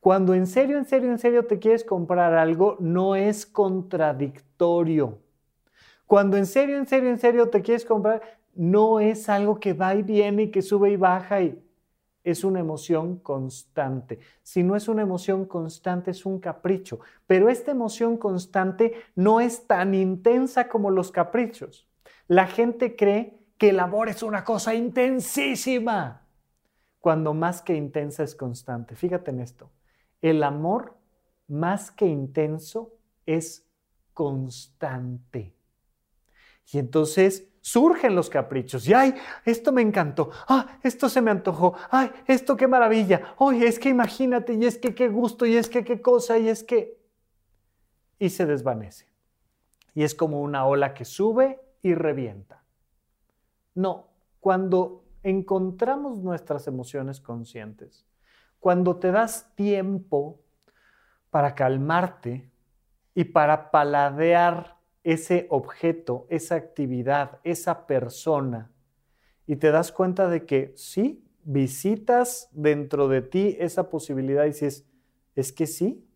Cuando 0.02 0.34
en 0.34 0.48
serio, 0.48 0.78
en 0.78 0.84
serio, 0.84 1.12
en 1.12 1.18
serio 1.20 1.46
te 1.46 1.60
quieres 1.60 1.84
comprar 1.84 2.34
algo, 2.34 2.76
no 2.80 3.14
es 3.14 3.46
contradictorio. 3.46 5.20
Cuando 6.08 6.36
en 6.36 6.46
serio, 6.46 6.76
en 6.76 6.88
serio, 6.88 7.08
en 7.08 7.20
serio 7.20 7.50
te 7.50 7.62
quieres 7.62 7.84
comprar, 7.84 8.20
no 8.52 8.98
es 8.98 9.28
algo 9.28 9.60
que 9.60 9.74
va 9.74 9.94
y 9.94 10.02
viene 10.02 10.42
y 10.42 10.50
que 10.50 10.60
sube 10.60 10.90
y 10.90 10.96
baja 10.96 11.40
y 11.42 11.64
es 12.24 12.42
una 12.42 12.58
emoción 12.58 13.20
constante. 13.20 14.18
Si 14.42 14.64
no 14.64 14.74
es 14.74 14.88
una 14.88 15.02
emoción 15.02 15.44
constante, 15.44 16.10
es 16.10 16.26
un 16.26 16.40
capricho. 16.40 16.98
Pero 17.28 17.48
esta 17.48 17.70
emoción 17.70 18.16
constante 18.16 18.94
no 19.14 19.40
es 19.40 19.68
tan 19.68 19.94
intensa 19.94 20.68
como 20.68 20.90
los 20.90 21.12
caprichos. 21.12 21.86
La 22.26 22.48
gente 22.48 22.96
cree 22.96 23.38
que 23.56 23.68
el 23.68 23.78
amor 23.78 24.08
es 24.08 24.24
una 24.24 24.42
cosa 24.42 24.74
intensísima, 24.74 26.26
cuando 26.98 27.34
más 27.34 27.62
que 27.62 27.76
intensa 27.76 28.24
es 28.24 28.34
constante. 28.34 28.96
Fíjate 28.96 29.30
en 29.30 29.38
esto. 29.38 29.70
El 30.22 30.42
amor 30.42 30.96
más 31.48 31.90
que 31.90 32.06
intenso 32.06 32.94
es 33.26 33.66
constante. 34.14 35.54
Y 36.72 36.78
entonces 36.78 37.48
surgen 37.60 38.14
los 38.14 38.30
caprichos. 38.30 38.86
Y 38.88 38.94
ay, 38.94 39.14
esto 39.44 39.72
me 39.72 39.82
encantó. 39.82 40.30
Ah, 40.48 40.78
esto 40.82 41.08
se 41.08 41.20
me 41.20 41.30
antojó. 41.30 41.74
Ay, 41.90 42.10
esto 42.26 42.56
qué 42.56 42.66
maravilla. 42.66 43.34
Oye, 43.38 43.66
es 43.66 43.78
que 43.78 43.88
imagínate, 43.88 44.54
y 44.54 44.64
es 44.64 44.78
que 44.78 44.94
qué 44.94 45.08
gusto, 45.08 45.46
y 45.46 45.56
es 45.56 45.68
que 45.68 45.84
qué 45.84 46.00
cosa, 46.00 46.38
y 46.38 46.48
es 46.48 46.64
que. 46.64 46.98
Y 48.18 48.30
se 48.30 48.46
desvanece. 48.46 49.06
Y 49.94 50.02
es 50.02 50.14
como 50.14 50.40
una 50.40 50.66
ola 50.66 50.94
que 50.94 51.04
sube 51.04 51.60
y 51.82 51.94
revienta. 51.94 52.62
No, 53.74 54.08
cuando 54.40 55.04
encontramos 55.22 56.18
nuestras 56.18 56.66
emociones 56.66 57.20
conscientes, 57.20 58.06
cuando 58.62 58.94
te 58.94 59.10
das 59.10 59.52
tiempo 59.56 60.38
para 61.30 61.56
calmarte 61.56 62.48
y 63.12 63.24
para 63.24 63.72
paladear 63.72 64.76
ese 65.02 65.48
objeto, 65.50 66.28
esa 66.30 66.54
actividad, 66.54 67.40
esa 67.42 67.88
persona, 67.88 68.70
y 69.48 69.56
te 69.56 69.72
das 69.72 69.90
cuenta 69.90 70.28
de 70.28 70.46
que 70.46 70.72
sí, 70.76 71.26
visitas 71.42 72.50
dentro 72.52 73.08
de 73.08 73.22
ti 73.22 73.56
esa 73.58 73.90
posibilidad 73.90 74.44
y 74.44 74.50
dices, 74.50 74.86
es 75.34 75.52
que 75.52 75.66
sí, 75.66 76.06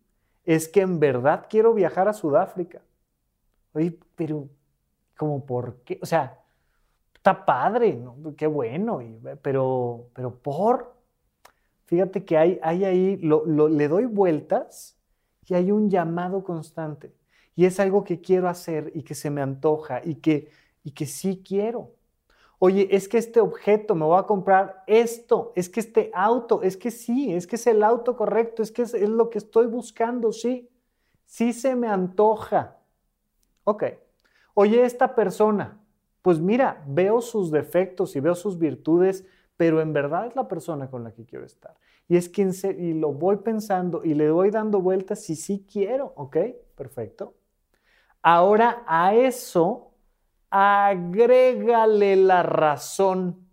es 0.45 0.69
que 0.69 0.79
en 0.79 1.01
verdad 1.01 1.47
quiero 1.49 1.73
viajar 1.73 2.07
a 2.07 2.13
Sudáfrica. 2.13 2.81
Oye, 3.73 3.99
pero 4.15 4.47
como 5.17 5.45
por 5.45 5.81
qué, 5.83 5.99
o 6.01 6.05
sea, 6.05 6.39
está 7.13 7.43
padre, 7.43 7.93
¿no? 7.93 8.15
qué 8.37 8.47
bueno, 8.47 9.01
pero, 9.41 10.07
pero 10.13 10.33
por, 10.33 10.96
fíjate 11.87 12.23
que 12.23 12.37
hay, 12.37 12.59
hay 12.61 12.85
ahí, 12.85 13.17
le 13.17 13.87
doy 13.87 14.05
vueltas 14.05 14.97
y 15.47 15.55
hay 15.55 15.71
un 15.71 15.89
llamado 15.89 16.43
constante. 16.43 17.13
Y 17.55 17.65
es 17.65 17.79
algo 17.79 18.03
que 18.03 18.21
quiero 18.21 18.47
hacer 18.47 18.91
y 18.93 19.01
que 19.01 19.15
se 19.15 19.31
me 19.31 19.41
antoja 19.41 20.01
y 20.03 20.15
que, 20.15 20.51
y 20.83 20.91
que 20.91 21.05
sí 21.05 21.41
quiero. 21.45 21.91
Oye, 22.59 22.87
es 22.91 23.07
que 23.07 23.17
este 23.17 23.39
objeto, 23.39 23.95
me 23.95 24.05
voy 24.05 24.19
a 24.19 24.23
comprar 24.23 24.83
esto, 24.85 25.53
es 25.55 25.69
que 25.69 25.79
este 25.79 26.11
auto, 26.13 26.61
es 26.61 26.75
que 26.75 26.91
sí, 26.91 27.33
es 27.33 27.47
que 27.47 27.55
es 27.55 27.67
el 27.67 27.83
auto 27.83 28.17
correcto, 28.17 28.63
es 28.63 28.71
que 28.71 28.81
es, 28.81 28.93
es 28.93 29.09
lo 29.09 29.29
que 29.29 29.37
estoy 29.37 29.67
buscando, 29.67 30.31
sí, 30.31 30.69
sí 31.25 31.53
se 31.53 31.75
me 31.75 31.87
antoja. 31.87 32.77
Ok, 33.63 33.83
oye, 34.55 34.83
esta 34.83 35.13
persona, 35.15 35.79
pues 36.23 36.39
mira, 36.39 36.83
veo 36.87 37.21
sus 37.21 37.51
defectos 37.51 38.15
y 38.15 38.19
veo 38.19 38.35
sus 38.35 38.57
virtudes, 38.57 39.23
pero 39.57 39.81
en 39.81 39.91
verdad 39.91 40.27
es 40.27 40.35
la 40.35 40.47
persona 40.47 40.89
con 40.89 41.03
la 41.03 41.11
que 41.11 41.25
quiero 41.25 41.45
estar. 41.45 41.75
Y 42.07 42.15
es 42.15 42.29
quien 42.29 42.53
se, 42.53 42.71
y 42.71 42.93
lo 42.93 43.11
voy 43.11 43.37
pensando 43.37 44.03
y 44.03 44.13
le 44.13 44.31
voy 44.31 44.51
dando 44.51 44.79
vueltas 44.79 45.29
y 45.29 45.35
sí 45.35 45.65
quiero, 45.69 46.13
¿ok? 46.15 46.37
Perfecto. 46.75 47.33
Ahora 48.21 48.83
a 48.87 49.13
eso 49.15 49.91
agrégale 50.49 52.15
la 52.15 52.43
razón. 52.43 53.47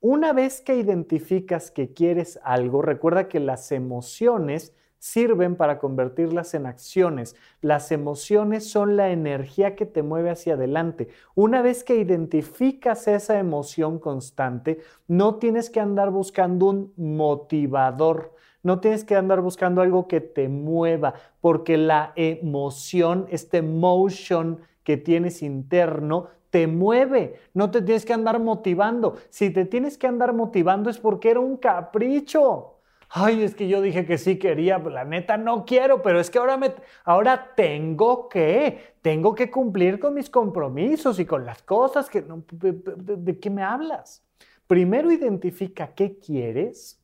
Una 0.00 0.32
vez 0.32 0.60
que 0.60 0.76
identificas 0.76 1.70
que 1.70 1.92
quieres 1.94 2.38
algo, 2.42 2.82
recuerda 2.82 3.28
que 3.28 3.40
las 3.40 3.72
emociones 3.72 4.74
sirven 5.04 5.54
para 5.54 5.78
convertirlas 5.78 6.54
en 6.54 6.64
acciones. 6.64 7.36
Las 7.60 7.92
emociones 7.92 8.70
son 8.70 8.96
la 8.96 9.10
energía 9.10 9.76
que 9.76 9.84
te 9.84 10.02
mueve 10.02 10.30
hacia 10.30 10.54
adelante. 10.54 11.08
Una 11.34 11.60
vez 11.60 11.84
que 11.84 11.96
identificas 11.96 13.06
esa 13.06 13.38
emoción 13.38 13.98
constante, 13.98 14.80
no 15.06 15.34
tienes 15.34 15.68
que 15.68 15.80
andar 15.80 16.10
buscando 16.10 16.70
un 16.70 16.94
motivador. 16.96 18.32
No 18.62 18.80
tienes 18.80 19.04
que 19.04 19.14
andar 19.14 19.42
buscando 19.42 19.82
algo 19.82 20.08
que 20.08 20.22
te 20.22 20.48
mueva, 20.48 21.12
porque 21.42 21.76
la 21.76 22.14
emoción, 22.16 23.26
este 23.28 23.60
motion 23.60 24.60
que 24.84 24.96
tienes 24.96 25.42
interno 25.42 26.28
te 26.48 26.66
mueve, 26.66 27.34
no 27.52 27.70
te 27.70 27.82
tienes 27.82 28.06
que 28.06 28.14
andar 28.14 28.40
motivando. 28.40 29.16
Si 29.28 29.50
te 29.50 29.66
tienes 29.66 29.98
que 29.98 30.06
andar 30.06 30.32
motivando 30.32 30.88
es 30.88 30.96
porque 30.96 31.30
era 31.30 31.40
un 31.40 31.58
capricho. 31.58 32.73
Ay, 33.16 33.44
es 33.44 33.54
que 33.54 33.68
yo 33.68 33.80
dije 33.80 34.06
que 34.06 34.18
sí 34.18 34.38
quería, 34.40 34.78
la 34.78 35.04
neta 35.04 35.36
no 35.36 35.64
quiero, 35.64 36.02
pero 36.02 36.18
es 36.18 36.30
que 36.30 36.38
ahora 36.38 36.56
me 36.56 36.74
ahora 37.04 37.54
tengo 37.54 38.28
que, 38.28 38.96
tengo 39.02 39.36
que 39.36 39.52
cumplir 39.52 40.00
con 40.00 40.14
mis 40.14 40.28
compromisos 40.28 41.20
y 41.20 41.24
con 41.24 41.46
las 41.46 41.62
cosas 41.62 42.10
que 42.10 42.22
de, 42.22 42.72
de 42.72 43.38
qué 43.38 43.50
me 43.50 43.62
hablas. 43.62 44.24
Primero 44.66 45.12
identifica 45.12 45.94
qué 45.94 46.18
quieres 46.18 47.00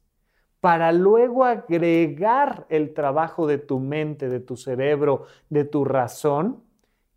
para 0.60 0.92
luego 0.92 1.44
agregar 1.44 2.66
el 2.70 2.92
trabajo 2.92 3.46
de 3.46 3.58
tu 3.58 3.78
mente, 3.78 4.28
de 4.28 4.40
tu 4.40 4.56
cerebro, 4.56 5.26
de 5.48 5.64
tu 5.64 5.84
razón 5.84 6.64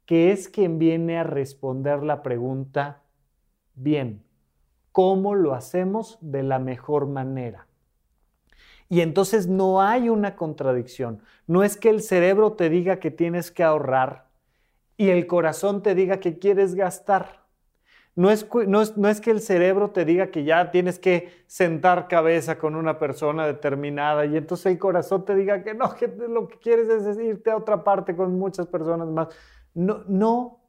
que 0.05 0.31
es 0.31 0.49
quien 0.49 0.79
viene 0.79 1.17
a 1.17 1.23
responder 1.23 2.03
la 2.03 2.21
pregunta, 2.23 3.01
bien, 3.75 4.23
¿cómo 4.91 5.35
lo 5.35 5.53
hacemos 5.55 6.19
de 6.21 6.43
la 6.43 6.59
mejor 6.59 7.07
manera? 7.07 7.67
Y 8.89 9.01
entonces 9.01 9.47
no 9.47 9.81
hay 9.81 10.09
una 10.09 10.35
contradicción. 10.35 11.21
No 11.47 11.63
es 11.63 11.77
que 11.77 11.89
el 11.89 12.01
cerebro 12.01 12.53
te 12.53 12.69
diga 12.69 12.99
que 12.99 13.11
tienes 13.11 13.51
que 13.51 13.63
ahorrar 13.63 14.27
y 14.97 15.09
el 15.09 15.27
corazón 15.27 15.81
te 15.81 15.95
diga 15.95 16.19
que 16.19 16.39
quieres 16.39 16.75
gastar. 16.75 17.43
No 18.15 18.29
es, 18.29 18.47
no, 18.67 19.09
es, 19.09 19.21
que 19.21 19.31
el 19.31 19.41
cerebro 19.41 19.89
te 19.89 20.05
diga 20.05 20.27
que 20.27 20.43
ya 20.43 20.69
tienes 20.69 20.99
que 20.99 21.31
sentar 21.47 22.07
cabeza 22.07 22.59
con 22.59 22.75
una 22.75 22.99
persona 22.99 23.47
determinada 23.47 24.25
y 24.25 24.37
entonces 24.37 24.67
el 24.67 24.77
corazón 24.77 25.25
te 25.25 25.33
diga 25.33 25.63
que 25.63 25.73
no, 25.73 25.95
lo 26.29 26.47
que 26.47 26.59
quieres 26.59 26.89
es 26.89 27.17
irte 27.17 27.49
a 27.49 27.57
otra 27.57 27.83
parte 27.83 28.15
con 28.15 28.37
muchas 28.37 28.67
personas 28.67 29.07
más. 29.07 29.29
No, 29.73 30.03
no. 30.07 30.59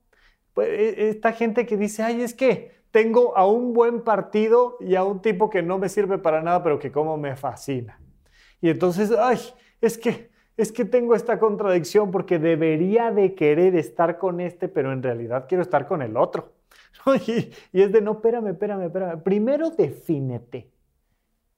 Pues, 0.54 0.68
e, 0.68 1.10
esta 1.10 1.32
gente 1.32 1.66
que 1.66 1.76
dice, 1.76 2.02
ay, 2.02 2.22
es 2.22 2.32
que 2.32 2.72
tengo 2.90 3.36
a 3.36 3.46
un 3.46 3.74
buen 3.74 4.00
partido 4.02 4.78
y 4.80 4.94
a 4.94 5.04
un 5.04 5.20
tipo 5.20 5.50
que 5.50 5.62
no 5.62 5.78
me 5.78 5.90
sirve 5.90 6.16
para 6.16 6.40
nada, 6.40 6.62
pero 6.62 6.78
que 6.78 6.90
como 6.90 7.18
me 7.18 7.36
fascina. 7.36 8.00
Y 8.64 8.70
entonces, 8.70 9.10
ay, 9.10 9.38
es 9.82 9.98
que, 9.98 10.30
es 10.56 10.72
que 10.72 10.86
tengo 10.86 11.14
esta 11.14 11.38
contradicción 11.38 12.10
porque 12.10 12.38
debería 12.38 13.10
de 13.10 13.34
querer 13.34 13.76
estar 13.76 14.16
con 14.16 14.40
este, 14.40 14.68
pero 14.68 14.90
en 14.90 15.02
realidad 15.02 15.44
quiero 15.46 15.60
estar 15.60 15.86
con 15.86 16.00
el 16.00 16.16
otro. 16.16 16.54
Y, 17.26 17.52
es 17.78 17.92
de, 17.92 18.00
no, 18.00 18.12
espérame, 18.12 18.52
espérame, 18.52 18.84
espérame. 18.84 19.22
Primero 19.22 19.68
defínete. 19.68 20.70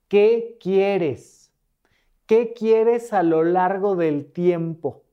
¿Qué 0.09 0.57
quieres? 0.61 1.52
¿Qué 2.26 2.52
quieres 2.52 3.12
a 3.12 3.22
lo 3.22 3.44
largo 3.44 3.94
del 3.94 4.32
tiempo? 4.32 5.04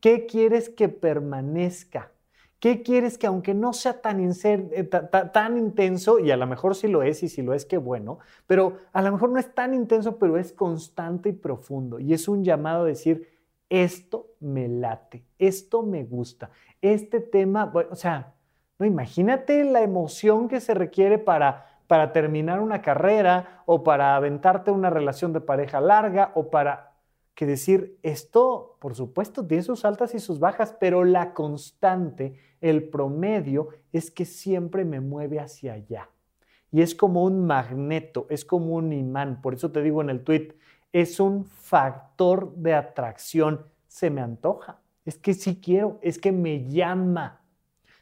¿Qué 0.00 0.26
quieres 0.26 0.68
que 0.68 0.90
permanezca? 0.90 2.12
¿Qué 2.60 2.82
quieres 2.82 3.18
que 3.18 3.28
aunque 3.28 3.54
no 3.54 3.72
sea 3.72 4.00
tan, 4.00 4.20
eh, 4.20 4.84
tan, 4.84 5.56
intenso, 5.56 6.18
y 6.18 6.32
a 6.32 6.36
lo 6.36 6.46
mejor 6.46 6.74
sí 6.74 6.88
lo 6.88 7.04
es, 7.04 7.22
y 7.22 7.28
si 7.28 7.40
lo 7.42 7.54
es, 7.54 7.64
qué 7.64 7.78
bueno, 7.78 8.18
pero 8.48 8.78
a 8.92 9.00
lo 9.00 9.12
mejor 9.12 9.30
no 9.30 9.38
es 9.38 9.54
tan 9.54 9.74
intenso, 9.74 10.18
pero 10.18 10.36
es 10.36 10.52
constante 10.52 11.28
y 11.28 11.32
profundo. 11.32 12.00
Y 12.00 12.14
es 12.14 12.26
un 12.26 12.42
llamado 12.42 12.82
a 12.82 12.86
decir, 12.86 13.28
esto 13.68 14.26
me 14.40 14.66
late, 14.66 15.24
esto 15.38 15.84
me 15.84 16.04
gusta, 16.04 16.50
este 16.82 17.20
tema, 17.20 17.72
o 17.90 17.96
sea, 17.96 18.34
no 18.78 18.86
imagínate 18.86 19.62
la 19.64 19.82
emoción 19.82 20.48
que 20.48 20.60
se 20.60 20.74
requiere 20.74 21.18
para, 21.18 21.80
para 21.86 22.12
terminar 22.12 22.60
una 22.60 22.82
carrera 22.82 23.62
o 23.66 23.84
para 23.84 24.16
aventarte 24.16 24.70
una 24.70 24.90
relación 24.90 25.32
de 25.32 25.40
pareja 25.40 25.80
larga 25.80 26.32
o 26.34 26.50
para 26.50 26.87
que 27.38 27.46
decir, 27.46 28.00
esto, 28.02 28.78
por 28.80 28.96
supuesto, 28.96 29.46
tiene 29.46 29.62
sus 29.62 29.84
altas 29.84 30.12
y 30.12 30.18
sus 30.18 30.40
bajas, 30.40 30.76
pero 30.80 31.04
la 31.04 31.34
constante, 31.34 32.34
el 32.60 32.88
promedio, 32.88 33.68
es 33.92 34.10
que 34.10 34.24
siempre 34.24 34.84
me 34.84 34.98
mueve 34.98 35.38
hacia 35.38 35.74
allá. 35.74 36.10
Y 36.72 36.82
es 36.82 36.96
como 36.96 37.22
un 37.22 37.46
magneto, 37.46 38.26
es 38.28 38.44
como 38.44 38.74
un 38.74 38.92
imán. 38.92 39.40
Por 39.40 39.54
eso 39.54 39.70
te 39.70 39.82
digo 39.82 40.02
en 40.02 40.10
el 40.10 40.24
tweet, 40.24 40.56
es 40.92 41.20
un 41.20 41.44
factor 41.44 42.56
de 42.56 42.74
atracción. 42.74 43.66
Se 43.86 44.10
me 44.10 44.20
antoja. 44.20 44.80
Es 45.04 45.16
que 45.16 45.32
sí 45.32 45.60
quiero, 45.60 46.00
es 46.02 46.18
que 46.18 46.32
me 46.32 46.68
llama 46.68 47.44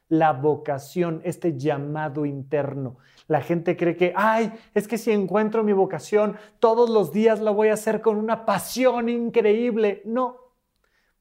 la 0.08 0.32
vocación, 0.32 1.20
este 1.24 1.56
llamado 1.58 2.26
interno. 2.26 2.98
La 3.28 3.40
gente 3.40 3.76
cree 3.76 3.96
que, 3.96 4.12
ay, 4.14 4.52
es 4.74 4.86
que 4.86 4.98
si 4.98 5.10
encuentro 5.10 5.64
mi 5.64 5.72
vocación, 5.72 6.36
todos 6.60 6.88
los 6.90 7.12
días 7.12 7.40
la 7.40 7.50
voy 7.50 7.68
a 7.68 7.74
hacer 7.74 8.00
con 8.00 8.16
una 8.16 8.44
pasión 8.44 9.08
increíble. 9.08 10.02
No, 10.04 10.36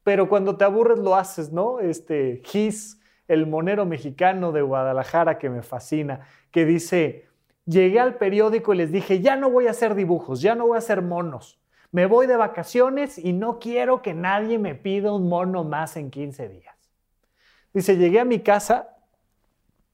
pero 0.03 0.29
cuando 0.29 0.55
te 0.55 0.63
aburres 0.65 0.99
lo 0.99 1.15
haces, 1.15 1.51
¿no? 1.51 1.79
Este 1.79 2.41
Gis, 2.45 3.01
el 3.27 3.47
monero 3.47 3.85
mexicano 3.85 4.51
de 4.51 4.61
Guadalajara 4.61 5.39
que 5.39 5.49
me 5.49 5.63
fascina, 5.63 6.27
que 6.51 6.63
dice, 6.63 7.25
llegué 7.65 7.99
al 7.99 8.19
periódico 8.19 8.75
y 8.75 8.77
les 8.77 8.91
dije, 8.91 9.19
ya 9.21 9.35
no 9.35 9.49
voy 9.49 9.65
a 9.65 9.71
hacer 9.71 9.95
dibujos, 9.95 10.41
ya 10.41 10.53
no 10.53 10.67
voy 10.67 10.75
a 10.75 10.77
hacer 10.77 11.01
monos. 11.01 11.59
Me 11.91 12.05
voy 12.05 12.27
de 12.27 12.35
vacaciones 12.35 13.17
y 13.17 13.33
no 13.33 13.57
quiero 13.57 14.03
que 14.03 14.13
nadie 14.13 14.59
me 14.59 14.75
pida 14.75 15.11
un 15.11 15.27
mono 15.27 15.63
más 15.63 15.97
en 15.97 16.11
15 16.11 16.49
días. 16.49 16.74
Dice, 17.75 17.97
llegué 17.97 18.21
a 18.21 18.25
mi 18.25 18.39
casa, 18.39 18.95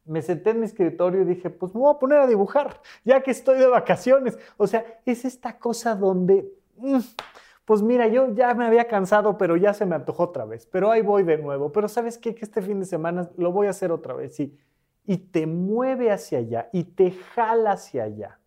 me 0.06 0.22
senté 0.22 0.52
en 0.52 0.60
mi 0.60 0.68
escritorio 0.68 1.22
y 1.22 1.26
dije, 1.26 1.50
pues 1.50 1.74
me 1.74 1.82
voy 1.82 1.96
a 1.96 1.98
poner 1.98 2.20
a 2.20 2.28
dibujar, 2.28 2.80
ya 3.04 3.24
que 3.24 3.32
estoy 3.32 3.58
de 3.58 3.66
vacaciones. 3.66 4.38
O 4.58 4.68
sea, 4.68 4.86
es 5.04 5.26
esta 5.26 5.58
cosa 5.58 5.96
donde, 5.96 6.48
mm, 6.78 7.00
pues 7.66 7.82
mira, 7.82 8.08
yo 8.08 8.36
ya 8.36 8.54
me 8.54 8.68
había 8.68 8.88
cansado, 8.88 9.36
pero 9.36 9.58
ya 9.58 9.74
se 9.74 9.88
me 9.88 9.96
antojó 9.96 10.26
otra 10.26 10.46
vez, 10.46 10.68
pero 10.68 10.92
ahí 10.92 11.02
voy 11.02 11.24
de 11.24 11.40
nuevo. 11.40 11.72
Pero 11.72 11.88
sabes 11.88 12.20
qué, 12.20 12.36
que 12.36 12.46
este 12.46 12.62
fin 12.62 12.80
de 12.80 12.86
semana 12.86 13.32
lo 13.36 13.52
voy 13.52 13.66
a 13.66 13.72
hacer 13.72 13.92
otra 13.92 14.14
vez, 14.14 14.36
sí. 14.36 14.56
Y 15.08 15.18
te 15.18 15.48
mueve 15.48 16.12
hacia 16.12 16.38
allá 16.38 16.70
y 16.72 16.84
te 16.84 17.10
jala 17.10 17.72
hacia 17.72 18.04
allá. 18.04 18.40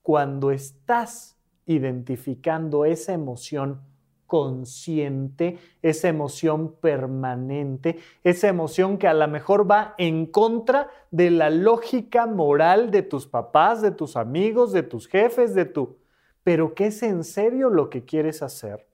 Cuando 0.00 0.52
estás 0.52 1.36
identificando 1.66 2.84
esa 2.84 3.14
emoción 3.14 3.89
consciente, 4.30 5.58
esa 5.82 6.06
emoción 6.06 6.76
permanente, 6.76 7.98
esa 8.22 8.46
emoción 8.46 8.96
que 8.96 9.08
a 9.08 9.12
lo 9.12 9.26
mejor 9.26 9.68
va 9.68 9.96
en 9.98 10.26
contra 10.26 10.88
de 11.10 11.32
la 11.32 11.50
lógica 11.50 12.26
moral 12.26 12.92
de 12.92 13.02
tus 13.02 13.26
papás, 13.26 13.82
de 13.82 13.90
tus 13.90 14.16
amigos, 14.16 14.70
de 14.72 14.84
tus 14.84 15.08
jefes, 15.08 15.52
de 15.52 15.64
tu... 15.64 15.98
Pero 16.44 16.74
que 16.76 16.86
es 16.86 17.02
en 17.02 17.24
serio 17.24 17.70
lo 17.70 17.90
que 17.90 18.04
quieres 18.04 18.40
hacer. 18.40 18.86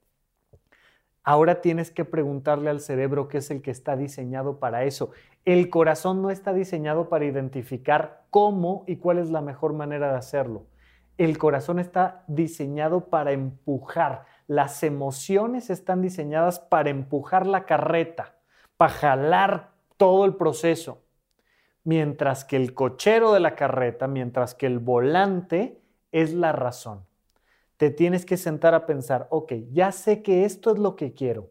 Ahora 1.22 1.60
tienes 1.60 1.90
que 1.90 2.06
preguntarle 2.06 2.70
al 2.70 2.80
cerebro 2.80 3.28
qué 3.28 3.38
es 3.38 3.50
el 3.50 3.60
que 3.60 3.70
está 3.70 3.94
diseñado 3.94 4.58
para 4.58 4.84
eso. 4.84 5.10
El 5.44 5.68
corazón 5.68 6.22
no 6.22 6.30
está 6.30 6.54
diseñado 6.54 7.10
para 7.10 7.26
identificar 7.26 8.24
cómo 8.30 8.84
y 8.86 8.96
cuál 8.96 9.18
es 9.18 9.28
la 9.28 9.42
mejor 9.42 9.74
manera 9.74 10.12
de 10.12 10.16
hacerlo. 10.16 10.64
El 11.18 11.36
corazón 11.36 11.78
está 11.78 12.24
diseñado 12.26 13.10
para 13.10 13.32
empujar, 13.32 14.24
las 14.46 14.82
emociones 14.82 15.70
están 15.70 16.02
diseñadas 16.02 16.60
para 16.60 16.90
empujar 16.90 17.46
la 17.46 17.66
carreta, 17.66 18.36
para 18.76 18.92
jalar 18.92 19.72
todo 19.96 20.24
el 20.24 20.36
proceso. 20.36 21.02
Mientras 21.84 22.44
que 22.44 22.56
el 22.56 22.74
cochero 22.74 23.32
de 23.32 23.40
la 23.40 23.54
carreta, 23.54 24.08
mientras 24.08 24.54
que 24.54 24.66
el 24.66 24.78
volante 24.78 25.80
es 26.12 26.32
la 26.32 26.52
razón. 26.52 27.04
Te 27.76 27.90
tienes 27.90 28.24
que 28.24 28.36
sentar 28.36 28.74
a 28.74 28.86
pensar, 28.86 29.26
ok, 29.30 29.52
ya 29.70 29.92
sé 29.92 30.22
que 30.22 30.44
esto 30.44 30.72
es 30.72 30.78
lo 30.78 30.96
que 30.96 31.12
quiero. 31.12 31.50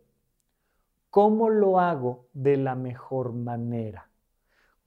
¿Cómo 1.09 1.49
lo 1.49 1.79
hago 1.79 2.27
de 2.33 2.57
la 2.57 2.75
mejor 2.75 3.31
manera? 3.31 4.09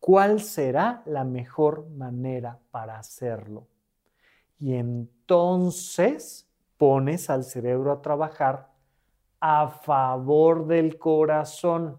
¿Cuál 0.00 0.40
será 0.40 1.02
la 1.06 1.24
mejor 1.24 1.88
manera 1.90 2.58
para 2.70 2.98
hacerlo? 2.98 3.66
Y 4.58 4.74
entonces 4.74 6.47
pones 6.78 7.28
al 7.28 7.44
cerebro 7.44 7.92
a 7.92 8.00
trabajar 8.00 8.70
a 9.40 9.68
favor 9.68 10.66
del 10.66 10.98
corazón. 10.98 11.98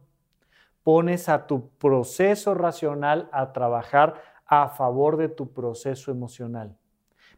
Pones 0.84 1.30
a 1.30 1.46
tu 1.46 1.70
proceso 1.78 2.56
racional 2.56 3.30
a 3.32 3.54
trabajar 3.54 4.16
a 4.46 4.70
favor 4.70 5.18
de 5.18 5.30
tu 5.30 5.54
proceso 5.54 6.10
emocional. 6.10 6.76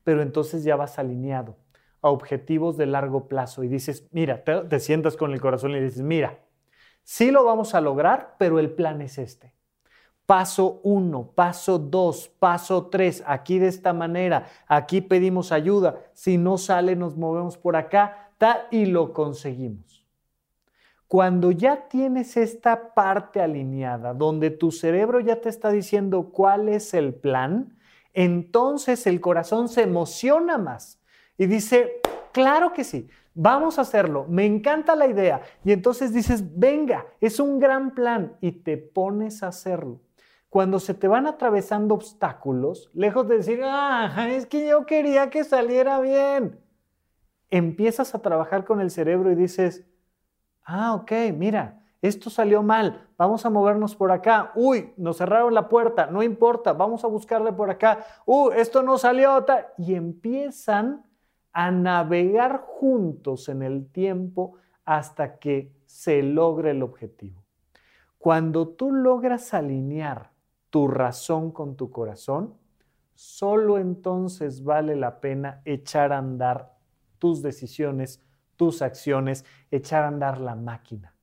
Pero 0.04 0.22
entonces 0.22 0.64
ya 0.64 0.76
vas 0.76 0.98
alineado 0.98 1.58
a 2.02 2.10
objetivos 2.10 2.78
de 2.78 2.86
largo 2.86 3.28
plazo 3.28 3.64
y 3.64 3.68
dices, 3.68 4.08
mira, 4.12 4.44
te, 4.44 4.80
sientas 4.80 5.18
con 5.18 5.34
el 5.34 5.42
corazón 5.42 5.72
y 5.72 5.80
dices, 5.80 6.02
mira, 6.02 6.40
sí 7.04 7.32
lo 7.32 7.44
vamos 7.44 7.76
a 7.76 7.82
lograr, 7.82 8.36
pero 8.40 8.60
el 8.60 8.72
plan 8.72 9.02
es 9.02 9.18
este. 9.18 9.54
Paso 10.32 10.80
uno, 10.84 11.34
paso 11.36 11.78
dos, 11.78 12.30
paso 12.40 12.88
tres, 12.88 13.22
aquí 13.28 13.60
de 13.60 13.68
esta 13.68 13.92
manera, 13.92 14.48
aquí 14.66 15.02
pedimos 15.02 15.52
ayuda, 15.52 15.98
si 16.14 16.38
no 16.38 16.58
sale 16.58 16.96
nos 16.96 17.18
movemos 17.18 17.58
por 17.58 17.76
acá, 17.76 18.30
y 18.72 18.86
lo 18.86 19.12
conseguimos. 19.12 20.06
Cuando 21.10 21.52
ya 21.52 21.90
tienes 21.90 22.38
esta 22.38 22.94
parte 22.94 23.42
alineada, 23.42 24.14
donde 24.14 24.52
tu 24.52 24.72
cerebro 24.72 25.20
ya 25.20 25.42
te 25.42 25.50
está 25.50 25.70
diciendo 25.70 26.30
cuál 26.32 26.70
es 26.70 26.94
el 26.94 27.14
plan, 27.14 27.78
entonces 28.14 29.06
el 29.08 29.20
corazón 29.20 29.68
se 29.68 29.82
emociona 29.82 30.58
más 30.58 30.98
y 31.38 31.46
dice, 31.46 32.00
claro 32.32 32.72
que 32.72 32.86
sí, 32.86 33.10
vamos 33.34 33.78
a 33.78 33.82
hacerlo, 33.82 34.26
me 34.30 34.46
encanta 34.46 34.96
la 34.96 35.08
idea. 35.08 35.42
Y 35.66 35.74
entonces 35.74 36.14
dices, 36.14 36.58
venga, 36.58 37.06
es 37.20 37.38
un 37.42 37.60
gran 37.60 37.94
plan 37.94 38.38
y 38.40 38.54
te 38.54 38.78
pones 38.78 39.44
a 39.44 39.50
hacerlo. 39.50 40.00
Cuando 40.52 40.80
se 40.80 40.94
te 40.94 41.08
van 41.08 41.26
atravesando 41.26 41.96
obstáculos, 41.96 42.92
lejos 42.94 43.28
de 43.28 43.38
decir, 43.38 43.62
ah, 43.64 44.28
es 44.30 44.46
que 44.46 44.68
yo 44.68 44.86
quería 44.86 45.32
que 45.32 45.44
saliera 45.44 46.00
bien, 46.00 46.60
empiezas 47.50 48.14
a 48.14 48.22
trabajar 48.22 48.66
con 48.66 48.80
el 48.80 48.92
cerebro 48.92 49.32
y 49.32 49.36
dices, 49.36 49.88
Ah, 50.64 50.94
ok, 50.94 51.12
mira, 51.36 51.84
esto 52.02 52.30
salió 52.30 52.64
mal, 52.64 53.10
vamos 53.18 53.46
a 53.46 53.50
movernos 53.50 53.96
por 53.96 54.12
acá. 54.12 54.52
Uy, 54.56 54.94
nos 54.98 55.18
cerraron 55.18 55.54
la 55.54 55.68
puerta, 55.68 56.08
no 56.08 56.24
importa, 56.24 56.74
vamos 56.74 57.04
a 57.04 57.08
buscarle 57.08 57.52
por 57.52 57.70
acá. 57.70 58.06
Uy, 58.26 58.54
esto 58.56 58.82
no 58.84 58.98
salió. 58.98 59.46
Y 59.78 59.96
empiezan 59.96 61.04
a 61.52 61.72
navegar 61.72 62.62
juntos 62.66 63.50
en 63.50 63.64
el 63.64 63.92
tiempo 63.92 64.56
hasta 64.86 65.40
que 65.40 65.74
se 65.86 66.24
logre 66.24 66.72
el 66.72 66.84
objetivo. 66.84 67.44
Cuando 68.18 68.70
tú 68.70 68.94
logras 68.94 69.54
alinear 69.54 70.31
tu 70.72 70.88
razón 70.88 71.52
con 71.52 71.76
tu 71.78 71.92
corazón, 71.92 72.56
solo 73.14 73.78
entonces 73.78 74.64
vale 74.64 74.96
la 74.96 75.22
pena 75.22 75.62
echar 75.66 76.12
a 76.12 76.18
andar 76.18 76.74
tus 77.20 77.44
decisiones 77.44 78.24
tus 78.62 78.84
acciones, 78.84 79.44
echar 79.72 80.04
a 80.04 80.10
andar 80.10 80.40
la 80.40 80.54
máquina. 80.54 81.16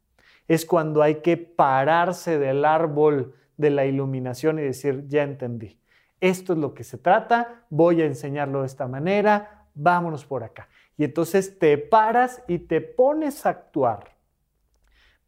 Es 0.48 0.66
cuando 0.66 1.04
hay 1.04 1.20
que 1.20 1.36
pararse 1.36 2.36
del 2.36 2.64
árbol 2.64 3.32
de 3.56 3.70
la 3.70 3.86
iluminación 3.86 4.58
y 4.58 4.62
decir, 4.62 5.06
ya 5.06 5.22
entendí, 5.22 5.80
esto 6.20 6.54
es 6.54 6.58
lo 6.58 6.74
que 6.74 6.82
se 6.82 6.98
trata, 6.98 7.64
voy 7.70 8.02
a 8.02 8.06
enseñarlo 8.06 8.62
de 8.62 8.66
esta 8.66 8.88
manera, 8.88 9.68
vámonos 9.72 10.24
por 10.24 10.42
acá. 10.42 10.68
Y 10.96 11.04
entonces 11.04 11.60
te 11.60 11.78
paras 11.78 12.42
y 12.48 12.58
te 12.58 12.80
pones 12.80 13.46
a 13.46 13.50
actuar. 13.50 14.16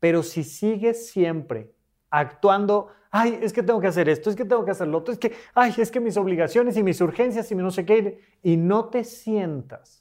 Pero 0.01 0.25
si 0.25 0.43
sigues 0.43 1.11
siempre 1.11 1.77
actuando, 2.11 2.89
ay, 3.11 3.39
es 3.43 3.53
que 3.53 3.63
tengo 3.63 3.81
que 3.81 3.87
hacer 3.87 4.09
esto, 4.09 4.31
es 4.31 4.37
que 4.37 4.45
tengo 4.45 4.65
que 4.65 4.73
hacer 4.73 4.89
lo 4.89 4.99
otro, 4.99 5.13
es 5.13 5.19
que, 5.19 5.33
ay, 5.55 5.75
es 5.79 5.91
que 5.91 6.01
mis 6.01 6.17
obligaciones 6.17 6.77
y 6.77 6.83
mis 6.83 7.01
urgencias 7.01 7.51
y 7.51 7.55
no 7.55 7.71
sé 7.71 7.85
qué, 7.85 8.21
y 8.43 8.57
no 8.57 8.87
te 8.87 9.05
sientas 9.05 10.01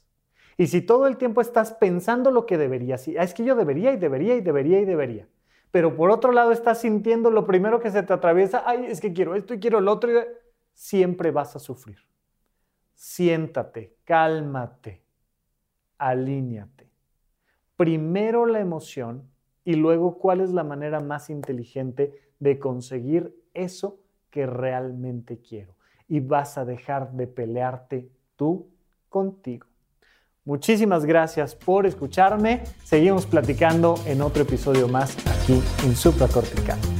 y 0.60 0.66
si 0.66 0.82
todo 0.82 1.06
el 1.06 1.16
tiempo 1.16 1.40
estás 1.40 1.72
pensando 1.72 2.30
lo 2.30 2.44
que 2.44 2.58
deberías, 2.58 3.08
ah, 3.18 3.22
es 3.22 3.32
que 3.32 3.44
yo 3.44 3.54
debería 3.54 3.94
y 3.94 3.96
debería 3.96 4.34
y 4.34 4.42
debería 4.42 4.78
y 4.78 4.84
debería, 4.84 5.26
pero 5.70 5.96
por 5.96 6.10
otro 6.10 6.32
lado 6.32 6.52
estás 6.52 6.82
sintiendo 6.82 7.30
lo 7.30 7.46
primero 7.46 7.80
que 7.80 7.90
se 7.90 8.02
te 8.02 8.12
atraviesa, 8.12 8.62
ay, 8.66 8.84
es 8.84 9.00
que 9.00 9.14
quiero 9.14 9.34
esto 9.34 9.54
y 9.54 9.58
quiero 9.58 9.80
lo 9.80 9.90
otro, 9.90 10.10
siempre 10.74 11.30
vas 11.30 11.56
a 11.56 11.60
sufrir. 11.60 11.96
Siéntate, 12.92 13.96
cálmate, 14.04 15.02
alíñate. 15.96 16.90
Primero 17.74 18.44
la 18.44 18.60
emoción 18.60 19.29
y 19.64 19.74
luego 19.74 20.18
cuál 20.18 20.40
es 20.40 20.50
la 20.50 20.64
manera 20.64 21.00
más 21.00 21.30
inteligente 21.30 22.12
de 22.38 22.58
conseguir 22.58 23.34
eso 23.54 24.00
que 24.30 24.46
realmente 24.46 25.40
quiero. 25.40 25.74
Y 26.08 26.20
vas 26.20 26.58
a 26.58 26.64
dejar 26.64 27.12
de 27.12 27.26
pelearte 27.26 28.10
tú 28.36 28.68
contigo. 29.08 29.66
Muchísimas 30.44 31.04
gracias 31.04 31.54
por 31.54 31.86
escucharme. 31.86 32.62
Seguimos 32.82 33.26
platicando 33.26 33.94
en 34.06 34.22
otro 34.22 34.42
episodio 34.42 34.88
más 34.88 35.16
aquí 35.28 35.60
en 35.84 35.94
Supracortical. 35.94 36.99